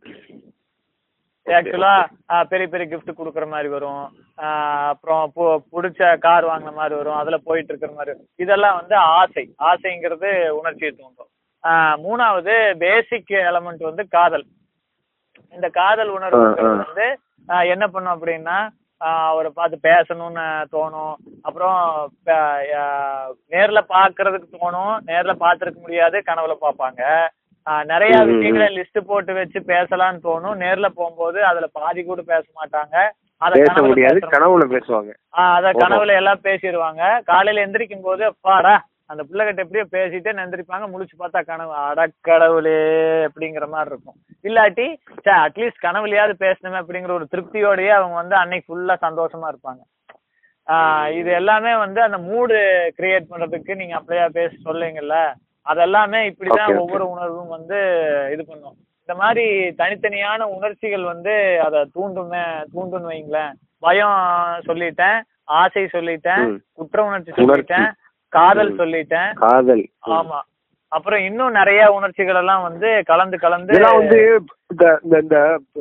ஆக்சுவலா 1.46 2.06
பெரிய 2.48 2.68
பெரிய 2.68 2.96
gift 2.96 3.10
கொடுக்குற 3.10 3.48
மாதிரி 3.48 3.68
வரும். 3.68 4.12
ஆஹ் 4.36 4.88
அப்புறம் 4.88 5.32
புடிச்ச 5.70 6.16
கார் 6.16 6.44
வாங்கின 6.44 6.72
மாதிரி 6.72 6.94
வரும். 6.94 7.14
அதுல 7.14 7.36
போயிட்டு 7.36 7.68
இருக்கிற 7.68 7.92
மாதிரி 7.92 8.10
வரும். 8.10 8.28
இதெல்லாம் 8.36 8.76
வந்து 8.76 8.96
ஆசை. 8.96 9.54
ஆசைங்கிறது 9.58 10.48
உணர்ச்சியை 10.48 10.92
தூண்டும். 10.92 11.26
மூணாவது 11.70 12.74
பேசிக் 12.74 13.30
எலமெண்ட் 13.30 13.82
வந்து 13.82 14.08
காதல். 14.08 14.44
இந்த 15.50 15.68
காதல் 15.68 16.08
உணர்வு. 16.08 16.54
வந்து 16.84 17.18
என்ன 17.46 17.86
பண்ணும் 17.86 18.22
அப்படின்னா 18.22 18.68
அவரை 18.98 19.50
பார்த்து 19.54 19.90
பேசணும்னு 19.90 20.64
தோணும். 20.72 21.14
அப்புறம் 21.42 22.12
நேர்ல 23.50 23.80
பாக்குறதுக்கு 23.88 24.44
தோணும். 24.60 24.98
நேர்ல 25.06 25.34
பாத்துருக்க 25.40 25.80
முடியாது 25.80 26.22
கனவுல 26.26 26.54
பார்ப்பாங்க. 26.60 27.28
ஆஹ் 27.70 27.84
நிறைய 27.84 28.16
விஷயங்களை 28.24 28.76
லிஸ்ட் 28.76 29.00
போட்டு 29.00 29.34
வச்சு 29.34 29.60
பேசலாம்னு 29.60 30.18
தோணும். 30.24 30.56
நேர்ல 30.56 30.86
போகும்போது 30.86 31.44
அதுல 31.44 31.66
பாதி 31.72 32.04
கூட 32.04 32.22
பேச 32.22 32.44
மாட்டாங்க. 32.54 33.10
அத 33.36 33.60
கனவுல 33.60 33.86
முடியாது 33.86 34.16
பேசுற- 34.16 34.30
கனவுல 34.30 34.80
பேசுவாங்க. 34.80 35.14
அத. 35.28 35.70
கனவுல 35.70 36.14
எல்லாம் 36.14 36.40
பேசிடுவாங்க. 36.42 37.22
காலையில 37.22 37.66
எந்திரிக்கும் 37.66 38.02
போது 38.02 38.24
அப்பாடா 38.24 38.84
அந்த 39.06 39.24
பிள்ளைகிட்ட 39.32 39.68
எப்படியோ 39.68 39.86
பேசிட்டே 39.92 40.34
நந்திருப்பாங்க 40.36 40.88
முழிச்சு 40.94 41.22
பார்த்தா 41.22 41.44
கனவு. 41.44 41.74
அடக்கடவுளே 41.74 42.76
அப்படிங்கிற 43.26 43.68
மாதிரி 43.68 43.90
இருக்கும். 43.90 44.14
இல்லாட்டி 44.42 44.96
சே 45.20 45.30
அட்லீஸ்ட் 45.30 45.84
கனவுலயாவது 45.84 46.34
பேசணுமே 46.40 46.82
அப்படிங்கிற 46.82 47.12
ஒரு 47.12 47.26
திருப்தியோடயே 47.36 47.88
அவங்க 47.88 48.14
வந்து 48.14 48.34
அன்னைக்கு 48.34 48.66
ஃபுல்லா 48.68 48.94
சந்தோஷமா 49.00 49.48
இருப்பாங்க. 49.48 49.80
ஆஹ் 50.66 51.12
இது 51.12 51.32
எல்லாமே 51.32 51.76
வந்து 51.76 52.02
அந்த 52.02 52.18
மூடு 52.18 52.54
கிரியேட் 52.98 53.24
பண்றதுக்கு 53.30 53.74
நீங்க 53.74 53.94
அப்படியே 53.94 54.26
பேச 54.28 54.54
சொல்லுங்கல்ல 54.64 55.32
அதெல்லாமே 55.66 56.32
இப்படிதான். 56.32 56.78
ஒவ்வொரு 56.78 57.10
உணர்வும் 57.10 57.48
வந்து 57.48 57.78
இது 58.32 58.46
பண்ணும். 58.46 58.74
இந்த 58.98 59.14
மாதிரி 59.14 59.68
தனித்தனியான 59.68 60.40
உணர்ச்சிகள் 60.40 61.02
வந்து 61.02 61.60
அதை 61.60 61.90
தூண்டுமே 61.92 62.42
தூண்டுன்னு 62.74 63.08
வைங்களேன். 63.08 63.52
பயம் 63.78 64.58
சொல்லிட்டேன் 64.66 65.20
ஆசை 65.44 65.84
சொல்லிட்டேன். 65.84 66.56
குற்ற 66.72 67.04
உணர்ச்சி 67.04 67.32
சொல்லிட்டேன். 67.32 67.92
காதல். 68.32 68.72
சொல்லிட்டேன். 68.76 69.30
காதல். 69.42 69.84
ஆமா. 70.16 70.38
அப்புறம் 70.92 71.20
இன்னும் 71.26 71.56
நிறைய 71.56 71.82
உணர்ச்சிகள் 71.96 72.38
எல்லாம் 72.40 72.64
வந்து 72.64 72.88
கலந்து 73.10 73.36
கலந்து 73.38 73.72
இதெல்லாம் 73.72 73.98
வந்து 74.00 74.18
இந்த 74.72 74.84
இந்த 75.04 75.16
இந்த 75.22 75.36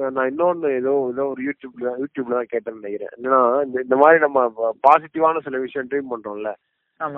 நான் 0.09 0.29
இன்னொன்னு 0.31 0.69
ஏதோ 0.77 0.93
ஏதோ 1.09 1.23
ஒரு 1.31 1.41
யூடியூப்ல 1.47 1.87
யூடியூப்ல 2.01 2.37
தான் 2.37 2.51
கேட்டேன்னு 2.53 2.81
நினைக்கிறேன். 2.81 3.13
என்னன்னா 3.17 3.39
இந்த 3.65 3.77
இந்த 3.85 3.95
மாதிரி 4.01 4.19
நம்ம 4.25 4.45
பாசிட்டிவான 4.85 5.41
சில 5.47 5.59
விஷயம் 5.65 5.89
ட்ரீம் 5.91 6.11
பண்றோம்ல. 6.13 6.51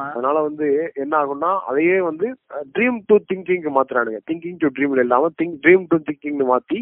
அதனால 0.08 0.38
வந்து 0.41 0.67
என்ன 1.04 1.13
ஆகும்னா 1.19 1.50
அதையே 1.69 1.96
வந்து 2.02 2.28
ட்ரீம் 2.76 3.00
டு 3.10 3.15
திங்கிங்க்கு 3.30 3.72
மாத்துறானுங்க. 3.78 4.19
திங்கிங் 4.30 4.60
டு 4.62 4.67
ட்ரீம்ல 4.76 5.06
இல்லாம 5.06 5.32
திங்க் 5.39 5.58
ட்ரீம் 5.63 5.86
டு 5.91 5.98
திங்கிங்னு 6.08 6.46
மாத்தி 6.52 6.80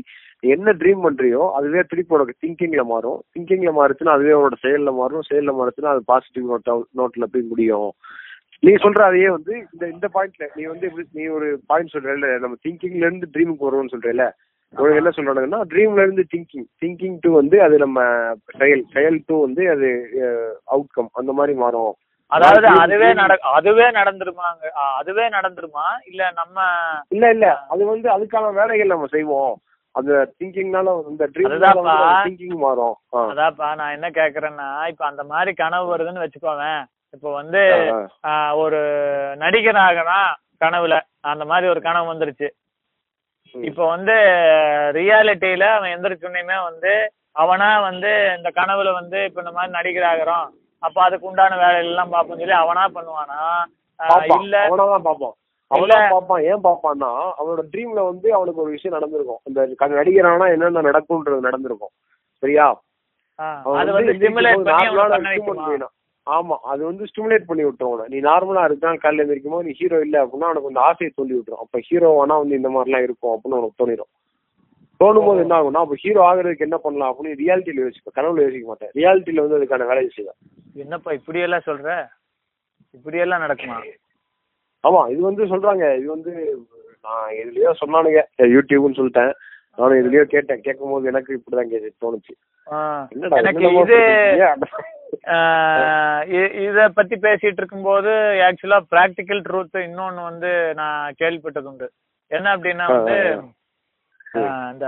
என்ன 0.48 0.74
ட்ரீம் 0.82 1.02
பண்றியோ 1.06 1.44
அதுவே 1.58 1.82
திருப்பி 1.92 2.18
உனக்கு 2.18 2.36
திங்கிங்ல 2.44 2.84
மாறும். 2.92 3.20
திங்கிங்ல 3.34 3.72
மாறுச்சுன்னா 3.80 4.16
அதுவே 4.18 4.36
உன்னோட 4.40 4.58
செயல்ல 4.66 4.92
மாறும். 5.00 5.26
செயல்ல 5.30 5.54
மாறுச்சுன்னா 5.60 5.94
அது 5.96 6.04
பாசிட்டிவ் 6.12 6.50
நோட் 6.52 6.70
நோட்ல 7.02 7.28
போய் 7.34 7.50
முடியும். 7.52 7.90
நீ 8.63 8.71
சொல்ற 8.82 9.02
அதையே 9.06 9.30
வந்து 9.30 9.54
இந்த 9.65 9.86
இந்த 9.93 10.08
பாயிண்ட்ல 10.13 10.47
நீ 10.56 10.63
வந்து 10.71 10.88
நீ 11.15 11.24
ஒரு 11.38 11.47
பாயிண்ட் 11.69 11.93
சொல்றல 11.93 12.32
நம்ம 12.41 12.58
திங்கிங்ல 12.63 13.06
இருந்து 13.06 13.32
ட்ரீமுக்கு 13.34 13.67
வருவோம்னு 13.67 13.93
சொல்றல 13.93 14.26
உனக்கு 14.74 15.00
என்ன 15.00 15.12
சொல்றானுங்கன்னா 15.15 15.62
ட்ரீம்ல 15.71 16.04
இருந்து 16.06 16.24
திங்கிங் 16.32 16.67
திங்கிங் 16.82 17.17
டு 17.24 17.30
வந்து 17.38 17.58
அது 17.63 17.76
நம்ம 17.80 18.02
செயல் 18.60 18.84
செயல் 18.93 19.17
டு 19.24 19.38
வந்து 19.41 19.63
அது 19.74 19.88
அவுட்கம் 20.76 21.10
அந்த 21.19 21.32
மாதிரி 21.39 21.56
மாறும் 21.62 21.91
அதாவது 22.32 22.67
அதுவே 22.84 23.10
நட 23.15 23.34
அதுவே 23.56 23.88
நடந்துருமாங்க 23.95 24.67
அதுவே 24.93 25.26
நடந்துருமா 25.34 25.88
இல்ல 26.10 26.21
நம்ம 26.38 26.58
இல்ல 27.12 27.26
இல்ல 27.36 27.47
அது 27.69 27.84
வந்து 27.89 28.08
அதுக்கான 28.13 28.54
வேலைகள் 28.60 28.93
நம்ம 28.93 29.10
செய்வோம் 29.12 29.52
அந்த 29.95 30.12
திங்கிங்னால 30.38 30.89
அதுதான்ப்பா. 31.00 31.95
ட்ரீம் 31.97 32.24
திங்கிங் 32.28 32.60
மாறும் 32.62 32.95
ஆ. 33.13 33.21
அதான்ப்பா 33.32 33.69
நான் 33.80 33.95
என்ன 33.95 34.10
கேக்குறேன்னா 34.17 34.69
இப்ப 34.91 35.04
அந்த 35.08 35.24
மாதிரி 35.30 35.52
கனவு 35.58 35.91
வருதுன்னு 35.91 36.24
வச்சுக்கோவேன் 36.24 36.82
இப்போ 37.13 37.30
வந்து 37.32 37.62
ஒரு 38.56 38.80
நடிகனாகனா 39.36 40.19
கனவுல 40.62 40.95
அந்த 41.24 41.45
மாதிரி 41.45 41.67
ஒரு 41.69 41.82
கனவு 41.82 42.12
வந்துருச்சு. 42.12 42.47
இப்போ 43.56 43.84
வந்து 43.88 44.15
ரியாலிட்டியில 44.93 45.65
அவன் 45.69 45.93
எந்திரிச்சுனையுமே 45.95 46.58
வந்து 46.63 46.93
அவனா 47.36 47.80
வந்து 47.80 48.12
இந்த 48.38 48.50
கனவுல 48.56 48.93
வந்து 48.93 49.26
இப்ப 49.26 49.41
இந்த 49.41 49.52
மாதிரி 49.52 49.76
நடிகராகிறோம். 49.78 50.47
அப்ப 50.84 50.97
அதுக்கு 51.04 51.28
உண்டான 51.28 51.58
வேலைகள் 51.58 51.86
எல்லாம் 51.86 52.10
பார்ப்போம் 52.10 52.39
சொல்லி 52.39 52.58
அவனா 52.60 52.84
பண்ணுவானா. 52.89 53.39
இல்ல. 54.39 54.58
பாப்பான் 55.06 55.36
அவன்தான் 55.71 56.13
பாப்பான் 56.13 56.43
ஏன் 56.43 56.63
பாப்பான்னா 56.63 57.10
அவனோட 57.38 57.62
ட்ரீம்ல 57.74 58.02
வந்து 58.06 58.28
அவனுக்கு 58.34 58.62
ஒரு 58.62 58.71
விஷயம் 58.71 58.95
நடந்திருக்கும். 58.97 59.41
இந்த 59.45 59.60
நடிகரானா 59.95 60.47
என்னென்ன 60.54 60.82
நடக்கும்ன்றது 60.82 61.47
நடந்திருக்கும். 61.47 61.93
சரியா? 62.43 62.65
அது 63.76 63.91
வந்து 63.91 64.13
ஆமா 66.28 66.56
அது 66.72 66.82
வந்து 66.86 67.04
ஸ்டிமுலேட் 67.10 67.48
பண்ணி 67.50 67.64
விட்டுரும் 67.66 67.92
அவனை. 67.92 68.06
நீ 68.14 68.18
நார்மலா 68.30 68.64
இருக்கான் 68.70 69.00
காலையில 69.04 69.24
எந்திரிக்கும் 69.24 69.52
போது 69.52 69.68
நீ 69.68 69.72
ஹீரோ 69.72 70.00
இல்ல 70.00 70.18
அப்படின்னா 70.24 70.50
அவனுக்கு 70.50 70.70
வந்து 70.70 70.86
ஆசையை 70.88 71.12
சொல்லி 71.16 71.34
விட்டுரும். 71.36 71.62
அப்ப 71.64 71.80
ஹீரோ 71.80 72.10
வேணா 72.18 72.36
வந்து 72.42 72.56
இந்த 72.56 72.70
மாதிரிலாம் 72.70 73.06
இருக்கும் 73.08 73.34
அப்படின்னு 73.36 73.60
உனக்கு 73.60 73.80
தோணிடும் 73.84 74.12
தோணும் 75.00 75.28
போது 75.28 75.40
என்ன 75.44 75.56
ஆகும்னா 75.58 75.84
அப்ப 75.86 75.96
ஹீரோ 75.96 76.22
ஆகுறதுக்கு 76.30 76.68
என்ன 76.68 76.78
பண்ணலாம் 76.78 77.12
அப்படின்னு 77.12 77.40
ரியாலிட்டியில 77.42 77.84
யோசிப்பேன். 77.86 78.16
கனவுல 78.18 78.44
யோசிக்க 78.46 78.68
மாட்டேன். 78.68 78.92
ரியாலிட்டியில 79.00 79.44
வந்து 79.46 79.58
அதுக்கான 79.60 79.88
வேலையை 79.88 80.12
செய்வேன். 80.16 80.38
என்னப்பா 80.76 81.12
இப்படி 81.12 81.40
எல்லாம் 81.40 81.68
சொல்ற? 81.70 81.96
இப்படி 82.94 83.18
எல்லாம் 83.18 83.44
நடக்குமா? 83.46 83.80
ஆமா 84.84 85.02
இது 85.10 85.22
வந்து 85.22 85.44
சொல்றாங்க. 85.46 85.86
இது 85.98 86.08
வந்து 86.08 86.34
நான் 87.06 87.32
எதுலயோ 87.42 87.72
சொன்னானுங்க. 87.82 88.22
யூடியூப்னு 88.56 88.98
சொல்லிட்டேன். 89.00 89.34
நானும் 89.78 90.00
எதுலயோ 90.02 90.24
கேட்டேன். 90.24 90.62
கேட்கும் 90.62 90.90
போது 90.90 91.08
எனக்கு 91.08 91.32
இப்படிதான் 91.38 91.96
தோணுச்சு. 92.06 92.34
எனக்கு 93.39 93.63
இது 93.80 94.00
இத 96.65 96.80
பத்தி 96.97 97.15
பேசிட்டு 97.26 97.60
இருக்கும்போது 97.62 98.12
ஆக்சுவலா 98.47 98.80
பிராக்டிக்கல் 98.93 99.41
ட்ரூத் 99.47 99.78
இன்னொன்னு 99.88 100.21
வந்து 100.30 100.52
நான் 100.82 101.17
கேள்விப்பட்டது 101.21 101.69
உண்டு 101.71 101.88
என்ன 102.32 102.47
அப்படின்னா 102.56 102.86
வந்து 102.93 103.17
இந்த 104.74 104.88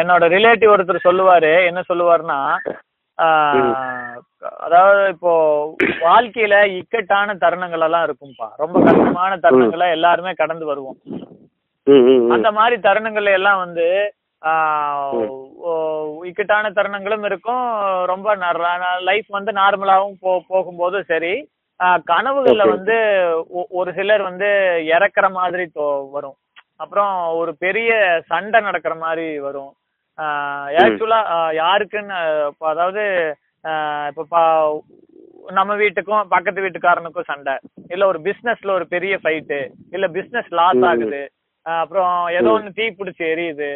என்னோட 0.00 0.24
ரிலேட்டிவ் 0.34 0.72
ஒருத்தர் 0.74 1.06
சொல்லுவாரு. 1.08 1.50
என்ன 1.70 1.80
சொல்லுவாருன்னா 1.88 2.38
அதாவது 4.66 5.00
இப்போ 5.14 5.32
வாழ்க்கையில 6.04 6.54
இக்கட்டான 6.78 7.34
தருணங்கள் 7.42 7.84
எல்லாம் 7.86 8.06
இருக்கும்பா. 8.06 8.48
ரொம்ப 8.62 8.76
கஷ்டமான 8.86 9.32
தருணங்களை 9.44 9.88
எல்லாருமே 9.96 10.32
கடந்து 10.42 10.64
வருவோம். 10.70 10.98
அந்த 12.36 12.48
மாதிரி 12.58 12.76
தருணங்கள்ல 12.86 13.36
எல்லாம் 13.40 13.62
வந்து 13.64 13.86
இக்கட்டான 16.24 16.70
தருணங்களும் 16.70 17.24
இருக்கும் 17.24 17.64
ரொம்ப 18.06 18.28
லைஃப் 19.02 19.28
வந்து 19.28 19.52
நார்மலாவும் 19.52 20.14
போ 20.20 20.30
போகும்போது 20.48 20.98
சரி 21.04 21.34
கனவுகள்ல. 22.06 22.64
வந்து 22.68 22.96
ஒரு 23.72 23.90
சிலர் 23.94 24.22
வந்து 24.22 24.48
இறக்குற 24.90 25.26
மாதிரி 25.32 25.64
வரும் 26.12 26.38
அப்புறம் 26.76 27.12
ஒரு 27.36 27.52
பெரிய 27.58 27.90
சண்டை 28.26 28.60
நடக்கிற 28.60 28.94
மாதிரி 28.98 29.26
வரும் 29.40 29.72
ஆக்சுவலா 30.80 31.20
யாருக்குன்னு 31.60 32.16
அதாவது 32.70 33.02
ஆஹ் 33.64 34.08
இப்ப 34.10 34.40
நம்ம 35.50 35.72
வீட்டுக்கும் 35.76 36.28
பக்கத்து 36.28 36.64
வீட்டுக்காரனுக்கும் 36.64 37.30
சண்டை 37.30 37.54
இல்ல 37.90 38.06
ஒரு 38.06 38.18
பிசினஸ்ல 38.20 38.70
ஒரு 38.70 38.86
பெரிய 38.86 39.14
ஃபைட்டு 39.22 39.58
இல்ல 39.92 40.06
பிசினஸ் 40.08 40.50
லாஸ். 40.52 40.82
ஆகுது 40.90 41.22
அப்புறம் 41.66 42.12
ஏதோ. 42.30 42.50
ஒண்ணு 42.50 42.70
தீ 42.70 42.84
பிடிச்சி 42.90 43.24
எரியுது. 43.26 43.70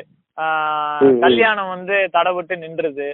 கல்யாணம் 1.24 1.68
வந்து 1.68 2.08
தடை 2.10 2.32
விட்டு 2.32 2.54
நின்றுது. 2.56 3.08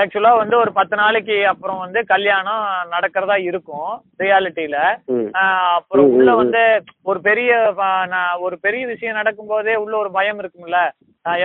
ஆக்சுவலா 0.00 0.30
வந்து 0.36 0.56
ஒரு 0.58 0.70
பத்து 0.72 0.96
நாளைக்கு 0.96 1.46
அப்புறம் 1.46 1.78
வந்து 1.78 2.00
கல்யாணம் 2.04 2.62
நடக்கிறதா 2.94 3.36
இருக்கும் 3.50 3.90
ரியாலிட்டியில. 4.22 4.78
அப்புறம் 5.74 6.08
உள்ள. 6.16 6.30
வந்து 6.34 6.62
ஒரு 7.02 7.20
பெரிய 7.20 7.50
ஒரு 8.38 8.58
பெரிய 8.58 8.86
விஷயம் 8.86 9.14
நடக்கும் 9.14 9.46
போதே 9.46 9.76
உள்ள 9.76 9.96
ஒரு 9.96 10.10
பயம் 10.10 10.40
இருக்கும்ல. 10.42 10.80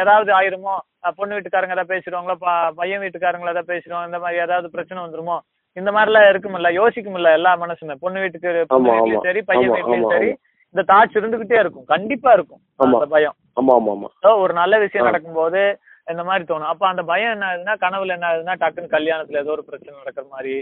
ஏதாவது 0.01 0.31
ஆயிருமோ? 0.39 0.75
பொண்ணு 1.17 1.35
வீட்டுக்காரங்க 1.35 1.75
ஏதாவது 1.75 1.91
பேசிடுவாங்களோ? 1.93 2.37
பையன் 2.79 3.01
வீட்டுக்காரங்க 3.01 3.49
ஏதாவது 3.49 3.71
பேசிடுவாங்க? 3.73 4.09
இந்த 4.11 4.19
மாதிரி 4.19 4.41
ஏதாவது 4.41 4.69
பிரச்சனை 4.69 5.03
வந்துருமோ? 5.03 5.37
இந்த 5.77 5.91
மாதிரிலாம் 5.91 6.29
இருக்குமில்ல 6.31 6.69
யோசிக்குமில்ல 6.81 7.31
எல்லா 7.39 7.51
மனசுமே. 7.57 7.95
பொண்ணு 8.03 8.19
வீட்டுக்கு 8.19 8.65
பொண்ணு 8.67 8.89
வீட்லயும். 8.95 9.25
சரி 9.27 9.41
பையன் 9.41 9.73
வீட்லயும் 9.75 10.13
சரி 10.15 10.29
இந்த 10.75 10.81
தாட்ஸ் 10.91 11.17
இருந்துகிட்டே 11.19 11.59
இருக்கும். 11.59 11.85
கண்டிப்பா 11.85 12.31
இருக்கும். 12.37 12.61
அந்த 12.77 13.05
பயம். 13.13 13.35
ஆமா 13.57 13.73
ஆமா 13.75 13.91
ஆமா 13.93 14.09
So, 14.23 14.31
ஒரு 14.41 14.53
நல்ல 14.57 14.73
விஷயம். 14.81 15.07
நடக்கும்போது 15.07 15.61
இந்த 16.07 16.23
மாதிரி 16.25 16.43
தோணும் 16.45 16.69
அப்ப 16.69 16.83
அந்த 16.87 17.01
பயம் 17.09 17.33
என்ன 17.33 17.47
ஆகுதுன்னா 17.47 17.73
கனவுல 17.81 18.15
என்ன 18.15 18.27
ஆகுதுன்னா 18.29 18.53
டக்குன்னு 18.61 18.93
கல்யாணத்துல 18.93 19.41
ஏதோ 19.41 19.51
ஒரு 19.55 19.63
பிரச்சனை 19.67 19.93
நடக்கிற 19.97 20.25
மாதிரி 20.31 20.53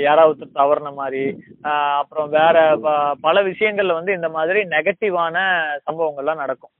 யாராவது 0.00 0.48
தவறுன 0.56 0.90
மாதிரி 0.96 1.22
ஆஹ் 1.68 1.96
அப்புறம் 2.00 2.28
வேற 2.32 2.56
பல 3.22 3.36
விஷயங்கள்ல 3.48 3.98
வந்து 3.98 4.16
இந்த 4.16 4.30
மாதிரி 4.34 4.62
நெகட்டிவான 4.72 5.36
சம்பவங்கள்லாம் 5.86 6.42
நடக்கும் 6.42 6.72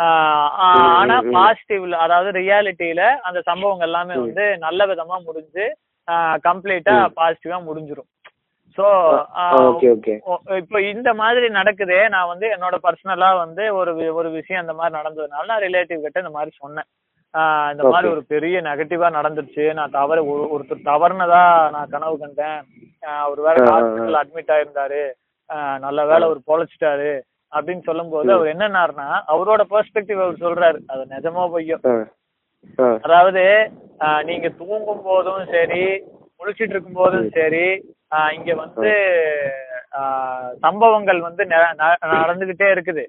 ஆனா. 0.00 1.16
பாசிட்டிவ்ல 1.34 1.98
அதாவது 2.04 2.30
ரியாலிட்டியில 2.38 3.02
அந்த 3.24 3.40
சம்பவங்கள் 3.48 3.88
எல்லாமே. 3.88 4.14
வந்து 4.22 4.46
நல்ல 4.64 4.82
விதமா 4.90 5.18
முடிஞ்சு 5.26 5.66
கம்ப்ளீட்டா. 6.46 6.94
பாசிட்டிவா 7.18 7.58
முடிஞ்சிரும் 7.66 8.08
சோ 8.76 8.80
ஓகே 8.80 9.94
ஓகே 9.94 10.18
ஓ- 10.20 10.54
இப்போ 10.56 10.82
இந்த 10.82 11.14
மாதிரி 11.14 11.46
நடக்குதே 11.46 12.08
நான் 12.08 12.26
வந்து 12.26 12.48
என்னோட 12.48 12.74
பர்சனலா 12.82 13.36
வந்து 13.36 13.74
ஒரு 13.74 14.14
ஒரு 14.14 14.30
விஷயம் 14.30 14.62
இந்த 14.62 14.74
மாதிரி 14.74 15.00
நடந்ததுனால 15.00 15.44
நான் 15.46 15.60
ரிலேட்டிவ் 15.60 16.00
கிட்ட 16.00 16.20
இந்த 16.20 16.30
மாதிரி 16.30 16.50
சொன்னேன். 16.58 16.82
இந்த 17.70 17.88
மாதிரி. 17.88 18.10
ஒரு 18.10 18.24
பெரிய 18.28 18.60
நெகட்டிவா 18.60 19.10
நடந்துருச்சு. 19.10 19.72
நான் 19.72 19.90
தவறு 19.90 20.24
ஒரு- 20.24 20.48
ஒருத்தர் 20.58 20.84
தவறுனதா 20.84 21.70
நான் 21.70 21.88
கனவு 21.90 22.18
கண்டேன். 22.18 22.62
அவர் 23.00 23.40
வேற. 23.40 23.64
ஹாஸ்பிட்டல் 23.64 24.22
அட்மிட் 24.22 24.50
ஆயிருந்தாரு. 24.50 25.12
நல்ல 25.78 26.06
வேலை 26.06 26.28
அவர் 26.28 26.38
பொழைச்சிட்டாரு 26.46 27.20
அப்படின்னு 27.52 27.82
சொல்லும்போது 27.82 28.24
ம். 28.24 28.34
அவர் 28.34 28.56
என்னன்னாருன்னா 28.56 29.22
அவரோட 29.28 29.60
பெர்ஸ்பெக்டிவ் 29.70 30.22
அவர் 30.22 30.34
சொல்றாரு. 30.34 30.78
அது 30.86 31.04
நிஜமோ 31.10 31.50
பொய்யோ. 31.56 32.10
அதாவது 33.02 33.70
நீங்க 34.22 34.48
தூங்கும் 34.48 35.02
போதும் 35.02 35.46
சரி 35.50 35.84
முழிச்சிட்டு 36.38 36.70
இருக்கும் 36.70 36.92
போதும். 36.92 37.30
சரி 37.30 37.91
இங்க 38.36 38.54
வந்து 38.62 38.92
சம்பவங்கள் 40.64 41.20
வந்து 41.26 41.42
நடந்துகிட்டே 42.20 42.68
இருக்குது. 42.74 43.04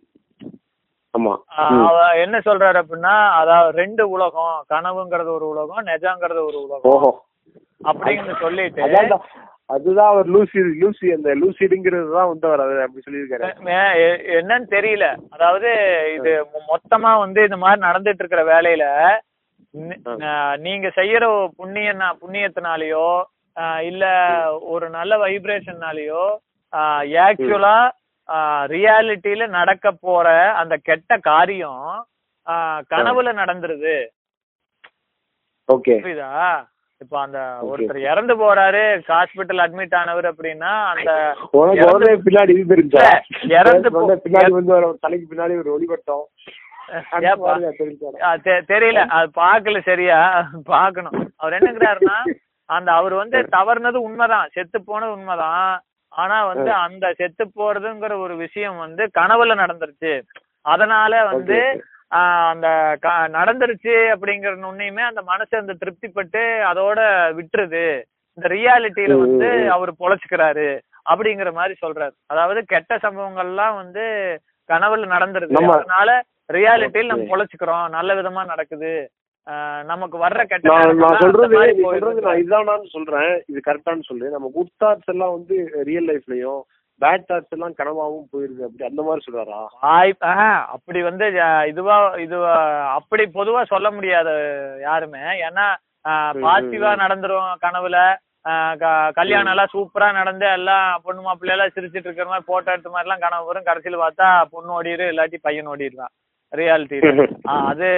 என்ன 2.23 2.37
சொல்றாரு 2.47 2.77
அப்படின்னா 2.81 3.15
அதாவது 3.39 3.77
ரெண்டு 3.81 4.03
உலகம் 4.15 4.55
கனவுங்கிறது 4.73 5.29
ஒரு 5.37 5.47
உலகம் 5.53 5.87
நெஜங்கிறது 5.89 6.41
ஒரு 6.49 6.59
உலகம். 6.65 7.17
அப்படின்னு 7.89 8.35
சொல்லிட்டு 8.43 9.17
அதுதான் 9.73 10.09
அவர் 10.13 10.27
லூசி 10.33 10.61
லூசி 10.79 11.07
அந்த 11.15 11.29
லூசிடுங்கிறது 11.41 12.09
தான் 12.15 12.29
வந்து 12.31 12.47
அவர் 12.49 12.63
அதை 12.63 12.79
அப்படி 12.85 13.03
சொல்லியிருக்காரு. 13.05 13.51
என்னன்னு 14.39 14.67
தெரியல. 14.73 15.05
அதாவது 15.35 15.69
இது 16.17 16.31
மொத்தமா 16.71 17.11
வந்து 17.25 17.39
இந்த 17.47 17.59
மாதிரி 17.63 17.85
நடந்துட்டு 17.87 18.21
இருக்கிற 18.23 18.43
வேலையில 18.53 18.85
நீங்க 20.65 20.87
செய்யற 20.97 21.23
புண்ணிய 21.59 21.93
புண்ணியத்தினாலயோ 22.23 23.05
இல்ல 23.81 24.05
ஒரு 24.59 24.89
நல்ல 24.89 25.17
வைப்ரேஷன்னாலயோ 25.17 26.23
ஆக்சுவலா 27.23 27.91
ரியாலிட்டியில 28.65 29.47
நடக்க 29.49 29.91
போற 29.91 30.27
அந்த 30.53 30.77
கெட்ட 30.77 31.17
காரியம் 31.17 32.05
கனவுல 32.91 33.33
நடந்துருது. 33.33 33.95
ஓகே. 35.69 35.93
புரியுதா? 35.99 36.65
இப்ப 37.01 37.21
அந்த. 37.21 37.39
ஒருத்தர் 37.61 37.97
இறந்து 38.11 38.35
போறாரு 38.35 38.81
ஹாஸ்பிட்டல் 39.07 39.61
அட்மிட் 39.61 39.95
ஆனவர் 39.95 40.33
அப்படின்னா 40.33 40.71
அந்த 40.85 41.11
பின்னாடி 42.23 42.53
இறந்து 43.49 43.89
பின்னாடி 44.25 44.51
வந்து 44.51 44.73
ஒரு 44.73 44.97
தலைக்கு 45.01 45.35
பின்னாடி 45.35 45.59
ஒரு 45.59 45.81
தெ- 48.37 48.63
தெரியல. 48.67 48.97
அது 49.09 49.31
பார்க்கல 49.35 49.83
சரியா. 49.83 50.49
பார்க்கணும். 50.65 51.33
அவர் 51.37 51.53
என்னங்கிறாருன்னா 51.53 52.17
அந்த 52.69 52.91
அவர் 52.91 53.13
வந்து 53.13 53.37
தவறுனது 53.51 53.99
உண்மைதான். 54.07 54.47
செத்து 54.51 54.83
போனது 54.83 55.11
உண்மைதான். 55.11 55.73
ஆனா 56.11 56.45
வந்து 56.45 56.71
அந்த 56.77 57.13
செத்து 57.13 57.43
போறதுங்கிற 57.55 58.17
ஒரு 58.19 58.35
விஷயம் 58.35 58.77
வந்து 58.77 59.03
கனவுல 59.19 59.53
நடந்துருச்சு. 59.63 60.13
அதனால 60.65 61.25
வந்து 61.25 61.57
அந்த 62.47 62.67
நடந்துருச்சு 63.37 63.93
அப்படிங்கிற 64.15 64.51
உன்னையுமே 64.63 65.01
அந்த 65.01 65.21
மனசு 65.21 65.57
அந்த 65.57 65.73
திருப்திப்பட்டு 65.73 66.41
அதோட 66.71 66.99
விட்டுருது. 67.37 67.85
இந்த 68.37 68.47
ரியாலிட்டியில 68.49 69.13
வந்து. 69.19 69.49
அவர் 69.69 69.91
பொழைச்சுக்கிறாரு 69.99 70.67
அப்படிங்கிற 71.09 71.53
மாதிரி 71.53 71.75
சொல்றாரு. 71.85 72.13
அதாவது 72.25 72.63
கெட்ட 72.65 72.95
சம்பவங்கள்லாம் 72.97 73.75
வந்து 73.75 74.05
கனவுல 74.69 75.05
நடந்துருது. 75.15 75.53
அதனால 75.77 76.09
ரியாலிட்டியில் 76.53 77.05
நம்ம. 77.05 77.25
பொழைச்சுக்கிறோம். 77.31 77.89
நல்ல 77.89 78.13
விதமா 78.13 78.45
நடக்குது. 78.45 78.93
நமக்கு 79.91 80.17
வர்ற 80.25 80.41
கெட்ட 80.51 80.75
நான் 81.01 81.21
சொல்றது. 81.23 81.57
சொல்றது 81.85 82.25
நான் 82.27 82.41
இதுதானான்னு 82.43 82.93
சொல்றேன். 82.95 83.33
இது 83.51 83.59
கரெக்டான்னு 83.67 84.07
சொல்லு. 84.09 84.27
நம்ம 84.35 84.49
குட் 84.57 84.73
தாட்ஸ் 84.83 85.11
எல்லாம் 85.13 85.35
வந்து 85.37 85.55
ரியல் 85.89 86.09
லைஃப்லயும் 86.11 86.61
பேட் 87.01 87.27
தாட்ஸ் 87.29 87.55
எல்லாம் 87.55 87.77
கனவாவும் 87.79 88.27
போயிருது 88.33 88.65
அப்படி 88.67 88.85
அந்த 88.89 89.01
மாதிரி 89.05 89.25
சொல்றாரா? 89.25 89.61
அப்படி 90.75 90.99
வந்து 91.09 91.25
இதுவா 91.71 91.97
இது 92.25 92.37
அப்படி 92.97 93.23
பொதுவா 93.39 93.63
சொல்ல 93.73 93.87
முடியாது 93.97 94.35
யாருமே. 94.87 95.23
ஏன்னா 95.47 95.65
பாசிட்டிவா. 96.45 96.91
நடந்துரும் 97.03 97.49
கனவுல. 97.65 97.97
கல்யாணம் 99.17 99.51
எல்லாம் 99.51 99.73
சூப்பரா 99.73 100.07
நடந்து 100.17 100.45
எல்லாம் 100.57 100.87
பொண்ணு 101.03 101.21
மாப்பிள்ளை 101.25 101.53
எல்லாம் 101.55 101.73
சிரிச்சிட்டு 101.75 102.07
இருக்கிற 102.07 102.27
மாதிரி 102.31 102.49
போட்டோ 102.49 102.71
எடுத்த 102.73 102.89
மாதிரி 102.89 103.07
எல்லாம் 103.07 103.23
கனவு 103.25 103.47
வரும். 103.49 103.67
கடைசியில 103.69 103.99
பார்த்தா 104.01 104.27
பொண்ணு 104.53 104.75
ஓடிடு 104.77 105.05
இல்லாட்டி 105.11 105.37
பையன் 105.47 105.71
ஓடிடுறான். 105.73 106.13
ரியாலிட்டி 106.53 106.97
அது 107.69 107.89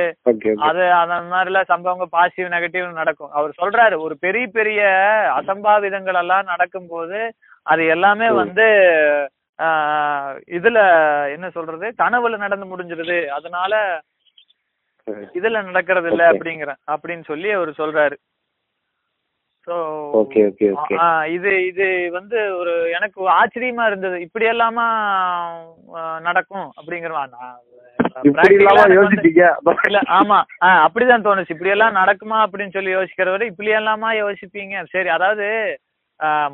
அது 0.67 0.83
அந்த 1.01 1.15
மாதிரிலாம் 1.33 1.71
சம்பவங்கள் 1.71 2.13
பாசிட்டிவ் 2.15 2.53
நெகட்டிவ் 2.55 2.99
நடக்கும். 3.01 3.31
அவர் 3.37 3.59
சொல்றாரு 3.61 3.95
ஒரு 4.05 4.15
பெரிய 4.25 4.45
பெரிய 4.57 4.81
அசம்பாவிதங்கள் 5.39 6.19
எல்லாம் 6.23 6.51
நடக்கும்போது 6.53 7.19
அது 7.65 7.83
எல்லாமே. 7.95 8.27
வந்து 8.41 8.65
இதுல 10.57 10.79
என்ன 11.35 11.47
சொல்றது 11.57 11.87
கனவுல 12.01 12.37
நடந்து 12.45 12.65
முடிஞ்சிருது. 12.71 13.19
அதனால 13.37 13.73
இதுல 15.37 15.57
நடக்கிறது 15.67 16.07
இல்ல. 16.11 16.23
அப்படிங்கிற 16.31 16.71
அப்படின்னு 16.93 17.25
சொல்லி 17.31 17.49
அவர் 17.57 17.71
சொல்றாரு. 17.81 18.15
ஸோ 19.67 19.75
ஓகே 20.19 20.41
ஓகே 20.49 20.67
ஓகே 20.73 20.95
இது 21.35 21.51
இது 21.69 21.85
வந்து 22.17 22.39
ஒரு 22.59 22.73
எனக்கு 22.97 23.19
ஆச்சரியமா 23.37 23.85
இருந்தது. 23.89 24.17
இப்படி 24.25 24.45
எல்லாமா 24.53 24.85
நடக்கும் 26.27 26.67
அப்படிங்கிற 26.79 27.13
நான் 27.37 27.55
இப்படி 28.15 28.55
இல்லாம 28.57 28.83
யோசிச்சீங்க 28.97 29.43
இல்ல 29.89 29.99
ஆமா. 30.17 30.37
அப்படிதான் 30.85 31.25
தோணுச்சு. 31.25 31.53
இப்படி 31.55 31.73
எல்லாம் 31.75 31.97
நடக்குமா 32.01 32.37
அப்படின்னு 32.45 32.75
சொல்லி 32.75 32.95
யோசிக்கிறவரை 32.95 33.47
இப்படி 33.51 33.71
எல்லாமா 33.79 34.09
யோசிப்பீங்க. 34.23 34.83
சரி 34.93 35.09
அதாவது 35.17 35.47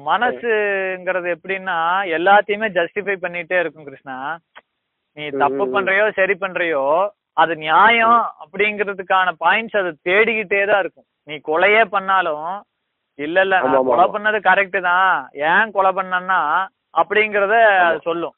மனசுங்கிறது 0.09 1.27
எப்படின்னா 1.35 1.77
எல்லாத்தையுமே 2.17 2.67
ஜஸ்டிஃபை 2.77 3.15
பண்ணிட்டே 3.23 3.57
இருக்கும் 3.61 3.87
கிருஷ்ணா. 3.89 4.15
நீ 5.17 5.23
தப்பு. 5.43 5.63
பண்றியோ 5.75 6.05
சரி 6.19 6.35
பண்றியோ 6.43 6.85
அது 7.41 7.53
நியாயம் 7.65 8.19
அப்படிங்கிறதுக்கான 8.43 9.29
பாயிண்ட்ஸ் 9.43 9.79
அது 9.81 9.91
தேடிக்கிட்டே 10.07 10.63
தான் 10.69 10.81
இருக்கும். 10.83 11.07
நீ 11.27 11.35
கொலையே 11.49 11.83
பண்ணாலும் 11.95 12.49
இல்ல 13.19 13.37
இல்ல 13.45 13.55
நான் 13.63 13.87
கொலை. 13.89 14.05
பண்ணது 14.15 14.37
கரெக்ட் 14.49 14.79
தான். 14.89 15.13
ஏன் 15.51 15.73
கொலை 15.77 15.91
பண்ணனா 15.97 16.41
அப்படிங்கறத 16.93 17.55
சொல்லும். 18.07 18.35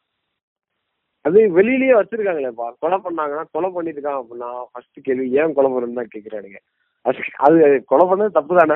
அது 1.25 1.39
வெளியிலயே 1.55 1.93
வச்சிருக்காங்களேப்பா 1.97 2.65
கொலை 2.81 2.97
பண்ணாங்கன்னா 3.03 3.43
கொலை 3.53 3.69
பண்ணிருக்கான் 3.75 4.19
அப்படின்னா 4.19 4.49
ஃபர்ஸ்ட் 4.71 4.99
கேள்வி 5.05 5.27
ஏன் 5.39 5.55
கொலை 5.57 5.69
பண்ணு 5.69 5.99
தான் 5.99 6.11
கேக்குறானுங்க. 6.13 6.59
அது 7.05 7.21
அது 7.63 7.75
கொலை 7.91 8.05
பண்ணது 8.09 8.35
தப்பு 8.35 8.53
தானே? 8.59 8.75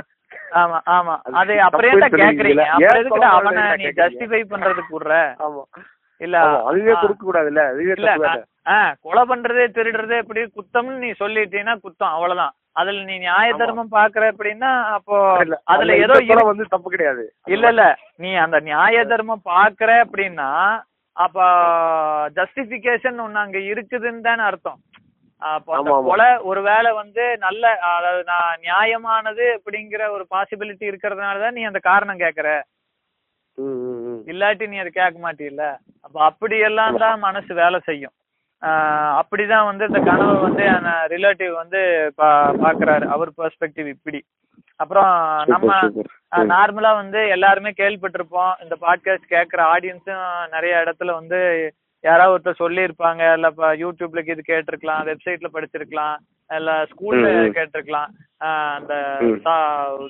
ஆமா 0.54 0.78
ஆமா. 0.96 1.14
அது 1.42 1.54
அப்புறம். 1.66 2.02
கேக்குறீங்க? 2.16 2.66
அவனை 3.32 3.52
நீ? 3.82 3.86
ஜஸ்டிஃபை 4.00 4.42
பண்றதுக்கு 4.46 4.96
விடுற 4.96 5.14
ஆமா. 5.46 5.64
இல்ல 6.22 6.38
அதுவே 6.70 6.94
கொடுக்க 6.96 7.22
கூடாதுல்ல 7.24 7.64
அதுவே 7.72 7.96
கொலை 9.04 9.24
பண்றது 9.26 9.66
திருடுறது 9.76 10.16
எப்படி? 10.22 10.42
குத்தம்னு 10.56 10.98
நீ 11.04 11.10
சொல்லிட்டீங்கன்னா 11.20 11.76
குத்தம் 11.84 12.14
அவ்வளவுதான். 12.16 12.54
அதுல 12.76 13.04
நீ 13.06 13.16
நியாய. 13.22 13.50
தர்மம் 13.60 13.94
பாக்குற 13.94 14.24
அப்படின்னா 14.34 14.72
அப்போ 14.96 15.16
அதுல 15.74 15.94
ஏதோ 16.04 16.18
வந்து 16.50 16.66
தப்பு 16.74 16.90
கிடையாது. 16.90 17.24
இல்ல 17.48 17.66
இல்ல. 17.74 17.86
நீ 18.20 18.32
அந்த 18.44 18.58
நியாய 18.68 19.04
தர்மம் 19.14 19.48
பாக்குற 19.48 19.90
அப்படின்னா 20.06 20.50
அப்ப 21.18 21.38
ஜஸ்டிபிகேஷன் 22.38 23.24
ஒண்ணு 23.26 23.40
அங்க 23.44 23.60
இருக்குதுன்னு 23.72 24.28
தானே 24.28 24.44
அர்த்தம். 24.50 24.80
கொலை 26.08 26.28
ஒருவேளை 26.50 26.90
வந்து 27.00 27.24
நல்ல 27.46 27.64
அதாவது 27.96 28.24
நான் 28.32 28.62
நியாயமானது 28.68 29.46
அப்படிங்கிற 29.58 30.04
ஒரு 30.16 30.24
பாசிபிலிட்டி 30.34 30.86
இருக்கிறதுனால 30.92 31.42
தான் 31.44 31.58
நீ 31.58 31.64
அந்த 31.70 31.80
காரணம் 31.90 32.22
கேக்குற. 32.24 32.50
இல்லாட்டி 34.32 34.66
நீ 34.72 34.78
அதை 34.84 34.92
கேட்க 34.98 35.18
மாட்டீல்ல. 35.26 35.66
அப்ப 36.06 36.18
அப்படியெல்லாம் 36.30 36.98
தான் 37.04 37.24
மனசு 37.28 37.52
வேலை 37.62 37.80
செய்யும். 37.90 38.16
அப்படிதான் 39.20 39.68
வந்து 39.70 39.88
இந்த 39.90 40.00
கனவு 40.10 40.36
வந்து 40.48 40.64
ரிலேட்டிவ் 41.16 41.54
வந்து 41.62 41.82
பா 42.20 42.30
பாக்குறாரு 42.64 43.06
அவர் 43.16 43.32
பெர்ஸ்பெக்டிவ் 43.40 43.90
இப்படி. 43.96 44.20
அப்புறம் 44.78 45.44
நம்ம. 45.46 45.80
நார்மலா 46.32 46.94
வந்து 46.96 47.28
எல்லாருமே 47.28 47.70
கேள்விப்பட்டிருப்போம். 47.78 48.54
இந்த 48.64 48.76
பாட்காஸ்ட் 48.82 49.30
கேட்குற 49.30 49.62
ஆடியன்ஸும் 49.76 50.50
நிறைய 50.50 50.84
இடத்துல 50.84 51.14
வந்து 51.14 51.40
யாராவது 52.04 52.34
ஒருத்தர் 52.36 52.62
சொல்லியிருப்பாங்க. 52.64 53.34
இல்ல 53.34 53.48
இப்ப 53.48 53.76
யூடியூப்ல 53.76 54.28
இது 54.28 54.44
கேட்டிருக்கலாம் 54.48 55.04
வெப்சைட்ல 55.10 55.48
படிச்சிருக்கலாம் 55.54 56.16
இல்ல 56.56 56.84
ஸ்கூல்ல. 56.84 57.28
கேட்டிருக்கலாம். 57.58 58.10
அந்த. 58.76 58.94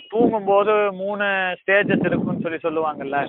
தூங்கும் 0.09 0.45
போது 0.45 0.93
மூணு 0.93 1.23
ஸ்டேஜஸ் 1.61 2.05
இருக்குன்னு 2.05 2.41
சொல்லி 2.41 2.59
சொல்லுவாங்கல்ல. 2.63 3.19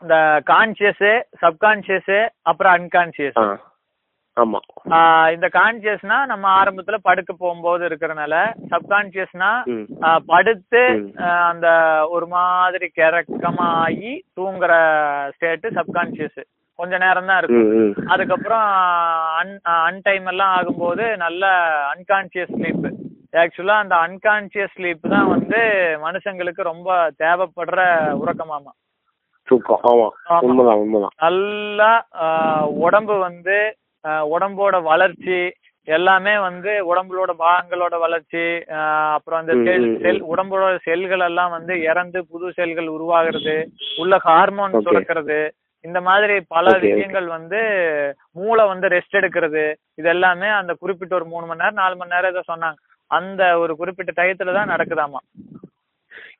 இந்த 0.00 0.42
கான்சியஸ் 0.46 1.22
சப்கான்சியஸ் 1.42 2.28
அப்புறம் 2.42 2.74
அன்கான்சியஸ் 2.74 3.38
ஆமா. 4.36 4.58
இந்த 5.34 5.46
கான்சியஸ்னா 5.56 6.16
நம்ம 6.30 6.44
ஆரம்பத்துல 6.60 6.96
படுக்க 7.08 7.30
போகும்போது 7.34 7.82
இருக்கிறனால 7.88 8.34
சப்கான்சியஸ்னா. 8.72 9.50
படுத்து 10.30 10.82
அந்த 11.50 11.68
ஒரு 12.14 12.26
மாதிரி 12.34 12.88
கிறக்கமாகி 12.98 14.12
தூங்குற 14.38 14.72
ஸ்டேட் 15.36 15.68
சப்கான்சியஸ் 15.78 16.40
கொஞ்ச 16.78 16.94
நேரம் 16.98 17.28
தான் 17.30 17.40
இருக்கும். 17.40 17.68
அதுக்கப்புறம் 18.12 18.64
அன் 19.40 19.52
அன்டைம் 19.88 20.26
எல்லாம் 20.32 20.54
ஆகும்போது 20.56 21.04
நல்ல 21.16 21.44
அன்கான்சியஸ் 21.92 22.54
ஸ்லீப் 22.56 22.88
ஆக்சுவலா 23.42 23.76
அந்த 23.82 23.94
அன்கான்சியஸ் 24.06 24.74
ஸ்லீப் 24.74 25.06
தான் 25.14 25.30
வந்து 25.34 25.60
மனுஷங்களுக்கு 26.04 26.62
ரொம்ப 26.68 26.90
தேவைப்படுற 27.22 27.80
உறக்கமாமா. 28.22 28.72
நல்லா 31.24 31.92
உடம்பு 32.84 33.14
வந்து 33.24 33.56
உடம்போட 34.30 34.76
வளர்ச்சி 34.84 35.38
எல்லாமே 35.88 36.34
வந்து 36.38 36.72
உடம்புலோட 36.90 37.32
பாகங்களோட 37.40 37.94
வளர்ச்சி 37.98 38.44
அப்புறம் 39.14 39.40
அந்த 39.40 39.54
செல். 39.66 39.84
செல் 40.04 40.20
உடம்போட 40.30 40.70
செல்கள் 40.86 41.24
எல்லாம் 41.26 41.50
வந்து 41.50 41.74
இறந்து 41.82 42.18
புது 42.30 42.46
செல்கள் 42.58 42.88
உருவாகிறது 42.94 43.56
உள்ள 43.98 44.16
ஹார்மோன். 44.24 44.76
சுரக்கிறது 44.86 45.38
இந்த 45.84 46.00
மாதிரி 46.00 46.34
பல. 46.48 46.66
விஷயங்கள் 46.84 47.26
வந்து 47.28 47.60
மூளை 48.36 48.64
வந்து 48.66 48.86
ரெஸ்ட் 48.88 49.18
எடுக்கிறது 49.20 49.64
இது 49.98 50.08
எல்லாமே 50.08 50.48
அந்த 50.60 50.74
குறிப்பிட்ட 50.74 51.14
ஒரு 51.14 51.26
மூணு 51.32 51.46
மணி 51.46 51.62
நேரம் 51.62 51.80
நாலு 51.82 51.96
மணி 51.96 52.14
நேரம் 52.14 52.32
ஏதோ 52.34 52.44
சொன்னாங்க 52.48 52.78
அந்த 53.10 53.42
ஒரு 53.62 53.72
குறிப்பிட்ட 53.76 54.12
டயத்துல 54.18 54.54
தான் 54.58 54.72
நடக்குதாமா 54.72 55.20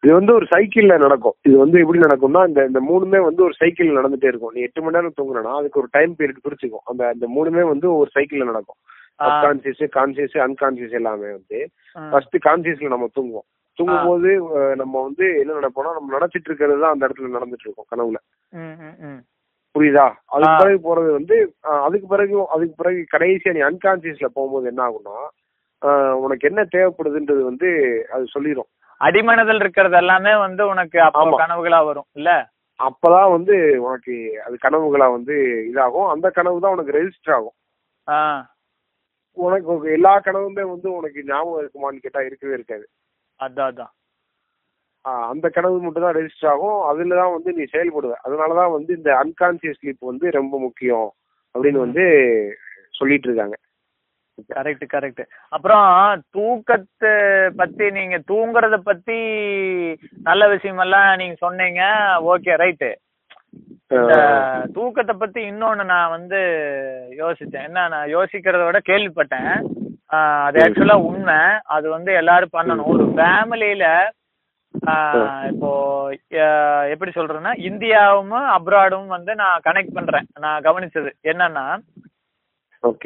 இது 0.04 0.12
வந்து 0.12 0.32
ஒரு 0.34 0.46
சைக்கிள்ல 0.50 0.94
நடக்கும். 1.02 1.36
இது 1.46 1.54
வந்து 1.60 1.80
எப்படி 1.82 2.00
நடக்கும்னா 2.02 2.40
இந்த 2.48 2.60
இந்த 2.68 2.80
மூணுமே 2.88 3.20
வந்து 3.26 3.40
ஒரு 3.44 3.54
சைக்கிள் 3.54 3.96
நடந்துட்டே 3.98 4.28
இருக்கும். 4.30 4.52
நீ 4.54 4.60
எட்டு 4.62 4.82
மணி 4.82 4.96
நேரம் 4.96 5.16
தூங்குறனா 5.18 5.52
அதுக்கு 5.58 5.80
ஒரு 5.82 5.88
டைம் 5.92 6.12
பீரியட் 6.18 6.44
பிரிச்சுக்கும் 6.44 6.84
அந்த 6.90 7.02
அந்த 7.12 7.26
மூணுமே 7.34 7.64
வந்து 7.70 7.88
ஒரு 7.94 8.10
சைக்கிள்ல 8.16 8.46
நடக்கும். 8.50 8.78
ஆஹ், 9.20 9.40
கான்சியஸ் 9.44 9.82
கான்சியஸ் 9.96 10.36
அன்கான்சியஸ் 10.44 10.96
எல்லாமே 11.00 11.28
வந்து 11.32 11.58
ஃபர்ஸ்ட் 12.06 12.36
கான்சியஸ்ல 12.46 12.92
நம்ம 12.94 13.08
தூங்குவோம். 13.16 13.46
தூங்கும் 13.78 14.06
போது 14.08 14.30
நம்ம 14.76 14.94
வந்து 15.04 15.24
என்ன 15.40 15.56
நினைப்போம்னா 15.56 15.94
நம்ம 15.94 16.12
நினைச்சிட்டு 16.16 16.48
இருக்கிறது 16.50 16.82
தான் 16.82 16.94
அந்த 16.94 17.06
இடத்துல 17.06 17.34
நடந்துட்டு 17.36 17.66
இருக்கும் 17.66 17.88
கனவுல. 17.92 18.18
புரியுதா? 19.74 20.04
அதுக்கு. 20.32 20.58
பிறகு 20.60 20.78
போறது 20.84 21.10
வந்து 21.12 21.36
அதுக்கு 21.84 22.06
பிறகு 22.06 22.34
அதுக்கு 22.54 22.74
பிறகு 22.76 23.00
கடைசியா 23.14 23.54
நீ 23.54 23.62
அன்கான்சியஸ்ல 23.68 24.28
போகும்போது 24.36 24.70
என்ன 24.72 24.82
ஆகும்னா 24.86 25.16
உனக்கு 26.22 26.44
என்ன 26.46 26.60
தேவைப்படுதுன்றது 26.74 27.42
வந்து 27.48 27.68
அது 28.14 28.24
சொல்லிடும் 28.34 28.70
அடிமனதில் 29.04 29.54
இருக்கிறது 29.54 29.96
எல்லாமே 29.96 30.36
வந்து 30.36 30.66
உனக்கு 30.66 30.98
அப்போ. 31.00 31.38
கனவுகளா 31.38 31.84
வரும் 31.84 32.08
இல்ல? 32.12 32.30
அப்பதான் 32.80 33.30
வந்து 33.30 33.56
உனக்கு 33.82 34.14
அது 34.46 34.56
கனவுகளா 34.62 35.10
வந்து 35.16 35.34
இதாகும். 35.72 36.08
அந்த 36.08 36.30
கனவு 36.30 36.60
தான் 36.60 36.72
உனக்கு 36.72 36.96
ரெஜிஸ்டர் 36.98 37.34
ஆகும். 37.34 37.56
உனக்கு 39.36 39.92
எல்லா 39.92 40.20
கனவுமே 40.20 40.64
வந்து 40.72 40.88
உனக்கு 40.92 41.24
ஞாபகம் 41.24 41.60
இருக்குமான்னு 41.62 42.02
கேட்டா 42.02 42.20
இருக்கவே 42.20 42.52
இருக்காது. 42.52 42.84
அதான் 43.40 43.68
அதான். 43.70 43.92
அந்த 45.30 45.48
கனவு 45.48 45.80
மட்டும் 45.80 46.02
தான் 46.02 46.14
ரெஜிஸ்டர் 46.14 46.52
ஆகும். 46.52 46.80
அதுல 46.82 47.16
தான் 47.16 47.32
வந்து 47.32 47.52
நீ 47.52 47.62
செயல்படுவ. 47.72 48.12
அதனாலதான் 48.24 48.72
வந்து 48.72 48.96
இந்த 48.96 49.10
அன்கான்சியஸ் 49.22 49.80
ஸ்லீப் 49.82 50.10
வந்து 50.10 50.30
ரொம்ப 50.30 50.58
முக்கியம் 50.58 51.08
அப்படின்னு 51.54 51.78
வந்து 51.78 52.04
சொல்லிட்டு 52.90 53.28
இருக்காங்க. 53.28 53.56
கரெக்ட் 54.54 54.84
கரெக்ட் 54.92 55.22
அப்புறம் 55.54 55.88
தூக்கத்தை 56.36 57.12
பத்தி 57.60 57.86
நீங்க 57.98 58.16
தூங்குறத 58.30 58.76
பத்தி 58.88 59.18
நல்ல 60.28 60.42
விஷயமெல்லாம் 60.54 61.10
நீங்க 61.20 61.36
சொன்னீங்க. 61.44 61.82
ஓகே 62.32 62.54
ரைட்டு 62.62 62.90
இந்த 63.96 64.14
தூக்கத்தை 64.76 65.14
பத்தி 65.18 65.40
இன்னொன்னு 65.50 65.84
நான் 65.92 66.14
வந்து 66.16 66.40
யோசிச்சேன் 67.22 67.66
என்ன 67.68 67.86
நான் 67.94 68.12
யோசிக்கிறத 68.16 68.62
விட 68.66 68.78
கேள்விப்பட்டேன். 68.90 69.52
அது 70.46 70.58
ஆக்சுவலா 70.64 70.96
உண்மை. 71.08 71.38
அது 71.76 71.86
வந்து 71.96 72.10
எல்லாரும் 72.20 72.56
பண்ணணும். 72.58 72.90
ஒரு 72.94 73.04
ஃபேமிலியில 73.16 73.86
இப்போ 75.50 75.70
எப்படி 76.92 77.10
சொல்றேன்னா 77.16 77.52
இந்தியாவும் 77.68 78.48
அப்ராடும் 78.56 79.06
வந்து 79.16 79.32
நான் 79.42 79.64
கனெக்ட் 79.66 79.96
பண்றேன். 79.98 80.26
நான் 80.44 80.64
கவனிச்சது. 80.66 81.10
என்னன்னா 81.32 81.66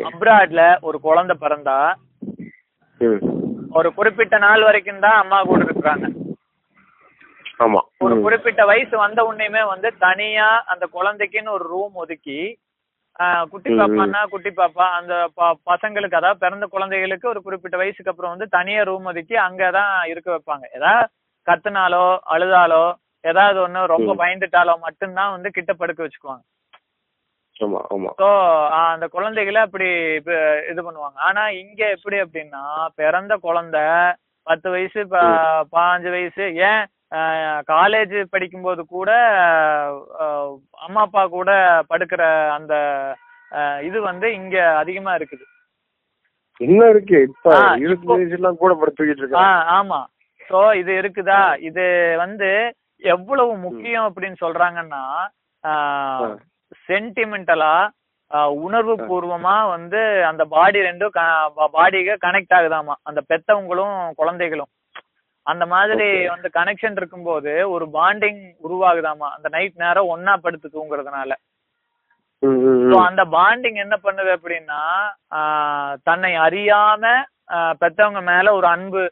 அப்ராட்ல 0.09 0.62
ஒரு 0.83 0.99
குழந்தை 1.01 1.35
பிறந்தா 1.37 1.79
ஒரு 3.72 3.89
குறிப்பிட்ட 3.95 4.37
நாள் 4.39 4.62
வரைக்கும் 4.62 5.03
தான் 5.03 5.18
அம்மா 5.18 5.39
கூட 5.43 5.61
இருக்கிறாங்க. 5.64 6.07
ஆமா. 7.61 7.81
ஒரு. 8.05 8.14
குறிப்பிட்ட 8.24 8.62
வயசு 8.66 8.95
வந்த 8.99 9.20
உடனேயுமே 9.29 9.62
வந்து 9.70 9.89
தனியா 10.03 10.49
அந்த 10.72 10.85
குழந்தைக்குன்னு 10.93 11.55
ஒரு 11.57 11.64
ரூம் 11.70 11.97
ஒதுக்கி 11.97 12.41
குட்டி 13.53 13.70
பாப்பான்னா 13.79 14.20
குட்டி 14.33 14.51
பாப்பா 14.53 14.85
அந்த 14.97 15.14
பசங்களுக்கு 15.68 16.18
அதாவது 16.18 16.43
பிறந்த 16.43 16.66
குழந்தைகளுக்கு 16.66 17.26
ஒரு 17.29 17.41
குறிப்பிட்ட 17.43 17.76
வயசுக்கு 17.76 18.12
அப்புறம் 18.12 18.35
வந்து 18.35 18.47
தனியா 18.53 18.83
ரூம் 18.83 19.09
ஒதுக்கி 19.11 19.37
அங்கதான் 19.47 19.95
இருக்க 20.12 20.29
வைப்பாங்க. 20.31 20.64
ஏதாவது 20.76 21.09
கத்துனாலோ 21.47 22.05
அழுதாலோ 22.35 22.85
ஏதாவது 23.24 23.59
ஒண்ணு 23.64 23.81
ரொம்ப. 23.87 24.11
பயந்துட்டாலோ 24.20 24.74
மட்டும்தான் 24.85 25.35
வந்து 25.35 25.49
கிட்ட 25.51 25.72
படுக்க 25.74 26.01
வச்சுக்குவாங்க. 26.05 26.43
ஸோ 28.21 28.29
அந்த 28.85 29.07
குழந்தைகளை 29.09 29.61
அப்படி 29.65 29.89
இது 30.71 30.81
பண்ணுவாங்க. 30.83 31.19
ஆனா 31.27 31.43
இங்க 31.61 31.81
எப்படி 31.95 32.17
அப்படின்னா 32.25 32.63
பிறந்த 32.97 33.37
குழந்தை 33.45 33.85
பத்து 34.47 34.69
வயசு 34.71 35.01
பாஞ்சு 35.73 36.11
வயசு 36.11 36.45
ஏன் 36.69 36.83
காலேஜ் 37.71 38.15
படிக்கும்போது 38.33 38.83
கூட 38.89 39.11
அஹ், 40.23 40.53
அம்மா 40.79 41.01
அப்பா 41.07 41.23
கூட 41.31 41.51
படுக்கிற 41.91 42.23
அந்த 42.57 42.75
இது 43.83 43.99
வந்து 44.07 44.27
இங்க 44.35 44.57
அதிகமா 44.81 45.13
இருக்குது. 45.15 45.45
இன்னும் 46.61 46.91
இருக்கு? 46.91 47.19
இப்ப 47.27 47.51
கூட 48.63 48.73
படுத்து 48.75 48.99
தூக்கிட்டு 48.99 49.23
ஆ 49.23 49.27
இருக்காங்க. 49.27 49.71
ஆமா. 49.77 50.01
சோ 50.49 50.61
இது 50.75 50.93
இருக்குதா? 51.01 51.41
இது 51.69 51.85
வந்து 52.19 52.51
எவ்வளவு 53.03 53.53
முக்கியம் 53.65 54.07
அப்படின்னு 54.09 54.39
சொல்றாங்கன்னா. 54.41 55.03
சென்டிமெண்டலா 56.87 57.75
உணர்வு 58.64 58.95
பூர்வமா 59.09 59.55
வந்து 59.75 60.01
அந்த 60.31 60.43
பாடி 60.55 60.79
ரெண்டும் 60.89 61.14
பாடிக்கு 61.77 62.14
கனெக்ட் 62.27 62.57
ஆகுதாமா 62.57 62.95
அந்த 63.09 63.21
பெத்தவங்களும் 63.31 63.95
குழந்தைகளும் 64.21 64.71
அந்த 65.47 65.64
மாதிரி. 65.66 66.09
வந்து 66.33 66.49
கனெக்ஷன் 66.57 66.99
இருக்கும்போது 67.01 67.53
ஒரு 67.75 67.85
பாண்டிங் 67.95 68.43
உருவாகுதாமா 68.66 69.29
அந்த 69.37 69.49
நைட் 69.55 69.81
நேரம் 69.85 70.11
ஒன்னா 70.14 70.33
படுத்து 70.45 70.69
தூங்குறதுனால. 70.69 71.31
அந்த 73.09 73.23
பாண்டிங் 73.37 73.79
என்ன 73.85 73.97
பண்ணுது 74.05 74.31
அப்படின்னா 74.37 74.81
தன்னை 76.09 76.33
அறியாம 76.47 77.05
பெத்தவங்க 77.83 78.21
மேல 78.31 78.53
ஒரு 78.59 78.66
அன்பு 78.75 79.03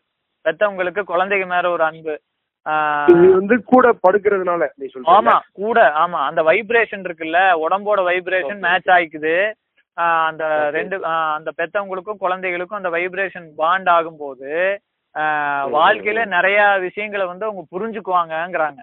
பெத்தவங்களுக்கு 0.44 1.02
குழந்தைங்க 1.12 1.46
மேல 1.54 1.70
ஒரு 1.70 1.84
அன்பு 1.84 2.14
இது 3.12 3.26
வந்து 3.34 3.56
கூட 3.64 3.86
படுக்கிறதுனால 4.04 4.64
நீ 4.78 4.86
ஆமா 5.14 5.34
கூட 5.58 5.78
ஆமா 6.02 6.20
அந்த 6.28 6.40
வைப்ரேஷன் 6.42 7.04
இருக்குல்ல 7.04 7.40
உடம்போட 7.64 8.00
வைப்ரேஷன். 8.08 8.60
மேட்ச் 8.64 8.90
ஆயிக்குது 8.94 9.36
அந்த. 10.22 10.44
ரெண்டு 10.74 10.96
அந்த 11.36 11.50
பெத்தவங்களுக்கும் 11.58 12.22
குழந்தைகளுக்கும் 12.24 12.80
அந்த 12.80 12.90
வைப்ரேஷன் 12.96 13.46
பாண்ட் 13.56 13.90
ஆகும்போது 13.90 14.50
வாழ்க்கையில. 15.74 16.22
நிறைய 16.34 16.58
விஷயங்களை 16.86 17.26
வந்து 17.26 17.46
அவங்க 17.46 17.62
புரிஞ்சுக்குவாங்கங்கிறாங்க 17.72 18.80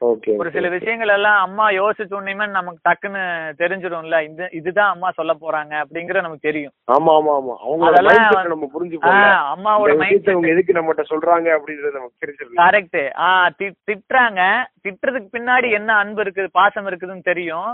ஒரு 0.00 0.50
சில 0.50 0.68
விஷயங்கள் 0.68 1.08
எல்லாம் 1.08 1.40
அம்மா 1.40 1.68
யோசிச்ச 1.70 2.14
உடனே 2.14 2.46
நமக்கு 2.48 2.80
டக்குன்னு 2.84 3.22
தெரிஞ்சிடும்ல. 3.58 4.22
இது 4.22 4.48
இதுதான் 4.52 4.90
அம்மா 4.90 5.10
சொல்ல 5.10 5.34
போறாங்க 5.34 5.82
அப்படிங்கிற 5.82 6.20
நமக்கு 6.20 6.38
தெரியும். 6.40 6.72
ஆமா 6.92 7.12
ஆமா 7.14 7.32
ஆமா. 7.36 7.54
வந்து- 7.78 8.48
நம்ம 8.48 8.68
புரிஞ்சுப்போம் 8.74 9.22
அம்மாவோட 9.54 9.96
மைண்ட் 9.96 10.28
இவங்க 10.28 10.48
எதுக்கு 10.48 10.72
நம்மகிட்ட 10.72 11.04
சொல்றாங்க 11.10 11.48
அப்படின்றது 11.56 11.92
நமக்கு 11.92 12.20
தெரிஞ்சிருக்கு 12.20 12.60
கரெக்ட் 12.60 13.18
ஆ 13.18 13.48
திட்டுறாங்க. 13.58 14.42
திட்டுறதுக்கு 14.84 15.28
பின்னாடி 15.32 15.70
என்ன 15.72 15.96
அன்பு 15.96 16.22
இருக்குது 16.22 16.48
பாசம் 16.52 16.86
இருக்குதுன்னு 16.86 17.22
தெரியும். 17.22 17.70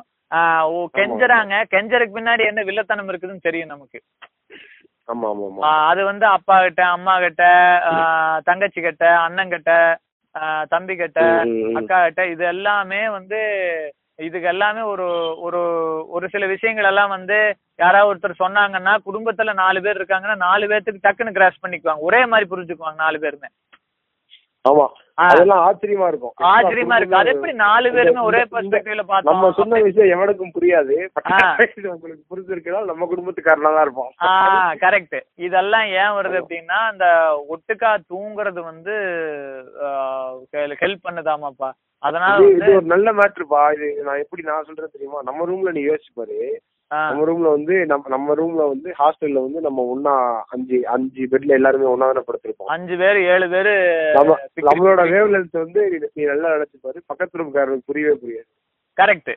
ஓ 0.64 0.88
கெஞ்சறாங்க. 0.94 1.54
கெஞ்சறதுக்கு 1.70 2.16
பின்னாடி 2.18 2.46
என்ன 2.46 2.62
வில்லத்தனம் 2.62 3.08
இருக்குதுன்னு 3.08 3.40
தெரியும் 3.40 3.68
நமக்கு. 3.68 4.00
அது 5.86 6.04
வந்து 6.04 6.26
அப்பா 6.26 6.62
கிட்ட 6.62 6.86
அம்மா 6.86 7.18
கிட்ட 7.18 7.42
தங்கச்சி 8.44 8.80
கிட்ட 8.80 9.18
அண்ணன் 9.18 9.48
கிட்ட 9.48 9.72
தம்பி 10.70 10.94
கிட்ட. 10.96 11.20
அக்கா 11.78 11.98
கிட்ட 12.00 12.22
இது 12.26 12.44
எல்லாமே 12.52 13.02
வந்து 13.10 13.40
இதுக்கு 14.18 14.48
எல்லாமே 14.48 14.82
ஒரு 14.84 15.06
ஒரு 15.38 15.60
ஒரு 16.08 16.26
சில 16.28 16.46
விஷயங்கள் 16.46 16.88
எல்லாம் 16.88 17.08
வந்து 17.08 17.38
யாராவது 17.78 18.10
ஒருத்தர் 18.10 18.42
சொன்னாங்கன்னா 18.42 18.94
குடும்பத்துல 19.06 19.52
நாலு 19.54 19.78
பேர் 19.80 19.98
இருக்காங்கன்னா 20.00 20.36
நாலு 20.44 20.64
பேர்த்துக்கு 20.66 21.04
டக்குன்னு 21.04 21.36
கிராஸ் 21.38 21.62
பண்ணிக்குவாங்க 21.62 22.02
ஒரே 22.02 22.20
மாதிரி 22.26 22.46
புரிஞ்சுக்குவாங்க 22.50 22.98
நாலு 22.98 23.18
பேருமே 23.18 23.50
ஆமா. 24.64 24.86
அதெல்லாம் 25.18 25.62
ஆச்சரியமா 25.64 26.06
இருக்கும். 26.10 26.32
ஆச்சரியமா 26.50 26.96
இருக்கு 26.98 27.18
அது 27.18 27.32
எப்படி 27.32 27.52
நாலு 27.62 27.88
பேருமே 27.96 28.22
ஒரே 28.28 28.40
பெர்ஸ்பெக்டிவ்ல 28.52 29.04
நம்ம 29.22 29.50
சொன்ன 29.50 29.72
பார்த்தோம் 29.72 29.86
விஷயம் 29.88 30.12
எவனுக்கும் 30.14 30.54
புரியாது. 30.56 30.94
இது 31.78 31.86
உங்களுக்கு 31.94 32.22
புரிஞ்சிருக்கனால 32.30 32.90
நம்ம 32.90 33.08
குடும்பத்துக்காரனா 33.10 33.72
தான் 33.76 33.86
இருப்போம். 33.86 34.10
ஆ 34.22 34.30
கரெக்ட் 34.84 35.18
இதெல்லாம் 35.46 35.86
ஏன் 36.02 36.16
வருது 36.18 36.40
அப்படின்னா 36.42 36.78
அந்த 36.92 37.06
ஒட்டுக்கா 37.54 37.92
தூங்குறது 38.12 38.60
வந்து 38.70 38.94
ஹெல்ப் 40.82 41.06
பண்ணுதாமாப்பா. 41.08 41.70
அதனால 42.02 42.46
இது 42.52 42.70
ஒரு 42.78 42.86
நல்ல 42.92 43.08
மேட்ருப்பா. 43.18 43.62
இது 43.76 43.88
நான் 44.06 44.22
எப்படி 44.24 44.42
நான் 44.42 44.66
சொல்றேன் 44.68 44.94
தெரியுமா? 44.94 45.20
நம்ம 45.28 45.44
ரூம்ல 45.50 45.72
நீ 45.76 45.82
யோசிச்சு 45.86 46.12
பாரு. 46.14 46.38
நம்ம 46.92 47.24
ரூம்ல 47.28 47.48
வந்து 47.54 47.74
நம்ம 47.86 48.08
நம்ம 48.08 48.34
ரூம்ல 48.34 48.62
வந்து 48.68 48.88
ஹாஸ்டல்ல 48.98 49.42
வந்து 49.44 49.60
நம்ம 49.60 49.84
ஒன்னா 49.92 50.14
அஞ்சு 50.48 50.78
அஞ்சு 50.86 51.22
பெட்ல 51.32 51.56
எல்லாருமே 51.58 51.86
ஒன்னா 51.92 52.08
தானே 52.10 52.22
படுத்திருப்போம். 52.26 52.70
அஞ்சு 52.74 52.96
பேர் 52.96 53.18
ஏழு 53.34 53.46
பேரு 53.48 53.72
நம்ம 54.16 54.36
நம்மளோட 54.70 55.04
வேவ் 55.12 55.32
லென்த் 55.34 55.62
வந்து 55.62 55.82
நீ 56.16 56.22
நல்லா 56.24 56.54
நினைச்சு 56.56 56.76
பாரு 56.80 57.00
பக்கத்து 57.06 57.40
ரூம்காரனுக்கு 57.40 57.88
புரியவே 57.90 58.14
புரியாது. 58.22 58.48
கரெக்ட் 58.98 59.32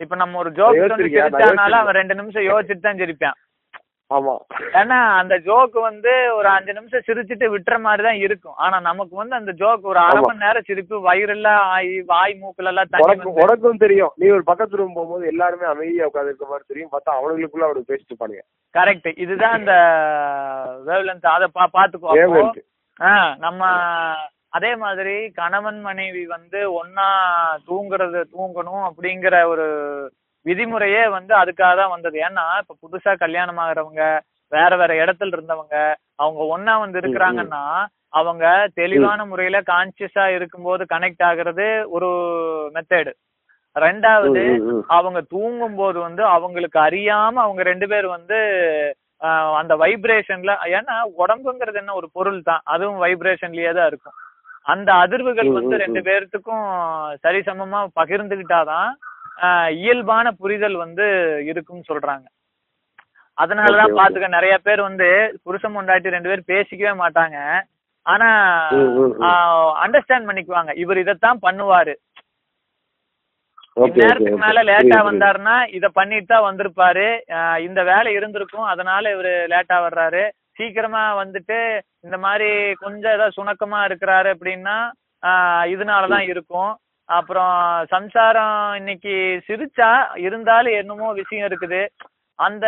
இப்ப 0.00 0.16
நம்ம 0.16 0.38
ஒரு 0.38 0.50
ஜோக் 0.50 0.80
அவன். 0.82 1.94
ரெண்டு 1.98 2.14
நிமிஷம் 2.14 2.48
யோசிச்சுட்டு 2.50 2.86
தான் 2.88 3.00
சிரிப்பான். 3.02 3.38
ஆமா. 4.10 4.34
ஏன்னா 4.78 4.98
அந்த 5.18 5.34
ஜோக் 5.46 5.74
வந்து 5.82 6.12
ஒரு 6.36 6.48
அஞ்சு 6.52 6.72
நிமிஷம் 6.76 7.04
சிரிச்சிட்டு 7.06 7.46
விட்டுற 7.52 7.76
மாதிரி 7.82 8.02
தான் 8.02 8.20
இருக்கும். 8.22 8.54
ஆனா 8.64 8.76
நமக்கு 8.86 9.14
வந்து 9.16 9.34
அந்த 9.34 9.52
ஜோக் 9.58 9.84
ஒரு 9.84 10.00
அரை. 10.02 10.20
மணி 10.22 10.44
நேரம் 10.44 10.66
சிரிப்பு 10.68 10.96
வயிறெல்லாம் 11.06 11.64
ஆகி 11.72 11.92
வாய் 12.08 12.34
மூக்குல 12.38 12.72
எல்லாம் 12.72 13.34
உனக்கும் 13.42 13.82
தெரியும். 13.84 14.12
நீ 14.18 14.28
ஒரு 14.36 14.44
பக்கத்து 14.48 14.80
ரூம் 14.80 14.94
போகும்போது 14.94 15.30
எல்லாருமே 15.32 15.66
அமைதியா 15.72 16.08
உட்காந்து 16.08 16.32
இருக்க 16.32 16.46
மாதிரி 16.48 16.66
தெரியும். 16.70 16.92
பார்த்தா 16.94 17.16
அவனுங்களுக்குள்ள 17.18 17.66
அவனுக்கு 17.68 17.92
பேசிட்டு 17.92 18.18
பாருங்க 18.18 18.42
கரெக்ட் 18.74 19.10
இதுதான் 19.24 19.56
அந்த 19.58 19.74
வேவ்லென்த் 20.86 21.28
அத 21.32 21.48
பா 21.52 21.66
பாத்துக்கோ 21.74 22.10
வேவ் 22.12 22.24
அப்போ, 22.28 22.40
லென்த் 22.40 22.64
ஆ, 23.00 23.12
நம்ம 23.38 23.62
அதே 24.52 24.70
மாதிரி 24.78 25.12
கணவன் 25.36 25.80
மனைவி 25.82 26.22
வந்து 26.28 26.60
ஒன்னா 26.76 27.08
தூங்குறது 27.68 28.20
தூங்கணும் 28.32 28.84
அப்படிங்கிற 28.88 29.34
ஒரு 29.50 29.66
விதிமுறையே 30.48 31.04
வந்து 31.08 31.32
அதுக்காக 31.34 31.74
தான் 31.76 31.94
வந்தது. 31.94 32.16
ஏன்னா 32.26 32.44
இப்ப 32.62 32.76
புதுசா 32.82 33.12
கல்யாணம் 33.16 33.60
ஆகுறவங்க 33.64 34.02
வேற 34.52 34.70
வேற 34.76 34.92
இடத்துல 35.02 35.34
இருந்தவங்க 35.36 35.76
அவங்க 36.18 36.42
ஒன்னா 36.54 36.74
வந்து 36.82 37.00
இருக்கிறாங்கன்னா 37.00 37.62
அவங்க 38.12 38.44
தெளிவான 38.74 39.26
முறையில 39.26 39.58
கான்சியஸா 39.70 40.26
இருக்கும்போது 40.36 40.82
கனெக்ட் 40.92 41.24
ஆகுறது 41.26 41.66
ஒரு 41.88 42.08
மெத்தேடு 42.74 43.12
ரெண்டாவது. 43.76 44.42
அவங்க 44.96 45.18
தூங்கும் 45.32 45.76
போது 45.76 45.98
வந்து 46.00 46.22
அவங்களுக்கு 46.36 46.78
அறியாம 46.80 47.42
அவங்க 47.42 47.62
ரெண்டு 47.62 47.86
பேர் 47.88 48.08
வந்து 48.14 48.38
ஆஹ் 49.20 49.54
அந்த 49.60 49.72
வைப்ரேஷன்ல 49.76 50.52
ஏன்னா 50.76 50.96
உடம்புங்கிறது 51.22 51.78
என்ன 51.80 51.94
ஒரு 51.94 52.08
பொருள் 52.16 52.40
தான். 52.42 52.62
அதுவும் 52.66 53.00
வைப்ரேஷன்லயே 53.04 53.72
தான் 53.72 53.88
இருக்கும். 53.90 54.16
அந்த 54.66 54.90
அதிர்வுகள் 55.04 55.50
வந்து 55.56 55.76
ரெண்டு. 55.82 56.00
பேர்த்துக்கும் 56.08 56.66
சரிசமமா 57.24 57.80
பகிர்ந்துகிட்டாதான் 58.00 58.90
இயல்பான 59.70 60.30
புரிதல் 60.32 60.74
வந்து 60.74 61.06
இருக்கும்னு 61.44 61.82
சொல்றாங்க. 61.88 62.26
அதனாலதான். 63.38 63.96
பாத்துக்க 63.96 64.28
நிறைய 64.28 64.58
பேர் 64.58 64.80
வந்து 64.80 65.40
புருஷன் 65.42 65.76
பொண்டாட்டி 65.76 66.08
ரெண்டு 66.08 66.42
பேர் 66.42 66.46
பேசிக்கவே 66.46 66.96
மாட்டாங்க. 66.98 67.62
ஆனா. 68.02 68.28
அண்டர்ஸ்டாண்ட் 69.86 70.28
பண்ணிக்குவாங்க. 70.28 70.76
இவர் 70.76 70.98
இதைத்தான் 70.98 71.38
பண்ணுவாரு. 71.42 71.94
நேரத்துக்கு 73.94 74.36
மேல 74.36 74.62
லேட்டா 74.62 75.00
வந்தாருன்னா 75.10 75.74
இத 75.74 75.88
பண்ணிட்டு 75.88 76.26
தான் 76.26 76.46
வந்திருப்பாரு. 76.48 77.08
இந்த 77.60 77.82
வேலை 77.82 78.12
இருந்திருக்கும் 78.12 78.62
அதனால 78.62 79.14
இவரு 79.14 79.50
லேட்டா 79.50 79.76
வர்றாரு. 79.76 80.30
சீக்கிரமா 80.50 81.24
வந்துட்டு 81.24 81.80
இந்த 82.00 82.18
மாதிரி 82.18 82.72
கொஞ்சம் 82.72 83.12
ஏதாவது 83.12 83.32
சுணக்கமா 83.36 83.78
இருக்கிறாரு 83.78 84.34
அப்படின்னா 84.34 84.90
ஆஹ் 85.26 85.64
இதனாலதான் 85.74 86.28
இருக்கும். 86.28 86.78
அப்புறம் 87.08 87.54
சம்சாரம் 87.94 88.56
இன்னைக்கு 88.80 89.14
சிரிச்சா 89.48 89.90
இருந்தாலும் 90.26 90.78
என்னமோ 90.80 91.08
விஷயம் 91.20 91.48
இருக்குது. 91.50 91.80
அந்த 92.38 92.66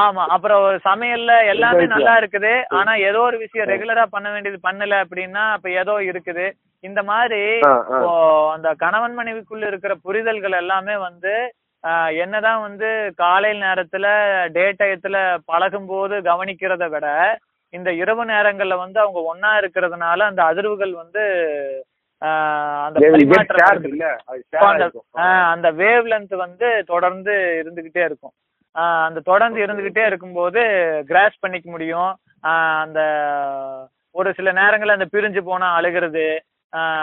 ஆமா 0.00 0.22
அப்புறம் 0.34 0.62
ஒரு 0.68 0.78
சமையல்ல 0.88 1.32
எல்லாமே. 1.52 1.84
நல்லா 1.92 2.14
இருக்குது. 2.20 2.52
ஆனா 2.78 2.92
ஏதோ 3.08 3.20
ஒரு 3.28 3.38
விஷயம் 3.44 3.70
ரெகுலரா 3.72 4.04
பண்ண 4.14 4.28
வேண்டியது 4.34 4.58
பண்ணல 4.68 4.96
அப்படின்னா 5.04 5.44
அப்ப 5.56 5.70
ஏதோ 5.82 5.94
இருக்குது. 6.10 6.46
இந்த 6.84 7.00
மாதிரி. 7.12 7.42
இப்போ 7.90 8.10
அந்த 8.54 8.68
கணவன் 8.84 9.16
மனைவிக்குள்ள 9.20 9.64
இருக்கிற 9.70 9.94
புரிதல்கள் 10.06 10.60
எல்லாமே 10.62 10.96
வந்து 11.08 11.34
என்னதான் 12.22 12.58
வந்து 12.66 12.88
காலையில் 13.22 13.62
நேரத்துல 13.66 14.06
டே 14.56 14.64
டயத்துல 14.80 15.16
பழகும் 15.50 15.88
போது 15.92 16.16
கவனிக்கிறத 16.28 16.86
விட 16.94 17.06
இந்த 17.74 17.92
இரவு 17.92 18.24
நேரங்கள்ல 18.24 18.76
வந்து 18.76 19.00
அவங்க 19.00 19.20
ஒண்ணா 19.22 19.58
இருக்கிறதுனால 19.58 20.20
அந்த 20.22 20.42
அதிர்வுகள் 20.42 20.92
வந்து 20.94 21.22
அந்த 25.52 25.68
வேவ் 25.72 26.08
லென்த் 26.08 26.34
வந்து 26.36 26.68
தொடர்ந்து 26.86 27.34
இருந்துகிட்டே 27.60 28.02
இருக்கும். 28.04 28.34
ஆஹ் 28.74 29.04
அந்த 29.06 29.20
தொடர்ந்து 29.20 29.60
இருந்துகிட்டே 29.60 30.06
இருக்கும்போது 30.06 30.60
கிராஸ் 31.06 31.40
பண்ணிக்க 31.40 31.70
முடியும். 31.70 32.10
ஆஹ் 32.44 32.80
அந்த 32.80 33.00
ஒரு 34.14 34.34
சில 34.34 34.52
நேரங்கள்ல 34.52 34.98
அந்த 34.98 35.08
பிரிஞ்சு 35.12 35.40
போனா 35.40 35.74
அழுகிறது 35.74 36.26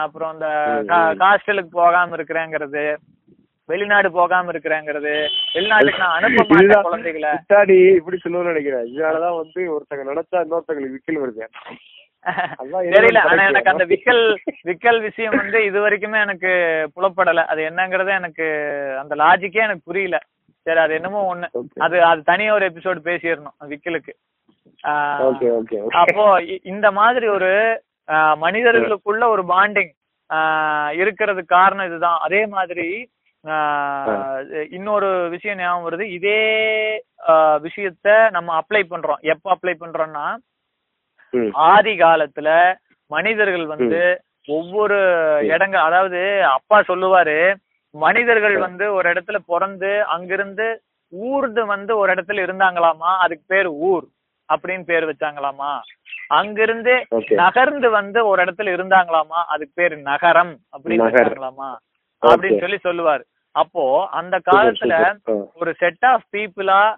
அப்புறம் 0.02 0.32
அந்த 0.32 0.48
ஹாஸ்டலுக்கு 1.20 1.72
போகாம 1.72 2.16
இருக்கிறேங்கிறது 2.16 2.84
வெளிநாடு 3.70 4.10
போகாம 4.12 4.52
இருக்கிறேங்கிறது 4.54 5.14
வெளிநாட்டுக்கு 5.56 6.04
நான் 6.04 6.18
அனுப்ப 6.18 6.44
மாட்டேன் 6.50 6.86
குழந்தைகளை. 6.86 7.32
பின்னாடி 7.42 7.78
இப்படி 7.98 8.18
சொல்லுவேன்னு 8.22 8.52
நினைக்கிறேன். 8.52 8.86
இதனாலதான் 8.92 9.40
வந்து 9.40 9.62
ஒருத்தங்க 9.74 10.06
நினைச்சா 10.12 10.44
இன்னொருத்தங்களுக்கு 10.44 10.96
விக்கல் 10.96 11.24
வருது. 11.24 11.48
தெரியல 12.94 13.20
ஆனா. 13.26 13.44
எனக்கு 13.50 13.72
அந்த 13.72 13.86
விக்கல் 13.92 14.24
விக்கல் 14.66 15.00
விஷயம் 15.02 15.38
வந்து 15.38 15.60
இது 15.66 15.78
வரைக்குமே 15.80 16.20
எனக்கு 16.26 16.52
புலப்படல. 16.96 17.44
அது 17.52 17.62
என்னங்கறத 17.70 18.12
எனக்கு 18.18 18.46
அந்த 19.00 19.16
லாஜிக்கே 19.16 19.66
எனக்கு 19.66 19.88
புரியல. 19.88 20.18
சரி 20.66 20.80
அது 20.80 20.94
என்னமோ 20.94 21.20
ஒண்ணு. 21.28 21.48
அது 21.80 21.98
அது 22.04 22.22
தனியா 22.24 22.54
ஒரு 22.54 22.66
எபிசோடு 22.70 23.02
பேசிடணும் 23.06 23.58
விக்கலுக்கு. 23.70 24.14
ஆஹ் 24.84 25.22
ஓகே 25.28 25.48
ஓகே 25.60 25.78
அப்போ 26.02 26.26
இந்த 26.66 26.88
மாதிரி 26.94 27.28
ஒரு 27.28 27.52
மனிதர்களுக்குள்ள 28.42 29.24
ஒரு 29.28 29.44
பாண்டிங் 29.46 29.94
இருக்கிறது 30.98 31.42
காரணம் 31.54 31.88
இதுதான். 31.88 32.20
அதே 32.20 32.42
மாதிரி 32.56 32.88
இன்னொரு 34.72 35.30
விஷயம் 35.30 35.58
ஞாபகம் 35.58 35.86
வருது. 35.86 36.06
இதே 36.18 36.40
விஷயத்த 37.66 38.08
நம்ம 38.30 38.50
அப்ளை 38.60 38.82
பண்றோம். 38.90 39.22
எப்ப 39.34 39.56
அப்ளை 39.56 39.74
பண்றோம்னா. 39.82 40.26
ஆதி 41.70 41.94
காலத்துல 41.98 42.50
மனிதர்கள் 43.12 43.66
வந்து 43.66 44.02
ஒவ்வொரு 44.48 44.98
இடங்கள் 45.48 45.82
அதாவது 45.82 46.20
அப்பா 46.58 46.78
சொல்லுவாரு 46.82 47.38
மனிதர்கள் 47.96 48.56
வந்து 48.58 48.86
ஒரு 48.94 49.08
இடத்துல 49.14 49.38
பிறந்து 49.46 49.92
அங்கிருந்து 50.16 50.68
ஊர்ந்து 51.14 51.66
வந்து 51.66 51.92
ஒரு 51.98 52.10
இடத்துல 52.14 52.44
இருந்தாங்களாமா? 52.46 53.12
அதுக்கு 53.18 53.44
பேர் 53.48 53.70
ஊர் 53.90 54.06
அப்படின்னு 54.50 54.84
பேர் 54.84 55.10
வச்சாங்களாமா? 55.10 55.72
அங்கிருந்து. 56.30 56.94
நகர்ந்து 57.42 57.90
வந்து 57.90 58.20
ஒரு 58.28 58.40
இடத்துல 58.46 58.74
இருந்தாங்களாமா? 58.78 59.40
அதுக்கு 59.48 59.74
பேர் 59.76 59.96
நகரம் 60.10 60.54
அப்படின்னு. 60.74 61.06
வச்சாங்களாமா? 61.08 61.70
அப்படின்னு. 62.22 62.60
சொல்லி 62.60 62.80
சொல்லுவாரு. 62.84 63.22
அப்போ 63.56 64.08
அந்த 64.12 64.40
காலத்துல. 64.48 64.94
ஒரு 65.54 65.74
செட் 65.78 66.06
ஆஃப் 66.06 66.24
பீப்புளா 66.36 66.96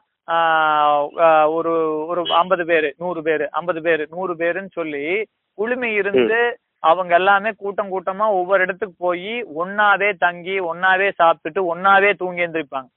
ஒரு 1.49 2.07
ஒரு 2.07 2.33
ஐம்பது 2.33 2.65
பேரு 2.65 2.93
நூறு 2.97 3.21
பேரு 3.21 3.49
ஐம்பது 3.51 3.81
பேரு 3.81 4.07
நூறு 4.09 4.35
பேருன்னு 4.35 4.71
சொல்லி 4.71 5.25
குழுமி 5.57 5.93
இருந்து 5.93 6.57
அவங்க 6.83 7.15
எல்லாமே 7.15 7.51
கூட்டம் 7.57 7.91
கூட்டமா 7.91 8.31
ஒவ்வொரு 8.31 8.61
இடத்துக்கு 8.61 8.93
போய் 8.97 9.45
ஒன்னாவே 9.57 10.17
தங்கி 10.17 10.61
ஒன்னாவே 10.61 11.11
சாப்பிட்டுட்டு 11.19 11.71
ஒன்னாவே 11.71 12.15
தூங்கி 12.15 12.45
எந்திரிப்பாங்க. 12.45 12.87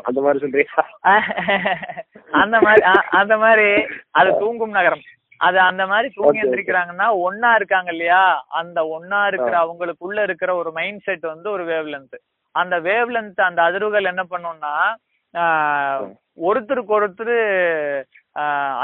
அந்த 0.00 0.20
மாதிரி 0.20 0.64
அந்த 3.10 3.36
மாதிரி 3.36 3.86
அது 4.10 4.38
தூங்கும் 4.38 4.70
நகரம். 4.70 5.00
அது 5.46 5.58
அந்த 5.68 5.82
மாதிரி 5.90 6.08
தூங்கி. 6.16 6.40
எந்திரிக்கிறாங்கன்னா 6.42 7.06
ஒன்னா 7.26 7.50
இருக்காங்க 7.58 7.90
இல்லையா? 7.94 8.22
அந்த 8.60 8.78
ஒன்னா 8.96 9.20
இருக்கிற 9.30 9.54
அவங்களுக்குள்ள 9.64 10.18
இருக்கிற 10.28 10.50
ஒரு 10.60 10.70
மைண்ட் 10.78 11.04
செட் 11.06 11.26
வந்து 11.32 11.48
ஒரு 11.56 11.64
வேவ் 11.70 11.88
லென்த் 11.94 12.16
அந்த 12.54 12.74
வேவ் 12.88 13.10
லென்த் 13.16 13.40
அந்த 13.48 13.60
அதிர்வுகள் 13.68 14.10
என்ன 14.12 14.22
பண்ணும்னா 14.32 14.74
ஒருத்தருக்கு 16.46 16.94
ஒருத்தர் 16.98 17.34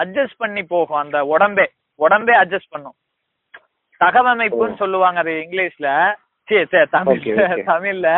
அட்ஜஸ்ட் 0.02 0.40
பண்ணி 0.42 0.62
போகும். 0.72 1.00
அந்த 1.04 1.18
உடம்பே 1.34 1.66
உடம்பே 2.00 2.34
அட்ஜஸ்ட் 2.42 2.72
பண்ணும். 2.74 2.96
தகவமைப்புன்னு 4.00 4.82
சொல்லுவாங்க 4.82 5.20
அது 5.24 5.32
இங்கிலீஷ்ல. 5.44 5.88
தமிழ்ல 7.68 8.08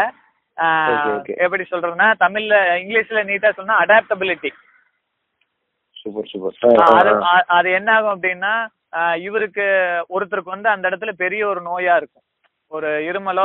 okay. 1.14 1.34
எப்படி 1.44 1.64
சொல்றதுன்னா 1.70 2.06
தமிழ்ல 2.22 2.54
இங்கிலீஷ்ல 2.80 3.20
நீட்டா 3.30 3.50
சொன்னா 3.58 3.74
அடாப்டபிலிட்டி 3.84 4.50
சூப்பர் 6.04 6.30
சூப்பர். 6.30 7.22
அது 7.56 7.68
என்ன 7.78 7.90
ஆகும் 7.96 8.14
அப்படின்னா 8.14 8.52
இவருக்கு 9.26 9.64
ஒருத்தருக்கு 10.14 10.54
வந்து 10.54 10.68
அந்த 10.72 10.84
இடத்துல 10.90 11.12
பெரிய 11.22 11.42
ஒரு 11.52 11.60
நோயா 11.68 11.94
இருக்கும். 12.00 12.24
ஒரு 12.72 12.88
இருமலோ. 13.08 13.44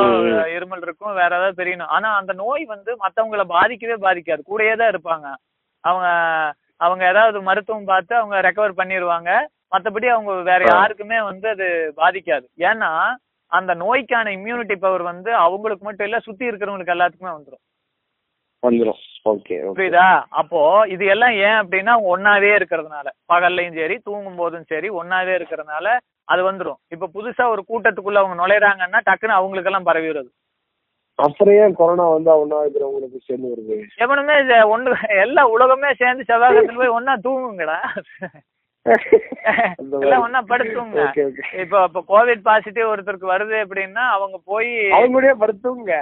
இருமல் 0.56 0.84
இருக்கும் 0.86 1.18
வேற 1.20 1.32
ஏதாவது 1.40 1.60
பெரிய 1.60 1.86
ஆனா 1.98 2.10
அந்த 2.20 2.34
நோய் 2.44 2.64
வந்து 2.74 2.92
மத்தவங்கள 3.04 3.44
பாதிக்கவே 3.56 3.98
பாதிக்காது. 4.06 4.42
கூடயே 4.52 4.74
தான் 4.82 4.92
இருப்பாங்க. 4.94 5.28
அவங்க 5.84 6.08
அவங்க 6.82 7.04
ஏதாவது 7.12 7.38
மருத்துவம் 7.50 7.90
பார்த்து 7.92 8.14
அவங்க 8.22 8.38
ரெக்கவர் 8.48 8.80
பண்ணிடுவாங்க 8.80 9.30
மத்தபடி 9.74 10.08
அவங்க 10.16 10.34
வேற. 10.50 10.62
யாருக்குமே 10.74 11.18
வந்து 11.30 11.48
அது 11.56 11.68
பாதிக்காது. 12.02 12.46
ஏன்னா 12.70 12.92
அந்த 13.52 13.72
நோய்க்கான 13.82 14.32
இம்யூனிட்டி 14.38 14.76
பவர் 14.84 15.04
வந்து 15.12 15.32
அவங்களுக்கு 15.46 15.84
மட்டும் 15.88 16.08
இல்ல 16.08 16.18
சுத்தி 16.28 16.50
இருக்கிறவங்களுக்கு 16.50 16.96
எல்லாத்துக்குமே 16.96 17.36
வந்துரும். 17.38 17.64
வந்துரும். 18.68 19.00
ஓகே 19.32 19.56
புரியுதா? 19.78 20.08
அப்போ 20.42 20.60
இது 20.94 21.06
எல்லாம் 21.14 21.36
ஏன் 21.48 21.58
அப்படின்னா 21.62 21.94
ஒன்னாவே 22.14 22.52
இருக்கிறதுனால. 22.60 23.08
பகல்லையும் 23.32 23.80
சரி 23.80 23.96
தூங்கும் 24.08 24.40
போதும் 24.42 24.70
சரி 24.74 24.90
ஒன்னாவே 25.00 25.34
இருக்கிறதுனால 25.40 25.88
அது 26.34 26.42
வந்துரும். 26.50 26.80
இப்ப 26.94 27.10
புதுசா 27.16 27.44
ஒரு 27.54 27.62
கூட்டத்துக்குள்ள 27.70 28.22
அவங்க 28.22 28.38
நுழையறாங்கன்னா 28.42 29.00
டக்குன்னு 29.08 29.40
அவங்களுக்கு 29.40 29.72
எல்லாம் 29.72 29.90
பரவி 29.90 30.10
வருது 30.12 30.32
அப்புறம் 31.20 31.56
ஏன் 31.62 31.76
கொரோனா 31.78 32.04
வந்தா 32.10 32.34
ஒன்னா 32.42 32.58
இருக்கிறவங்களுக்கு 32.64 33.20
சேர்ந்து 33.28 33.52
வருது? 33.52 33.76
எவனுமே 34.04 34.36
ஒண்ணு 34.74 34.92
எல்லா 35.24 35.44
உலகமே 35.56 35.90
சேர்ந்து 36.02 36.28
செவ்வாய்க்கிழமை 36.30 36.76
போய் 36.82 36.96
ஒன்னா 36.98 37.14
தூங்குங்கடா. 37.26 37.78
எல்லாம். 38.88 40.24
ஒன்னா 40.26 40.40
படுத்துங்க. 40.50 41.02
இப்போ 41.62 41.78
இப்போ 41.88 42.02
கோவிட் 42.12 42.42
பாசிட்டிவ் 42.48 42.92
ஒருத்தருக்கு 42.92 43.32
வருது 43.34 43.56
அப்படின்னா 43.64 44.04
அவங்க 44.16 44.38
போய் 44.46 44.70
அவங்க 44.92 45.12
கூடயே 45.16 45.36
படுத்துங்க 45.44 45.94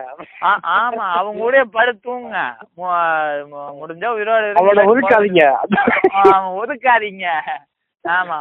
ஆமா 0.78 1.06
அவங்க 1.20 1.40
கூட 1.46 1.64
படுத்துங்க 1.78 2.40
முடிஞ்சா 3.82 4.10
உயிரோட. 4.18 4.44
ஒதுக்காதீங்க. 4.92 5.46
ஆமா, 6.24 6.50
ஒதுக்காதீங்க. 6.62 7.28
ஆமா. 8.06 8.38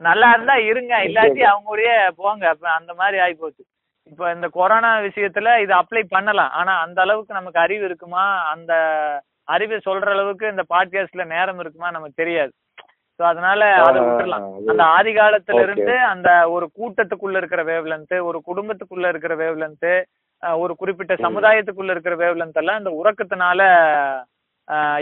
நல்லா 0.00 0.28
இருந்தா 0.34 0.56
இருங்க. 0.70 0.94
இல்லாட்டி 1.08 1.42
அவங்க 1.50 1.66
கூடயே 1.70 1.94
போங்க. 2.16 2.44
அந்த 2.78 2.94
மாதிரி 2.94 3.18
ஆகி 3.18 3.34
போச்சு 3.34 3.62
இப்ப 4.10 4.32
இந்த 4.32 4.48
கொரோனா 4.56 4.90
விஷயத்துல 5.00 5.52
இது 5.60 5.72
அப்ளை 5.74 6.02
பண்ணலாம். 6.08 6.50
ஆனா 6.52 6.72
அந்த 6.80 6.98
அளவுக்கு 7.04 7.32
நமக்கு 7.34 7.60
அறிவு 7.60 7.84
இருக்குமா? 7.84 8.24
அந்த 8.52 8.72
அறிவு 9.48 9.76
சொல்ற 9.86 10.08
அளவுக்கு 10.10 10.50
இந்த 10.50 10.64
பாட்காஸ்ட்ல 10.74 11.24
நேரம் 11.32 11.58
இருக்குமா 11.58 11.88
நமக்கு 11.90 12.20
தெரியாது. 12.22 12.52
சோ 13.20 13.24
அதனால 13.24 13.60
அதை 13.80 14.00
அது- 14.28 14.70
அந்த 14.70 14.84
ஆதி 14.94 15.12
காலத்துல 15.14 15.56
Okay. 15.56 15.64
இருந்து 15.66 15.94
அந்த 16.08 16.28
ஒரு 16.54 16.66
கூட்டத்துக்குள்ள 16.76 17.36
இருக்கிற 17.40 17.62
வேவ்லென்த் 17.68 18.16
ஒரு 18.28 18.38
குடும்பத்துக்குள்ள 18.48 19.08
இருக்கிற 19.08 19.34
வேவ்லென்த் 19.42 19.90
ஒரு 20.60 20.72
குறிப்பிட்ட 20.74 21.14
சமுதாயத்துக்குள்ள 21.24 21.90
இருக்கிற 21.90 22.14
வேவ்லென்த் 22.16 22.60
எல்லாம் 22.62 22.80
இந்த 22.80 22.90
உறக்கத்தினால 22.98 23.60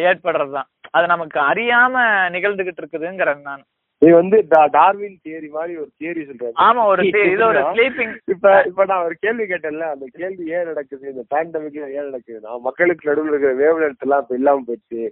ஏற்படுறதுதான். 0.07 0.69
அது 0.95 1.07
நமக்கு 1.09 1.39
அறியாம 1.51 1.95
நிகழ்ந்துகிட்டு 2.35 2.83
இருக்குதுங்கிறேன் 2.83 3.43
நான் 3.43 3.63
நீ 4.03 4.09
வந்து 4.13 4.37
டார்வின் 4.75 5.19
தியரி 5.25 5.49
மாதிரி 5.51 5.73
ஒரு 5.79 5.91
தியரி 5.99 6.23
சொல்ற 6.29 6.47
ஆமா 6.63 6.83
ஒரு 6.87 7.03
இது 7.09 7.21
ஒரு 7.49 7.61
ஸ்லீப்பிங் 7.73 8.15
இப்ப 8.33 8.47
இப்ப 8.69 8.85
நான் 8.85 9.05
ஒரு 9.05 9.15
கேள்வி 9.21 9.45
கேட்டேன்ல 9.47 9.87
அந்த 9.91 10.07
கேள்வி 10.17 10.45
ஏன் 10.57 10.69
நடக்குது? 10.71 11.05
இந்த 11.13 11.25
பேண்டமிக்ல 11.31 11.87
ஏன் 11.95 12.09
நடக்குதுன்னா 12.09 12.55
மக்களுக்கு 12.67 13.09
நடுவுல 13.11 13.33
இருக்கிற 13.35 13.53
வேவ் 13.61 13.81
எல்லாம் 14.01 14.23
இப்ப 14.25 14.35
இல்லாம 14.35 14.65
போயிடுச்சு. 14.69 15.03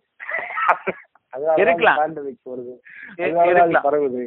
இருக்கலாம். 1.61 1.99
பரவுது. 3.85 4.23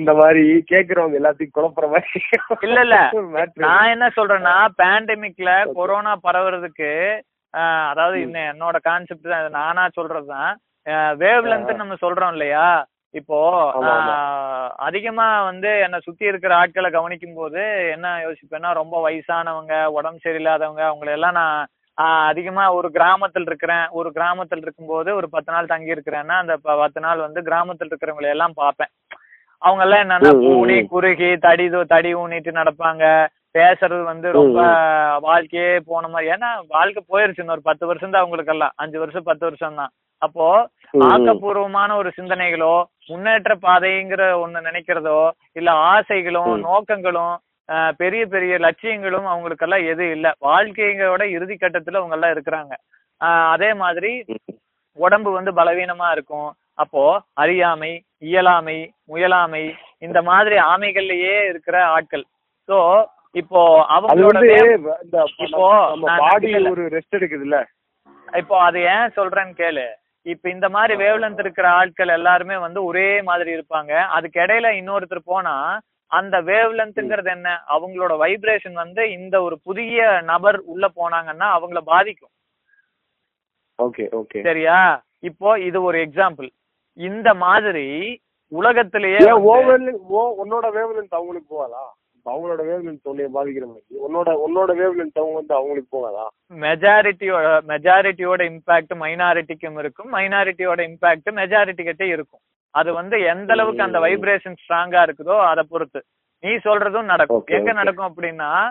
இந்த 0.00 0.12
மாதிரி 0.14 0.42
கேக்குறவங்க 0.70 1.18
எல்லாத்தையும் 1.20 1.54
குழப்புற 1.56 1.86
மாதிரி. 1.94 2.20
இல்ல 2.66 2.78
இல்ல. 2.86 2.98
நான் 3.64 3.92
என்ன 3.94 4.08
சொல்றேன்னா 4.18 4.54
பேண்டமிக்ல 4.80 5.50
கொரோனா 5.78 6.14
பரவுறதுக்கு 6.26 6.92
அதாவது 7.90 8.16
என்னோட 8.44 8.76
கான்செப்ட் 8.82 9.32
தான் 9.32 9.56
நானா 9.56 9.84
சொல்றதுதான். 9.96 10.50
வேவ் 11.20 11.48
லென்த் 11.50 11.80
நம்ம 11.80 11.96
சொல்றோம் 12.04 12.32
இல்லையா? 12.32 12.66
இப்போ 13.14 13.38
அதிகமா 14.86 15.26
வந்து 15.42 15.70
என்னை 15.84 15.98
சுத்தி 16.00 16.24
இருக்கிற 16.24 16.52
ஆட்களை 16.56 16.88
கவனிக்கும் 16.90 17.34
போது 17.34 17.62
என்ன 17.94 18.08
யோசிப்பேன்னா 18.24 18.70
ரொம்ப 18.78 18.96
வயசானவங்க 19.06 19.74
உடம்பு 19.96 20.24
சரியில்லாதவங்க 20.26 20.82
அவங்களை 20.90 21.12
எல்லாம் 21.16 21.38
நான் 21.40 21.58
அதிகமா 22.28 22.64
ஒரு 22.78 22.88
கிராமத்தில் 22.96 23.46
இருக்கிறேன். 23.46 23.86
ஒரு 23.90 24.08
கிராமத்தில் 24.16 24.62
இருக்கும்போது 24.64 25.14
ஒரு 25.14 25.28
பத்து 25.28 25.52
நாள் 25.52 25.70
தங்கி 25.72 25.94
இருக்கிறேன்னா 25.94 26.36
அந்த 26.42 26.56
பத்து 26.62 27.00
நாள் 27.00 27.24
வந்து 27.26 27.42
கிராமத்தில் 27.42 27.90
இருக்கிறவங்களை 27.90 28.30
எல்லாம் 28.34 28.52
பார்ப்பேன். 28.52 28.92
அவங்க 29.62 29.82
எல்லாம் 29.86 30.02
என்னன்னா. 30.04 30.32
கூனி 30.44 30.76
குறுகி 30.92 31.30
தடி 31.46 31.66
தடி 31.94 32.12
ஊனிட்டு 32.14 32.52
நடப்பாங்க. 32.60 33.04
பேசுறது 33.58 34.02
வந்து 34.02 34.28
ரொம்ப 34.32 34.60
வாழ்க்கையே 35.20 35.70
போன 35.90 36.08
மாதிரி. 36.08 36.30
ஏன்னா 36.34 36.50
வாழ்க்கை 36.76 37.02
போயிருச்சு 37.12 37.44
இன்னொரு 37.44 37.62
பத்து 37.62 37.84
வருஷம் 37.86 38.10
தான் 38.10 38.22
அவங்களுக்கு 38.22 38.52
எல்லாம் 38.52 38.74
அஞ்சு 38.76 38.98
வருஷம் 38.98 39.28
பத்து 39.30 39.44
வருஷம் 39.48 39.80
தான் 39.80 39.92
அப்போ. 40.22 40.46
ஆக்கப்பூர்வமான 41.10 41.90
ஒரு 41.96 42.10
சிந்தனைகளோ 42.16 42.74
முன்னேற்ற 43.10 43.52
பாதைங்கிற 43.66 44.22
ஒண்ணு 44.44 44.60
நினைக்கிறதோ 44.68 45.20
இல்ல 45.52 45.70
ஆசைகளும். 45.92 46.52
நோக்கங்களும் 46.68 47.34
பெரிய 48.00 48.22
பெரிய 48.34 48.54
லட்சியங்களும் 48.66 49.26
அவங்களுக்கெல்லாம் 49.32 49.84
எது 49.92 50.04
இல்ல. 50.16 50.26
வாழ்க்கையோட 50.48 51.22
இறுதி 51.36 51.56
கட்டத்துல 51.56 52.00
அவங்க 52.00 52.16
எல்லாம் 52.18 52.34
இருக்கிறாங்க 52.34 52.72
அதே 53.54 53.70
மாதிரி 53.82 54.12
உடம்பு 54.98 55.30
வந்து 55.36 55.52
பலவீனமா 55.58 56.08
இருக்கும். 56.16 56.50
அப்போ 56.82 57.02
அறியாமை 57.42 57.92
இயலாமை 58.28 58.78
முயலாமை 59.10 59.64
இந்த 60.06 60.18
மாதிரி 60.28 60.56
ஆமைகள்லயே 60.72 61.36
இருக்கிற 61.50 61.76
ஆட்கள். 61.94 62.24
சோ 62.68 62.78
இப்போ 63.40 63.60
அவங்களோட 63.96 64.38
இப்போ 65.46 65.66
பாடி. 66.22 66.52
ஒரு 66.72 66.84
ரெஸ்ட் 66.96 67.16
எடுக்குதுல்ல? 67.18 67.58
இப்போ 68.40 68.56
அது 68.68 68.78
ஏன் 68.94 69.14
சொல்றேன்னு 69.18 69.54
கேளு. 69.60 69.86
இப்ப 70.26 70.44
இந்த 70.54 70.66
மாதிரி 70.76 70.94
வேவ்லென்த் 71.02 71.42
இருக்கிற 71.44 71.66
ஆட்கள் 71.80 72.16
எல்லாருமே 72.16 72.56
வந்து 72.66 72.80
ஒரே 72.88 73.08
மாதிரி 73.28 73.50
இருப்பாங்க. 73.56 73.92
அதுக்கு 74.16 74.38
இடையில 74.44 74.70
இன்னொருத்தர் 74.80 75.30
போனா 75.32 75.54
அந்த 76.18 76.36
வேவ்லென்த்ங்கிறது 76.50 77.30
என்ன? 77.36 77.48
அவங்களோட 77.74 78.12
வைப்ரேஷன் 78.22 78.76
வந்து 78.82 79.02
இந்த 79.18 79.36
ஒரு 79.46 79.56
புதிய 79.66 79.98
நபர் 80.30 80.58
உள்ள 80.72 80.86
போனாங்கன்னா 80.98 81.48
அவங்கள 81.58 81.80
பாதிக்கும். 81.92 82.34
ஓகே 83.78 84.04
ஓகே 84.20 84.40
சரியா? 84.48 84.78
இப்போ 85.28 85.50
இது 85.68 85.78
ஒரு 85.88 85.98
எக்ஸாம்பிள் 86.06 86.48
இந்த 86.98 87.28
மாதிரி 87.44 87.86
உலகத்திலேயே 88.52 89.24
உன்னோட 90.42 90.66
வேவ் 90.76 90.94
லென்த் 90.96 91.18
அவங்களுக்கு 91.18 91.48
போகாதா 91.54 91.82
இப்ப 92.16 92.30
அவங்களோட 92.32 92.62
வேவ் 92.70 92.82
லென்த் 92.86 93.10
உன்னைய 93.10 93.28
பாதிக்கிற 93.36 93.66
மாதிரி. 93.68 93.84
உன்னோட 94.06 94.30
உன்னோட 94.46 94.70
வேவ் 94.80 94.96
லென்த் 94.98 95.20
அவங்க 95.20 95.36
வந்து 95.40 95.54
அவங்களுக்கு 95.58 95.90
போகாதா? 95.96 96.24
மெஜாரிட்டியோட 96.64 97.46
மெஜாரிட்டியோட 97.70 98.40
இம்பாக்ட் 98.50 98.94
மைனாரிட்டிக்கும் 99.04 99.78
இருக்கும். 99.82 100.10
மைனாரிட்டியோட 100.16 100.80
இம்பாக்ட் 100.90 101.30
மெஜாரிட்டி 101.40 101.84
கிட்ட 101.90 102.04
இருக்கும். 102.14 102.42
அது 102.70 102.92
வந்து 102.92 103.20
எந்த 103.20 103.52
அளவுக்கு 103.52 103.82
அந்த. 103.82 103.98
வைப்ரேஷன் 104.00 104.56
ஸ்ட்ராங்கா 104.62 105.00
இருக்குதோ 105.02 105.40
அதை 105.46 105.64
பொறுத்து. 105.68 106.02
நீ 106.40 106.50
சொல்றதும் 106.50 107.02
நடக்கும். 107.02 107.44
எங்க. 107.46 107.72
நடக்கும் 107.72 108.16
அப்படின்னா 108.16 108.70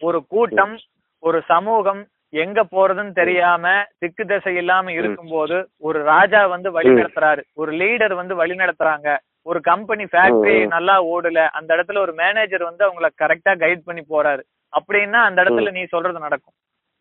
ஒரு 0.00 0.26
கூட்டம் 0.26 0.78
ஒரு 1.22 1.42
சமூகம் 1.46 2.06
எங்க 2.28 2.64
போறதுன்னு 2.64 3.12
தெரியாம 3.12 3.82
திக்கு 3.98 4.24
திசை 4.24 4.56
இல்லாம 4.56 4.92
இருக்கும்போது 4.92 5.68
ஒரு 5.78 6.02
ராஜா 6.02 6.46
வந்து 6.46 6.70
வழி. 6.70 6.88
நடத்துறாரு. 6.88 7.42
ஒரு 7.54 7.72
லீடர் 7.72 8.14
வந்து 8.14 8.34
வழி 8.34 8.54
நடத்துறாங்க. 8.54 9.16
ஒரு 9.42 9.60
கம்பெனி 9.60 10.04
ஃபேக்டரி 10.04 10.64
ம். 10.64 10.68
நல்லா 10.68 11.04
ஓடல. 11.04 11.46
அந்த 11.48 11.74
இடத்துல 11.74 11.98
ஒரு 11.98 12.12
மேனேஜர் 12.12 12.62
வந்து 12.62 12.84
அவங்கள 12.88 13.08
கரெக்டா 13.22 13.52
கைட் 13.54 13.82
பண்ணி 13.84 14.02
போறாரு. 14.08 14.42
அப்படின்னா 14.72 15.12
அந்த 15.12 15.42
இடத்துல 15.42 15.70
நீ 15.70 15.84
சொல்றது 15.84 16.18
நடக்கும். 16.18 16.54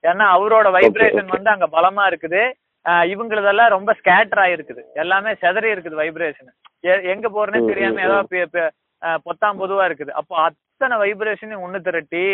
ஏன்னா 0.03 0.25
அவரோட 0.37 0.67
வைப்ரேஷன். 0.71 1.25
வந்து 1.25 1.49
அங்க 1.49 1.67
பலமா 1.67 2.05
இருக்குது. 2.05 2.41
இவங்களதெல்லாம் 3.11 3.73
ரொம்ப 3.75 3.91
ஸ்கேட்டர் 3.99 4.41
ஆயிருக்குது. 4.45 4.81
எல்லாமே 5.03 5.31
செதறி 5.43 5.69
இருக்குது 5.73 5.99
வைப்ரேஷன் 6.01 6.51
எங்க 7.13 7.27
போறேன்னே 7.35 7.61
தெரியாம 7.71 8.01
ஏதோ 8.07 8.17
பொத்தாம் 9.27 9.61
பொதுவா 9.61 9.85
இருக்குது. 9.89 10.11
அப்போ 10.19 10.33
அத்தனை 10.47 10.95
வைப்ரேஷனையும் 11.03 11.63
ஒண்ணு 11.67 11.79
திரட்டி 11.87 12.25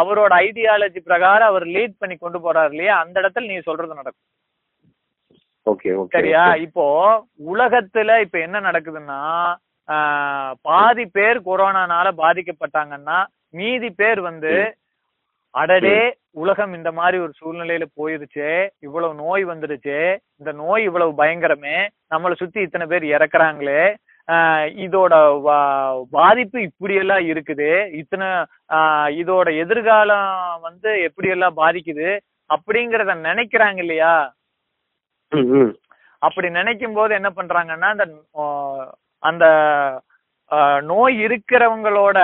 அவரோட 0.00 0.32
ஐடியாலஜி 0.46 1.00
பிரகாரம் 1.08 1.50
அவர் 1.50 1.66
லீட் 1.74 2.00
பண்ணி 2.00 2.16
கொண்டு 2.16 2.38
போறாரு 2.46 2.72
இல்லையா? 2.74 2.94
அந்த 3.04 3.16
இடத்துல 3.22 3.50
நீ 3.50 3.58
சொல்றது 3.68 4.00
நடக்கும். 4.00 4.30
சரியா? 6.16 6.42
இப்போ 6.66 6.86
உலகத்துல 7.52 8.16
இப்ப 8.24 8.36
என்ன 8.46 8.56
நடக்குதுன்னா 8.68 9.20
பாதி 10.68 11.04
பேர் 11.16 11.38
கொரோனானால 11.48 12.08
பாதிக்கப்பட்டாங்கன்னா 12.22 13.18
மீதி 13.58 13.90
பேர் 14.00 14.20
வந்து 14.28 14.52
அடடே 15.54 15.98
உலகம் 16.36 16.72
இந்த 16.74 16.90
மாதிரி 16.92 17.16
ஒரு 17.18 17.32
சூழ்நிலையில 17.32 17.84
போயிருச்சு 17.98 18.46
இவ்வளவு 18.82 19.20
நோய் 19.20 19.44
வந்துருச்சு 19.44 19.98
இந்த 20.40 20.50
நோய் 20.60 20.82
இவ்வளவு 20.82 21.12
பயங்கரமே 21.20 21.76
நம்மளை 22.12 22.34
சுத்தி 22.34 22.60
இத்தனை 22.62 22.86
பேர் 22.86 23.04
இறக்குறாங்களே 23.12 23.82
இதோட 24.84 25.14
பாதிப்பு 26.12 26.58
இப்படி 26.60 26.94
எல்லாம் 26.94 27.24
இருக்குது 27.32 27.70
இத்தனை 28.00 28.28
இதோட 29.14 29.48
எதிர்காலம் 29.64 30.30
வந்து 30.62 30.90
எப்படி 31.08 31.28
எல்லாம் 31.28 31.58
பாதிக்குது 31.58 32.08
அப்படிங்கறத 32.50 33.12
நினைக்கிறாங்க 33.26 33.78
இல்லையா. 33.78 34.14
அப்படி 36.22 36.48
நினைக்கும் 36.50 36.96
போது 36.96 37.12
என்ன 37.14 37.30
பண்றாங்கன்னா 37.30 37.88
அந்த 37.92 38.04
அந்த 39.22 39.44
நோய் 40.84 41.16
இருக்கிறவங்களோட 41.26 42.18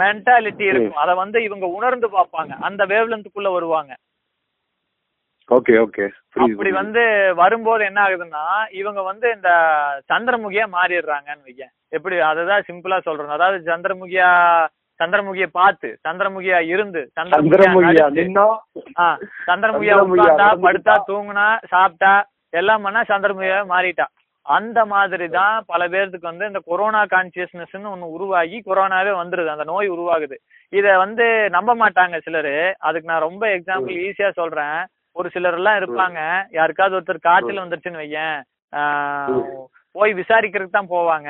மென்டாலிட்டி 0.00 0.64
இருக்கும். 0.70 1.00
அத 1.02 1.10
வந்து 1.22 1.38
இவங்க 1.48 1.66
உணர்ந்து 1.78 2.08
பார்ப்பாங்க. 2.16 2.52
அந்த 2.68 2.82
வேவ்லென்த்துக்குள்ள 2.92 3.50
வருவாங்க. 3.56 3.92
ஓகே 5.48 5.74
ஓகே 5.84 6.04
அப்படி. 6.44 6.70
வந்து 6.80 7.02
வரும்போது 7.40 7.82
என்ன 7.88 7.98
ஆகுதுன்னா 8.04 8.44
இவங்க 8.80 9.00
வந்து 9.08 9.26
இந்த 9.36 9.50
சந்திரமுகியா 10.12 10.64
மாறிடுறாங்கன்னு 10.76 11.46
வைங்க. 11.48 11.66
எப்படி? 11.96 12.16
அதுதான் 12.30 12.66
சிம்பிளா 12.68 12.98
சொல்றேன். 13.08 13.36
அதாவது 13.36 13.58
சந்திரமுகியா 13.72 14.30
சந்திரமுகிய 15.00 15.46
பார்த்து 15.58 15.88
சந்திரமுகியா 16.06 16.58
இருந்து 16.72 17.00
சந்திரமுகியா 17.18 18.08
சந்திரமுகியா. 19.48 19.96
படுத்தா 20.66 20.94
தூங்குனா 21.10 21.46
சாப்பிட்டா 21.72 22.12
எல்லாம் 22.60 22.84
பண்ணா 22.86 23.00
சந்திரமுகியா 23.12 23.58
மாறிட்டா. 23.72 24.06
அந்த 24.46 24.78
மாதிரி 24.86 25.26
தான் 25.30 25.64
பல 25.66 25.82
பேர்த்துக்கு 25.88 26.30
வந்து 26.30 26.46
இந்த 26.46 26.60
கொரோனா 26.66 27.02
கான்சியஸ்னஸ்னு 27.10 27.92
ஒண்ணு 27.92 28.14
உருவாகி 28.14 28.58
கொரோனாவே 28.66 29.12
வந்துருது. 29.18 29.48
அந்த 29.48 29.64
நோய் 29.64 29.88
உருவாகுது. 29.88 30.36
இத 30.72 30.86
வந்து 30.98 31.26
நம்ப 31.50 31.74
மாட்டாங்க 31.74 32.18
சிலரு. 32.26 32.56
அதுக்கு 32.80 33.10
நான் 33.10 33.26
ரொம்ப 33.28 33.44
எக்ஸாம்பிள் 33.56 33.96
ஈஸியா 34.04 34.30
சொல்றேன். 34.34 34.78
ஒரு 35.16 35.28
சிலர் 35.30 35.58
எல்லாம் 35.58 35.78
இருப்பாங்க. 35.80 36.18
யாருக்காவது 36.52 36.96
ஒருத்தர் 36.96 37.26
காய்ச்சல் 37.26 37.62
வந்துருச்சுன்னு 37.62 38.02
வையேன். 38.02 38.38
ஆஹ், 38.72 39.40
போய் 39.96 40.12
விசாரிக்கிறதுக்கு 40.20 40.78
தான் 40.78 40.94
போவாங்க. 40.94 41.28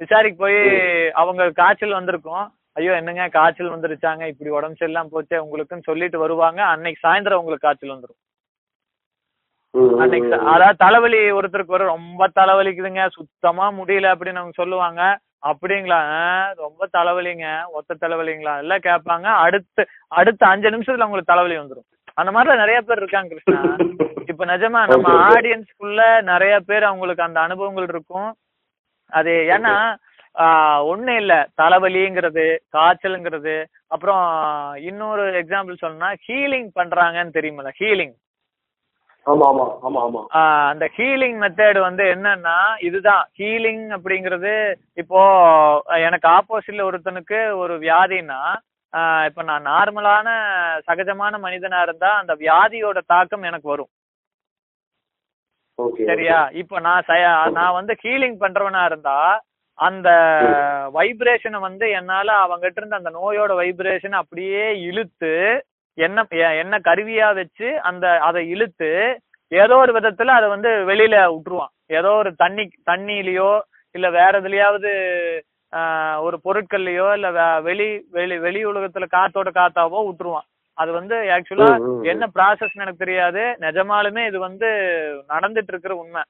விசாரிக்க 0.00 0.38
போய் 0.38 0.60
அவங்க 1.14 1.42
காய்ச்சல் 1.54 1.98
வந்திருக்கும். 1.98 2.44
ஐயோ 2.76 2.92
என்னங்க 2.92 3.26
காய்ச்சல் 3.30 3.74
வந்துருச்சாங்க? 3.74 4.22
இப்படி 4.32 4.50
உடம்பு 4.50 4.80
சரியில்லாம 4.80 5.12
போச்சே 5.12 5.36
உங்களுக்குன்னு 5.44 5.88
சொல்லிட்டு 5.88 6.18
வருவாங்க. 6.18 6.60
அன்னைக்கு 6.72 7.04
சாயந்தரம் 7.04 7.40
உங்களுக்கு 7.40 7.66
காய்ச்சல் 7.66 7.94
வந்துரும். 7.94 8.18
ம், 8.18 8.22
ம், 8.22 8.35
அன்னைக்கு. 10.02 10.38
அதாவது 10.52 10.76
தலைவலி 10.76 11.32
ஒருத்தருக்கு 11.32 11.74
வரும். 11.74 11.92
ரொம்ப 11.94 12.28
தலைவலிக்குதுங்க. 12.40 13.08
சுத்தமா 13.08 13.72
முடியல 13.72 14.12
அப்படின்னு 14.12 14.40
அவங்க 14.40 14.54
சொல்லுவாங்க. 14.54 15.00
அப்படிங்களா? 15.46 16.00
ரொம்ப 16.54 16.88
தலைவலிங்க. 16.98 17.46
ஒத்த 17.70 17.96
தலைவலிங்களா? 18.00 18.58
எல்லாம் 18.58 18.86
கேட்பாங்க. 18.88 19.26
அடுத்து 19.44 19.82
அடுத்த 20.08 20.46
அஞ்சு 20.46 20.70
நிமிஷத்துல 20.70 21.06
உங்களுக்கு 21.08 21.32
தலைவலி 21.34 21.58
வந்துரும். 21.58 21.86
அந்த 22.14 22.30
மாதிரிலாம் 22.32 22.62
நிறைய 22.64 22.80
பேர் 22.80 22.96
இருக்காங்க 22.96 23.28
கிருஷ்ணா. 23.28 23.60
இப்ப 24.26 24.44
நிஜமா 24.44 24.80
நம்ம. 24.88 25.08
ஆடியன்ஸ்க்குள்ள 25.30 26.00
நிறைய 26.22 26.60
பேர் 26.60 26.84
அவங்களுக்கு 26.84 27.22
அந்த 27.22 27.40
அனுபவங்கள் 27.40 27.88
இருக்கும். 27.88 28.30
அது 29.12 29.30
ஏன்னா 29.56 29.74
ஒண்ணு 30.92 31.08
இல்ல. 31.16 31.34
தலைவலிங்கிறது 31.62 32.44
காய்ச்சலுங்கிறது. 32.76 33.54
அப்புறம் 33.88 34.24
இன்னொரு 34.80 35.24
எக்ஸாம்பிள் 35.42 35.82
சொல்லணும்னா 35.82 36.10
ஹீலிங் 36.26 36.68
பண்றாங்கன்னு 36.78 37.36
தெரியுமில்ல? 37.38 37.70
ஹீலிங் 37.80 38.14
ஆமா 38.14 38.14
ஆமா 38.14 38.14
ஆமா 38.14 38.14
ஆமா 38.16 38.24
ஆஹ் 39.06 39.15
அந்த 40.70 40.84
ஹீலிங் 40.96 41.38
மெத்தட் 41.42 41.78
வந்து 41.80 42.04
என்னன்னா 42.14 42.56
இதுதான். 42.80 43.24
ஹீலிங் 43.38 43.84
அப்படிங்கிறது 43.96 44.52
இப்போ 44.96 45.20
எனக்கு 46.06 46.28
ஆப்போசிட்ல 46.28 46.86
ஒருத்தனுக்கு 46.88 47.40
ஒரு 47.56 47.74
வியாதின்னா 47.84 48.40
இப்ப 49.26 49.42
நான் 49.42 49.68
நார்மலான 49.68 50.28
சகஜமான 50.88 51.34
மனிதனா 51.40 51.80
இருந்தா 51.82 52.10
அந்த 52.20 52.34
வியாதியோட 52.40 52.98
தாக்கம் 53.06 53.42
எனக்கு 53.42 53.68
வரும். 53.68 53.90
சரியா? 56.06 56.38
இப்ப 56.60 56.78
நான் 56.80 57.08
நான் 57.52 57.76
வந்து 57.78 57.94
ஹீலிங் 58.02 58.38
பண்றவனா 58.40 58.82
இருந்தா 58.84 59.18
அந்த 59.78 60.08
வைப்ரேஷனை 60.94 61.58
வந்து 61.60 61.86
என்னால 61.98 62.28
அவங்கிட்ட 62.44 62.80
இருந்து 62.80 63.00
அந்த 63.00 63.10
நோயோட 63.18 63.52
வைப்ரேஷன் 63.58 64.16
அப்படியே 64.20 64.62
இழுத்து 64.88 65.32
என்ன 65.98 66.24
என்ன 66.62 66.76
கருவியா 66.86 67.28
வச்சு 67.36 67.68
அந்த 67.88 68.06
அதை 68.20 68.42
இழுத்து 68.48 68.90
ஏதோ 69.52 69.74
ஒரு 69.76 69.92
விதத்துல 69.96 70.34
அதை 70.38 70.46
வந்து 70.48 70.70
வெளியில 70.88 71.16
விட்டுருவான். 71.26 71.72
ஏதோ 71.90 72.10
ஒரு 72.20 72.30
தண்ணி 72.36 72.64
தண்ணியிலயோ 72.88 73.50
இல்ல 73.94 74.06
வேற 74.12 74.32
எதுலயாவது 74.40 74.90
ஆஹ், 75.72 76.18
ஒரு 76.20 76.36
பொருட்கள்லயோ 76.44 77.06
இல்ல 77.14 77.28
வெளி 77.60 77.86
வெளி 78.10 78.36
வெளி 78.38 78.60
உலகத்துல 78.64 79.06
காத்தோட 79.14 79.48
காத்தாவோ 79.52 80.00
விட்டுருவான். 80.06 80.46
அது 80.78 80.90
வந்து 80.92 81.16
ஆக்சுவலா. 81.34 81.68
என்ன 82.04 82.24
ப்ராசஸ் 82.36 82.76
எனக்கு 82.76 83.02
தெரியாது. 83.04 83.42
நிஜமாலுமே 83.60 84.22
இது 84.26 84.38
வந்து 84.40 84.68
நடந்துட்டு 85.30 85.72
இருக்கிற 85.72 85.94
உண்மை 85.96 86.22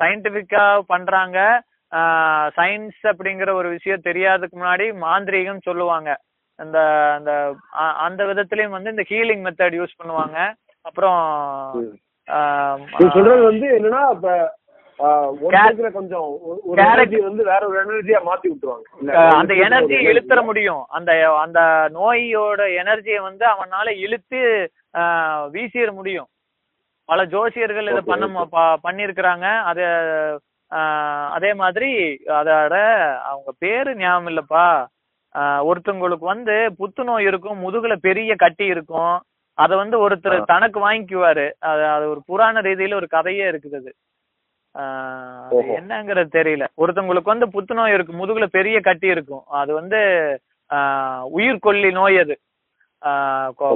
சயின்டிபிக்கா 0.00 0.62
பண்றாங்க. 0.88 1.38
சயின்ஸ் 2.56 3.02
அப்படிங்கிற 3.10 3.50
ஒரு 3.54 3.68
விஷயம் 3.68 4.06
தெரியாததுக்கு 4.06 4.56
முன்னாடி 4.56 4.86
மாந்திரீகம் 5.02 5.66
சொல்லுவாங்க. 5.66 6.08
அந்த 6.56 6.80
அந்த 7.14 7.54
அந்த 7.76 8.24
விதத்துலயும் 8.24 8.68
வந்து 8.68 8.90
இந்த 8.90 9.04
ஹீலிங் 9.08 9.52
மெத்தட் 9.52 9.72
யூஸ் 9.72 9.96
பண்ணுவாங்க. 10.04 10.54
அப்புறம் 10.82 11.72
சொல்றது 12.98 13.42
வந்து 13.42 13.78
என்னன்னா 13.78 14.10
இப்ப 14.10 14.52
கொஞ்சம் 15.92 16.38
எனர்ஜி 16.76 17.16
வந்து 17.16 17.44
வேற 17.44 17.66
ஒரு 17.66 17.84
எனர்ஜியா 17.86 18.20
மாத்தி 18.26 18.48
விட்டுருவாங்க. 18.48 19.12
அந்த 19.28 19.54
எனர்ஜி 19.54 19.94
இழுத்துற. 19.94 20.42
முடியும். 20.42 20.84
அந்த 20.88 21.34
அந்த 21.34 21.60
நோயோட 21.94 22.60
எனர்ஜியை 22.82 23.20
வந்து 23.20 23.46
அவனால 23.46 23.96
இழுத்து 23.96 24.70
வீசிட 25.52 25.92
முடியும். 25.92 26.26
பல 27.04 27.24
ஜோசியர்கள் 27.24 27.82
இதை 27.82 28.00
பண்ண 28.04 28.26
ம- 28.26 28.44
ப- 28.44 28.78
பண்ணியிருக்கிறாங்க 28.82 29.62
அது 29.62 29.84
அதே 31.30 31.54
மாதிரி 31.54 32.20
அதோட 32.26 32.74
அவங்க 33.18 33.52
பேரு 33.58 33.96
ஞாபகம் 33.96 34.26
இல்லப்பா. 34.26 34.86
ஒருத்தவங்களுக்கு 35.68 36.24
வந்து 36.24 36.54
புத்துநோய் 36.78 37.26
இருக்கும் 37.26 37.62
முதுகுல 37.64 37.94
பெரிய 38.00 38.34
கட்டி 38.36 38.64
இருக்கும். 38.66 39.14
அதை 39.58 39.74
வந்து 39.76 39.96
ஒருத்தர். 39.98 40.36
தனக்கு 40.44 40.78
வாங்கிக்குவாரு. 40.80 41.46
அது 41.62 41.82
அது 41.86 42.04
ஒரு 42.08 42.20
புராண 42.26 42.60
ரீதியில 42.60 42.94
ஒரு 42.94 43.08
கதையே 43.08 43.44
இருக்குது 43.50 43.76
அது. 43.76 43.92
என்னங்கிறது 45.74 46.30
தெரியல. 46.32 46.64
ஒருத்தவங்களுக்கு 46.78 47.32
வந்து 47.32 47.46
புத்துநோய் 47.46 47.94
இருக்கும் 47.94 48.20
முதுகுல 48.22 48.46
பெரிய 48.50 48.80
கட்டி 48.80 49.06
இருக்கும். 49.08 49.44
அது 49.54 49.72
வந்து 49.74 50.00
ஆஹ், 50.70 51.22
உயிர்கொல்லி 51.34 51.90
நோய் 51.92 52.16
அது. 52.18 52.34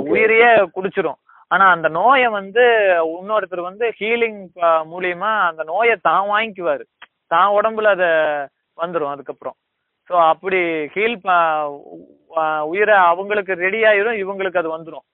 உயிரையே 0.08 0.46
குடிச்சிரும். 0.76 1.18
ஆனா 1.50 1.64
அந்த 1.70 1.88
நோயை 1.96 2.28
வந்து 2.30 2.62
இன்னொருத்தர் 3.12 3.60
வந்து 3.60 3.86
ஹீலிங் 3.98 4.40
மூலியமா 4.92 5.30
அந்த 5.48 5.62
நோயை 5.64 5.96
தான் 6.02 6.24
வாங்கிக்குவாரு. 6.28 6.84
தான் 7.30 7.50
உடம்புல 7.50 7.88
அத 7.88 8.04
வந்துரும் 8.78 9.12
அதுக்கப்புறம். 9.12 9.56
ஸோ 10.10 10.14
அப்படி 10.30 10.60
ஹீல் 10.94 11.16
உயிரை 12.70 12.96
அவங்களுக்கு 13.10 13.52
ரெடி 13.64 13.80
ஆயிரும் 13.90 14.20
இவங்களுக்கு 14.22 14.60
அது 14.62 14.70
வந்துரும். 14.76 15.04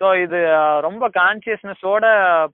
ஸோ 0.00 0.06
இது 0.24 0.38
ரொம்ப 0.86 1.04
கான்சியஸ்னஸோட 1.18 2.04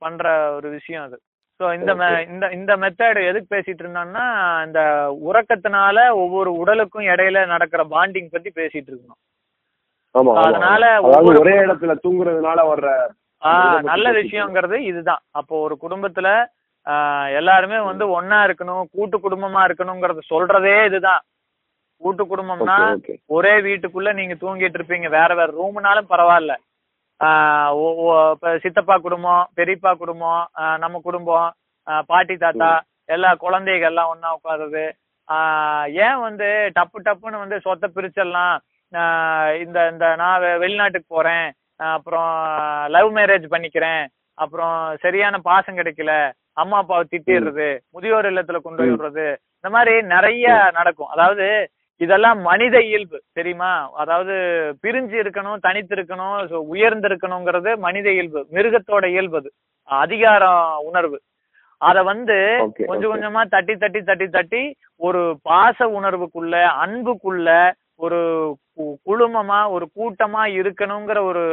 பண்ற 0.02 0.24
ஒரு 0.56 0.68
விஷயம் 0.76 1.04
அது. 1.06 1.16
ஸோ 1.60 1.66
இந்த. 1.76 1.92
இந்த 2.32 2.44
இந்த 2.58 2.72
மெத்தட் 2.82 3.18
எதுக்கு 3.30 3.48
பேசிட்டு 3.54 3.82
இருந்தோம்னா 3.84 4.26
இந்த 4.66 4.80
உறக்கத்தினால 5.28 5.96
ஒவ்வொரு 6.22 6.50
உடலுக்கும் 6.62 7.08
இடையில 7.12 7.40
நடக்கிற 7.54 7.82
பாண்டிங் 7.94 8.32
பத்தி 8.34 8.50
பேசிட்டு 8.60 8.90
இருக்கணும். 8.92 9.20
அதனால 10.44 10.84
ஒரே 11.40 11.56
இடத்துல 11.64 11.94
தூங்குறதுனால 12.04 12.60
வர்ற 12.70 12.88
நல்ல 13.90 14.06
விஷயங்கிறது 14.20 14.78
இதுதான். 14.90 15.22
அப்போ 15.38 15.54
ஒரு 15.66 15.74
குடும்பத்துல 15.84 16.28
எல்லாருமே 17.38 17.78
வந்து 17.90 18.04
ஒண்ணா 18.16 18.38
இருக்கணும் 18.46 18.84
கூட்டு 18.94 19.16
குடும்பமா 19.18 19.60
இருக்கணுங்கிறத 19.68 20.22
சொல்றதே 20.32 20.76
இதுதான். 20.88 21.22
கூட்டு 22.00 22.24
குடும்பம்னா 22.24 22.76
ஒரே 23.36 23.52
வீட்டுக்குள்ள 23.66 24.12
நீங்க 24.12 24.34
தூங்கிட்டு 24.34 24.78
இருப்பீங்க. 24.78 25.08
வேற 25.18 25.30
வேற 25.34 25.48
ரூம்னாலும் 25.60 26.10
பரவாயில்ல. 26.12 26.54
சித்தப்பா 28.56 28.96
குடும்பம் 28.96 29.42
பெரியப்பா 29.56 29.92
குடும்பம் 29.94 30.42
நம்ம 30.78 31.00
குடும்பம் 31.02 31.48
பாட்டி 32.06 32.36
தாத்தா 32.36 32.70
எல்லா 33.14 33.30
குழந்தைகள் 33.34 33.88
எல்லாம் 33.88 34.10
ஒண்ணா 34.12 34.28
உட்காருது 34.36 34.84
ஆஹ் 35.28 35.86
ஏன் 36.04 36.20
வந்து 36.20 36.48
டப்பு 36.78 36.98
டப்புன்னு 37.04 37.38
வந்து 37.42 37.56
சொத்தை 37.60 37.88
பிரிச்சிடலாம்? 37.94 38.56
ஆஹ் 38.92 39.50
இந்த 39.64 39.78
இந்த 39.92 40.06
நான் 40.20 40.40
வெளிநாட்டுக்கு 40.62 41.14
போறேன். 41.14 41.46
அப்புறம் 41.90 42.30
லவ் 42.94 43.10
மேரேஜ் 43.16 43.46
பண்ணிக்கிறேன். 43.54 44.02
அப்புறம் 44.38 44.96
சரியான 45.00 45.38
பாசம் 45.48 45.76
கிடைக்கல. 45.76 46.12
அம்மா 46.52 46.76
அப்பாவை 46.78 47.04
திட்டிடுறது. 47.10 47.68
முதியோர் 47.90 48.28
இல்லத்துல 48.32 48.58
கொண்டு 48.66 48.80
போய். 48.80 48.90
விடுறது 48.92 49.26
இந்த 49.58 49.68
மாதிரி 49.76 49.94
நிறைய 50.14 50.46
நடக்கும். 50.78 51.12
அதாவது 51.14 51.46
இதெல்லாம் 52.00 52.38
மனித 52.46 52.76
இயல்பு 52.88 53.18
தெரியுமா 53.38 53.70
அதாவது 54.02 54.34
பிரிஞ்சு 54.84 55.16
இருக்கணும் 55.22 55.64
தனித்து 55.66 55.92
இருக்கணும் 55.96 56.36
உயர்ந்து 56.70 57.08
இருக்கணுங்கிறது 57.10 57.70
மனித 57.84 58.06
இயல்பு 58.14 58.40
மிருகத்தோட 58.56 59.04
இயல்பு 59.14 59.38
அது 59.40 59.50
அதிகார 59.88 60.44
உணர்வு 60.88 61.18
அத 61.80 61.98
வந்து 62.08 62.36
கொஞ்சம். 62.80 63.10
கொஞ்சமா 63.12 63.42
தட்டி 63.52 63.74
தட்டி 63.76 64.00
தட்டி 64.02 64.26
தட்டி 64.30 64.62
ஒரு 65.00 65.20
பாச 65.46 65.78
உணர்வுக்குள்ள 65.94 66.54
அன்புக்குள்ள 66.82 67.48
ஒரு 67.98 68.18
குழுமமா 69.06 69.60
ஒரு 69.74 69.86
கூட்டமா 69.96 70.42
இருக்கணுங்கிற 70.58 71.18
ஒரு 71.30 71.44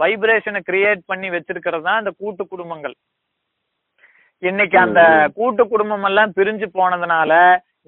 வைப்ரேஷனை 0.00 0.60
கிரியேட் 0.68 1.02
பண்ணி 1.10 1.28
வச்சிருக்கிறது 1.32 1.86
தான் 1.88 2.00
இந்த 2.02 2.12
கூட்டு 2.20 2.42
குடும்பங்கள் 2.46 2.94
இன்னைக்கு 4.42 4.78
அந்த. 4.78 5.00
கூட்டு 5.36 5.62
குடும்பம் 5.66 6.06
எல்லாம் 6.08 6.34
பிரிஞ்சு 6.38 6.66
போனதுனால 6.74 7.32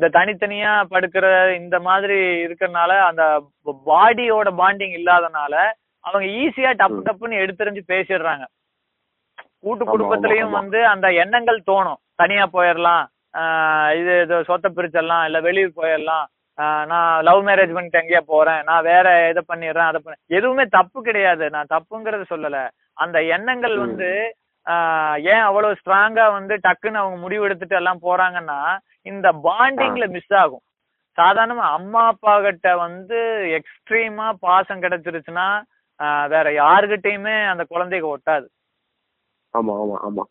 இந்த 0.00 0.08
தனித்தனியா 0.16 0.72
படுக்கிற 0.90 1.26
இந்த 1.58 1.76
மாதிரி 1.86 2.16
இருக்கறனால 2.44 2.92
அந்த 3.06 3.22
பாடியோட 3.86 4.48
பாண்டிங் 4.58 4.94
இல்லாதனால 4.98 5.54
அவங்க 6.04 6.26
ஈஸியா 6.40 6.70
டப்பு. 6.74 6.98
டப்புன்னு 7.06 7.42
எடுத்தறிஞ்சு 7.44 7.82
பேசிடுறாங்க 7.88 8.44
கூட்டு 9.64 9.84
குடும்பத்திலயும். 9.86 10.56
வந்து 10.58 10.80
அந்த 10.90 11.06
எண்ணங்கள் 11.22 11.66
தோணும் 11.68 12.00
தனியா 12.18 12.44
போயிடலாம் 12.54 13.04
ஆஹ் 13.34 13.92
இது 13.98 14.12
இது 14.22 14.36
சொத்தை 14.48 14.68
பிரிச்சிடலாம் 14.72 15.24
இல்ல 15.28 15.38
வெளியூர் 15.46 15.78
போயிடலாம் 15.78 16.26
நான் 16.90 16.94
லவ் 17.26 17.40
மேரேஜ் 17.46 17.74
பண்ணிட்டு 17.74 18.00
எங்கேயா 18.00 18.22
போறேன் 18.28 18.60
நான் 18.68 18.86
வேற 18.86 19.06
இதை 19.32 19.42
பண்ணிடுறேன் 19.48 19.88
அதை 19.88 19.98
பண்ண 20.00 20.16
எதுவுமே 20.36 20.64
தப்பு 20.76 20.98
கிடையாது 21.08 21.46
நான் 21.50 21.72
தப்புங்கிறது 21.74 22.24
சொல்லல 22.30 22.60
அந்த 22.96 23.18
எண்ணங்கள். 23.36 23.76
வந்து 23.84 24.08
ஏன் 25.32 25.44
அவ்வளவு 25.48 25.78
ஸ்ட்ராங்கா 25.80 26.24
வந்து 26.38 26.54
டக்குன்னு 26.66 27.02
அவங்க 27.02 27.18
முடிவு 27.24 27.46
எடுத்துட்டு 27.48 27.76
எல்லாம் 27.80 28.04
போறாங்கன்னா 28.06 28.58
இந்த 29.10 29.28
பாண்டிங்ல 29.46 30.06
மிஸ் 30.14 30.34
ஆகும். 30.42 30.64
சாதாரணமா 31.18 31.66
அம்மா 31.78 32.00
அப்பா 32.12 32.32
கிட்ட 32.46 32.70
வந்து 32.86 33.18
எக்ஸ்ட்ரீமா 33.58 34.26
பாசம் 34.46 34.82
கிடைச்சிருச்சுன்னா 34.84 35.46
வேற 36.32 36.46
யாருகிட்டயுமே 36.62 37.36
அந்த 37.52 37.62
குழந்தைங்க 37.72 38.08
ஒட்டாது. 38.16 38.46
ஆமா 39.54 39.74
ஆமா 39.82 39.96
ஆமா. 40.08 40.24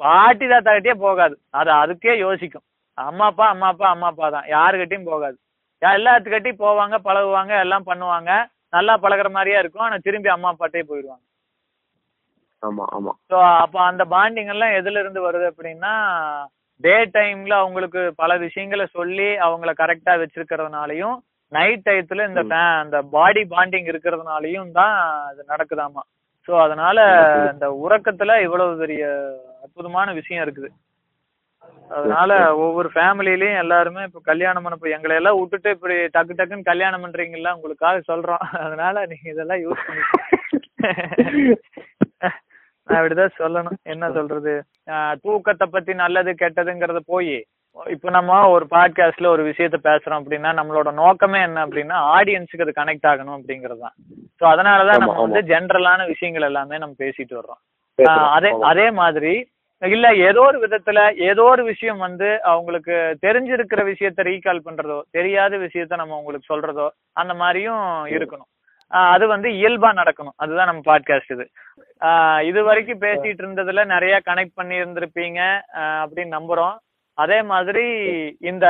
பாட்டி 0.00 0.46
தாத்தா 0.46 0.72
கிட்டயே 0.76 0.96
போகாது. 1.06 1.34
அது 1.58 1.70
அதுக்கே 1.82 2.14
யோசிக்கும். 2.26 2.64
அம்மா 2.98 3.24
அப்பா 3.30 3.46
அம்மா 3.54 3.68
அப்பா 3.72 3.86
அம்மா 3.94 4.08
அப்பா 4.12 4.26
தான். 4.34 4.46
யாருகிட்டயும் 4.56 5.08
போகாது. 5.12 5.36
எல்லாத்துக்கிட்டையும் 5.82 6.62
போவாங்க 6.64 6.96
பழகுவாங்க 7.08 7.52
எல்லாம் 7.64 7.88
பண்ணுவாங்க. 7.90 8.30
நல்லா 8.76 8.94
பழகுற 9.04 9.28
மாதிரியே 9.30 9.58
இருக்கும். 9.62 9.86
ஆனா 9.86 9.96
திரும்பி 10.06 10.28
அம்மா 10.34 10.50
அப்பாட்டே 10.52 10.84
போயிடுவாங்க. 10.90 11.24
ஆமா 12.62 12.84
ஆமா. 12.96 13.12
ஸோ 13.30 13.36
அப்போ 13.62 13.78
அந்த 13.86 14.02
பாண்டிங் 14.12 14.52
எல்லாம் 14.54 14.76
எதுல 14.78 15.00
இருந்து 15.02 15.20
வருது 15.24 15.46
அப்படின்னா 15.50 15.92
டே 16.84 16.94
டைம்ல 17.14 17.54
அவங்களுக்கு 17.60 18.00
பல 18.18 18.32
விஷயங்களை 18.44 18.86
சொல்லி 18.96 19.28
அவங்கள 19.46 19.70
கரெக்டா 19.78 20.14
வச்சிருக்கிறதுனாலையும் 20.22 21.16
நைட் 21.52 21.86
டயத்துல 21.86 22.26
இந்த 22.28 22.42
அந்த 22.82 22.98
பாடி 23.12 23.42
பாண்டிங் 23.52 23.88
இருக்கிறதுனாலையும் 23.92 24.70
தான் 24.78 24.96
இது 25.32 25.52
நடக்குதாமா. 25.52 26.02
ஸோ 26.48 26.52
அதனால. 26.64 26.98
இந்த 27.52 27.66
உறக்கத்துல 27.84 28.34
இவ்வளவு 28.46 28.74
பெரிய 28.82 29.04
அற்புதமான 29.64 30.08
விஷயம் 30.18 30.44
இருக்குது. 30.44 30.68
அதனால 31.90 32.30
ஒவ்வொரு 32.62 32.88
ஃபேமிலிலயும் 32.94 33.60
எல்லாருமே 33.62 34.02
இப்ப 34.08 34.20
கல்யாணம் 34.30 34.64
பண்ண 34.64 34.76
போய் 34.78 34.96
எங்களை 34.96 35.16
எல்லாம் 35.20 35.38
விட்டுட்டு 35.40 35.68
இப்படி 35.76 35.96
டக்கு 36.14 36.36
டக்குன்னு 36.38 36.70
கல்யாணம் 36.70 37.04
பண்றீங்களா 37.04 37.56
உங்களுக்காக 37.58 38.02
சொல்றோம். 38.10 38.44
அதனால 38.64 39.06
நீங்க 39.12 39.28
இதெல்லாம் 39.34 39.64
யூஸ் 39.64 39.86
பண்ணி 39.86 40.04
நான் 42.86 42.98
இப்படிதான் 42.98 43.38
சொல்லணும். 43.38 43.78
என்ன 43.84 44.10
சொல்றது? 44.12 44.52
தூக்கத்தை 45.24 45.66
பத்தி 45.68 45.92
நல்லது 45.94 46.32
கெட்டதுங்கிறத 46.34 47.00
போய் 47.06 47.36
இப்ப 47.76 48.10
நம்ம 48.10 48.36
ஒரு 48.48 48.64
பாட்காஸ்ட்ல 48.70 49.26
ஒரு 49.26 49.42
விஷயத்த 49.48 49.78
பேசுறோம் 49.86 50.20
அப்படின்னா 50.20 50.50
நம்மளோட 50.58 50.90
நோக்கமே 50.98 51.40
என்ன 51.42 51.64
அப்படின்னா 51.66 51.96
ஆடியன்ஸுக்கு 52.14 52.64
அது 52.64 52.78
கனெக்ட் 52.78 53.08
ஆகணும் 53.10 53.36
அப்படிங்கிறது 53.36 53.80
தான். 53.80 53.96
ஸோ 54.40 54.44
அதனாலதான் 54.52 55.02
நம்ம. 55.02 55.16
வந்து 55.24 55.42
ஜென்ரலான 55.50 56.06
விஷயங்கள் 56.06 56.48
எல்லாமே 56.48 56.78
நம்ம 56.78 56.96
பேசிட்டு 56.98 57.38
வர்றோம். 57.38 57.60
அதே. 58.36 58.50
அதே 58.70 58.86
மாதிரி 58.94 59.34
இல்ல 59.82 60.06
ஏதோ 60.26 60.40
ஒரு 60.42 60.58
விதத்துல 60.62 60.98
ஏதோ 61.24 61.42
ஒரு 61.44 61.62
விஷயம் 61.64 61.98
வந்து 61.98 62.28
அவங்களுக்கு 62.44 62.94
தெரிஞ்சிருக்கிற 63.22 63.80
விஷயத்த 63.88 64.24
ரீகால் 64.28 64.66
பண்றதோ 64.66 64.98
தெரியாத 65.10 65.54
விஷயத்த 65.64 65.96
நம்ம 65.96 66.18
உங்களுக்கு 66.18 66.52
சொல்றதோ 66.52 66.86
அந்த 67.16 67.34
மாதிரியும் 67.34 67.82
இருக்கணும். 68.14 68.48
அது 68.90 69.26
வந்து 69.26 69.48
இயல்பா 69.48 69.88
நடக்கணும். 70.00 70.36
அதுதான் 70.36 70.66
நம்ம 70.66 70.82
பாட்காஸ்ட் 70.90 71.32
இது. 71.32 71.46
இது 72.46 72.60
வரைக்கும் 72.64 73.00
பேசிட்டு 73.00 73.42
இருந்ததுல 73.44 73.84
நிறைய 73.84 74.20
கனெக்ட் 74.26 74.54
பண்ணி 74.54 74.76
இருந்திருப்பீங்க 74.80 75.40
அப்படின்னு 76.02 76.36
நம்புறோம். 76.38 76.76
அதே 77.14 77.42
மாதிரி 77.42 77.84
இந்த 78.40 78.66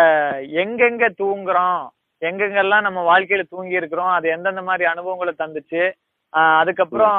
எங்கெங்க 0.63 1.07
தூங்குறோம் 1.23 1.81
எங்கெங்கெல்லாம் 2.23 2.81
நம்ம 2.81 3.01
வாழ்க்கையில 3.11 3.43
தூங்கி 3.51 3.81
இருக்கிறோம் 3.81 4.13
அது 4.13 4.27
எந்தெந்த 4.29 4.63
மாதிரி 4.63 4.85
அனுபவங்களை 4.85 5.33
தந்துச்சு 5.39 5.83
அதுக்கப்புறம் 6.59 7.19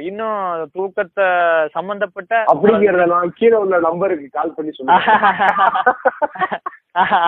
இன்னும் 0.00 0.68
தூக்கத்தை 0.72 1.26
சம்பந்தப்பட்ட 1.72 2.34
அப்படிங்கறதெல்லாம் 2.52 3.34
கீழே 3.34 3.56
உள்ள 3.56 3.78
நம்பருக்கு 3.80 4.28
கால் 4.28 4.54
பண்ணி 4.54 4.72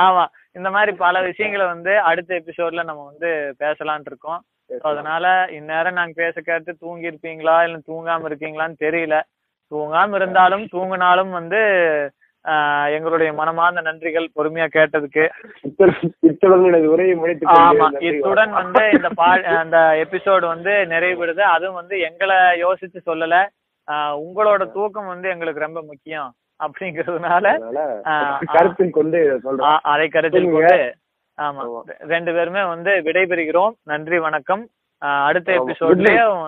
ஆமா. 0.06 0.24
இந்த 0.52 0.70
மாதிரி 0.70 0.92
பல 0.96 1.20
விஷயங்களை 1.22 1.66
வந்து 1.66 2.00
அடுத்த 2.00 2.40
எபிசோட்ல 2.40 2.84
நம்ம 2.84 3.04
வந்து 3.04 3.30
பேசலாம்னு 3.60 4.04
இருக்கோம். 4.06 4.40
அதனால 4.80 5.24
இந்நேரம் 5.50 5.94
நாங்க 5.94 6.12
பேச 6.16 6.40
கேட்டு 6.40 6.76
தூங்கி 6.76 7.10
இருப்பீங்களா 7.10 7.64
இல்ல 7.64 7.78
தூங்காம 7.88 8.28
இருக்கீங்களான்னு 8.30 8.76
தெரியல. 8.80 9.16
தூங்காம 9.72 10.14
இருந்தாலும் 10.14 10.64
தூங்கினாலும் 10.72 11.30
வந்து 11.30 11.60
எங்களுடைய 12.90 13.32
மனமார்ந்த 13.32 13.80
நன்றிகள் 13.80 14.26
பொறுமையா 14.36 14.66
கேட்டதுக்கு. 14.68 15.24
ஆமா 17.58 17.86
இத்துடன். 18.00 18.50
வந்து 18.50 18.90
இந்த 18.92 19.08
பா 19.14 19.28
அந்த 19.62 19.78
எபிசோடு 20.04 20.46
வந்து 20.46 20.70
நிறைவுபடுது 20.70 21.40
அதுவும் 21.54 21.74
வந்து 21.74 21.98
எங்களை 22.00 22.36
யோசிச்சு 22.64 23.00
சொல்லல. 23.06 23.36
ஆஹ் 23.88 24.14
உங்களோட 24.24 24.72
தூக்கம் 24.72 25.06
வந்து 25.06 25.28
எங்களுக்கு 25.28 25.60
ரொம்ப 25.60 25.82
முக்கியம். 25.82 26.30
அப்படிங்கறதுனால 26.60 27.46
கருத்தில் 28.52 28.90
கொண்டு 28.90 29.20
அதை 29.92 30.08
கருத்தில். 30.08 30.50
கொண்டு 30.50 30.76
ஆமா. 31.44 31.62
ரெண்டு 32.12 32.32
பேருமே 32.36 32.62
வந்து 32.72 32.90
விடைபெறுகிறோம். 33.06 33.74
நன்றி 33.90 34.18
வணக்கம். 34.18 34.62
அடுத்த. 35.28 35.52
எபிசோட்லயும் 35.60 36.42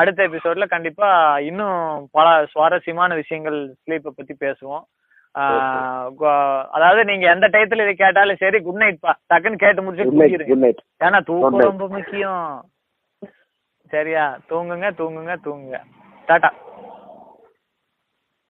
அடுத்த 0.00 0.28
எபிசோட்ல 0.28 0.66
கண்டிப்பா 0.74 1.08
இன்னும் 1.48 1.80
பல 2.12 2.26
சுவாரஸ்யமான 2.52 3.14
விஷயங்கள் 3.14 3.58
ஸ்லீப்பை 3.82 4.12
பத்தி 4.18 4.34
பேசுவோம். 4.44 4.84
அதாவது 6.76 7.00
நீங்க 7.04 7.24
எந்த 7.34 7.46
டயத்துல 7.54 7.84
இதை 7.84 7.94
கேட்டாலும் 7.94 8.40
சரி 8.42 8.58
குட் 8.66 8.80
நைட் 8.82 9.00
பா. 9.00 9.12
டக்குன்னு 9.30 9.62
கேட்டு 9.64 9.82
முடிச்சு 9.82 10.04
ஏன்னா 11.06 11.20
தூக்கம். 11.30 11.58
ரொம்ப 11.70 11.88
முக்கியம். 11.96 12.46
சரியா? 13.90 14.24
தூங்குங்க 14.50 14.86
தூங்குங்க 15.00 15.34
தூங்குங்க. 15.46 15.80
டாடா 16.28 16.48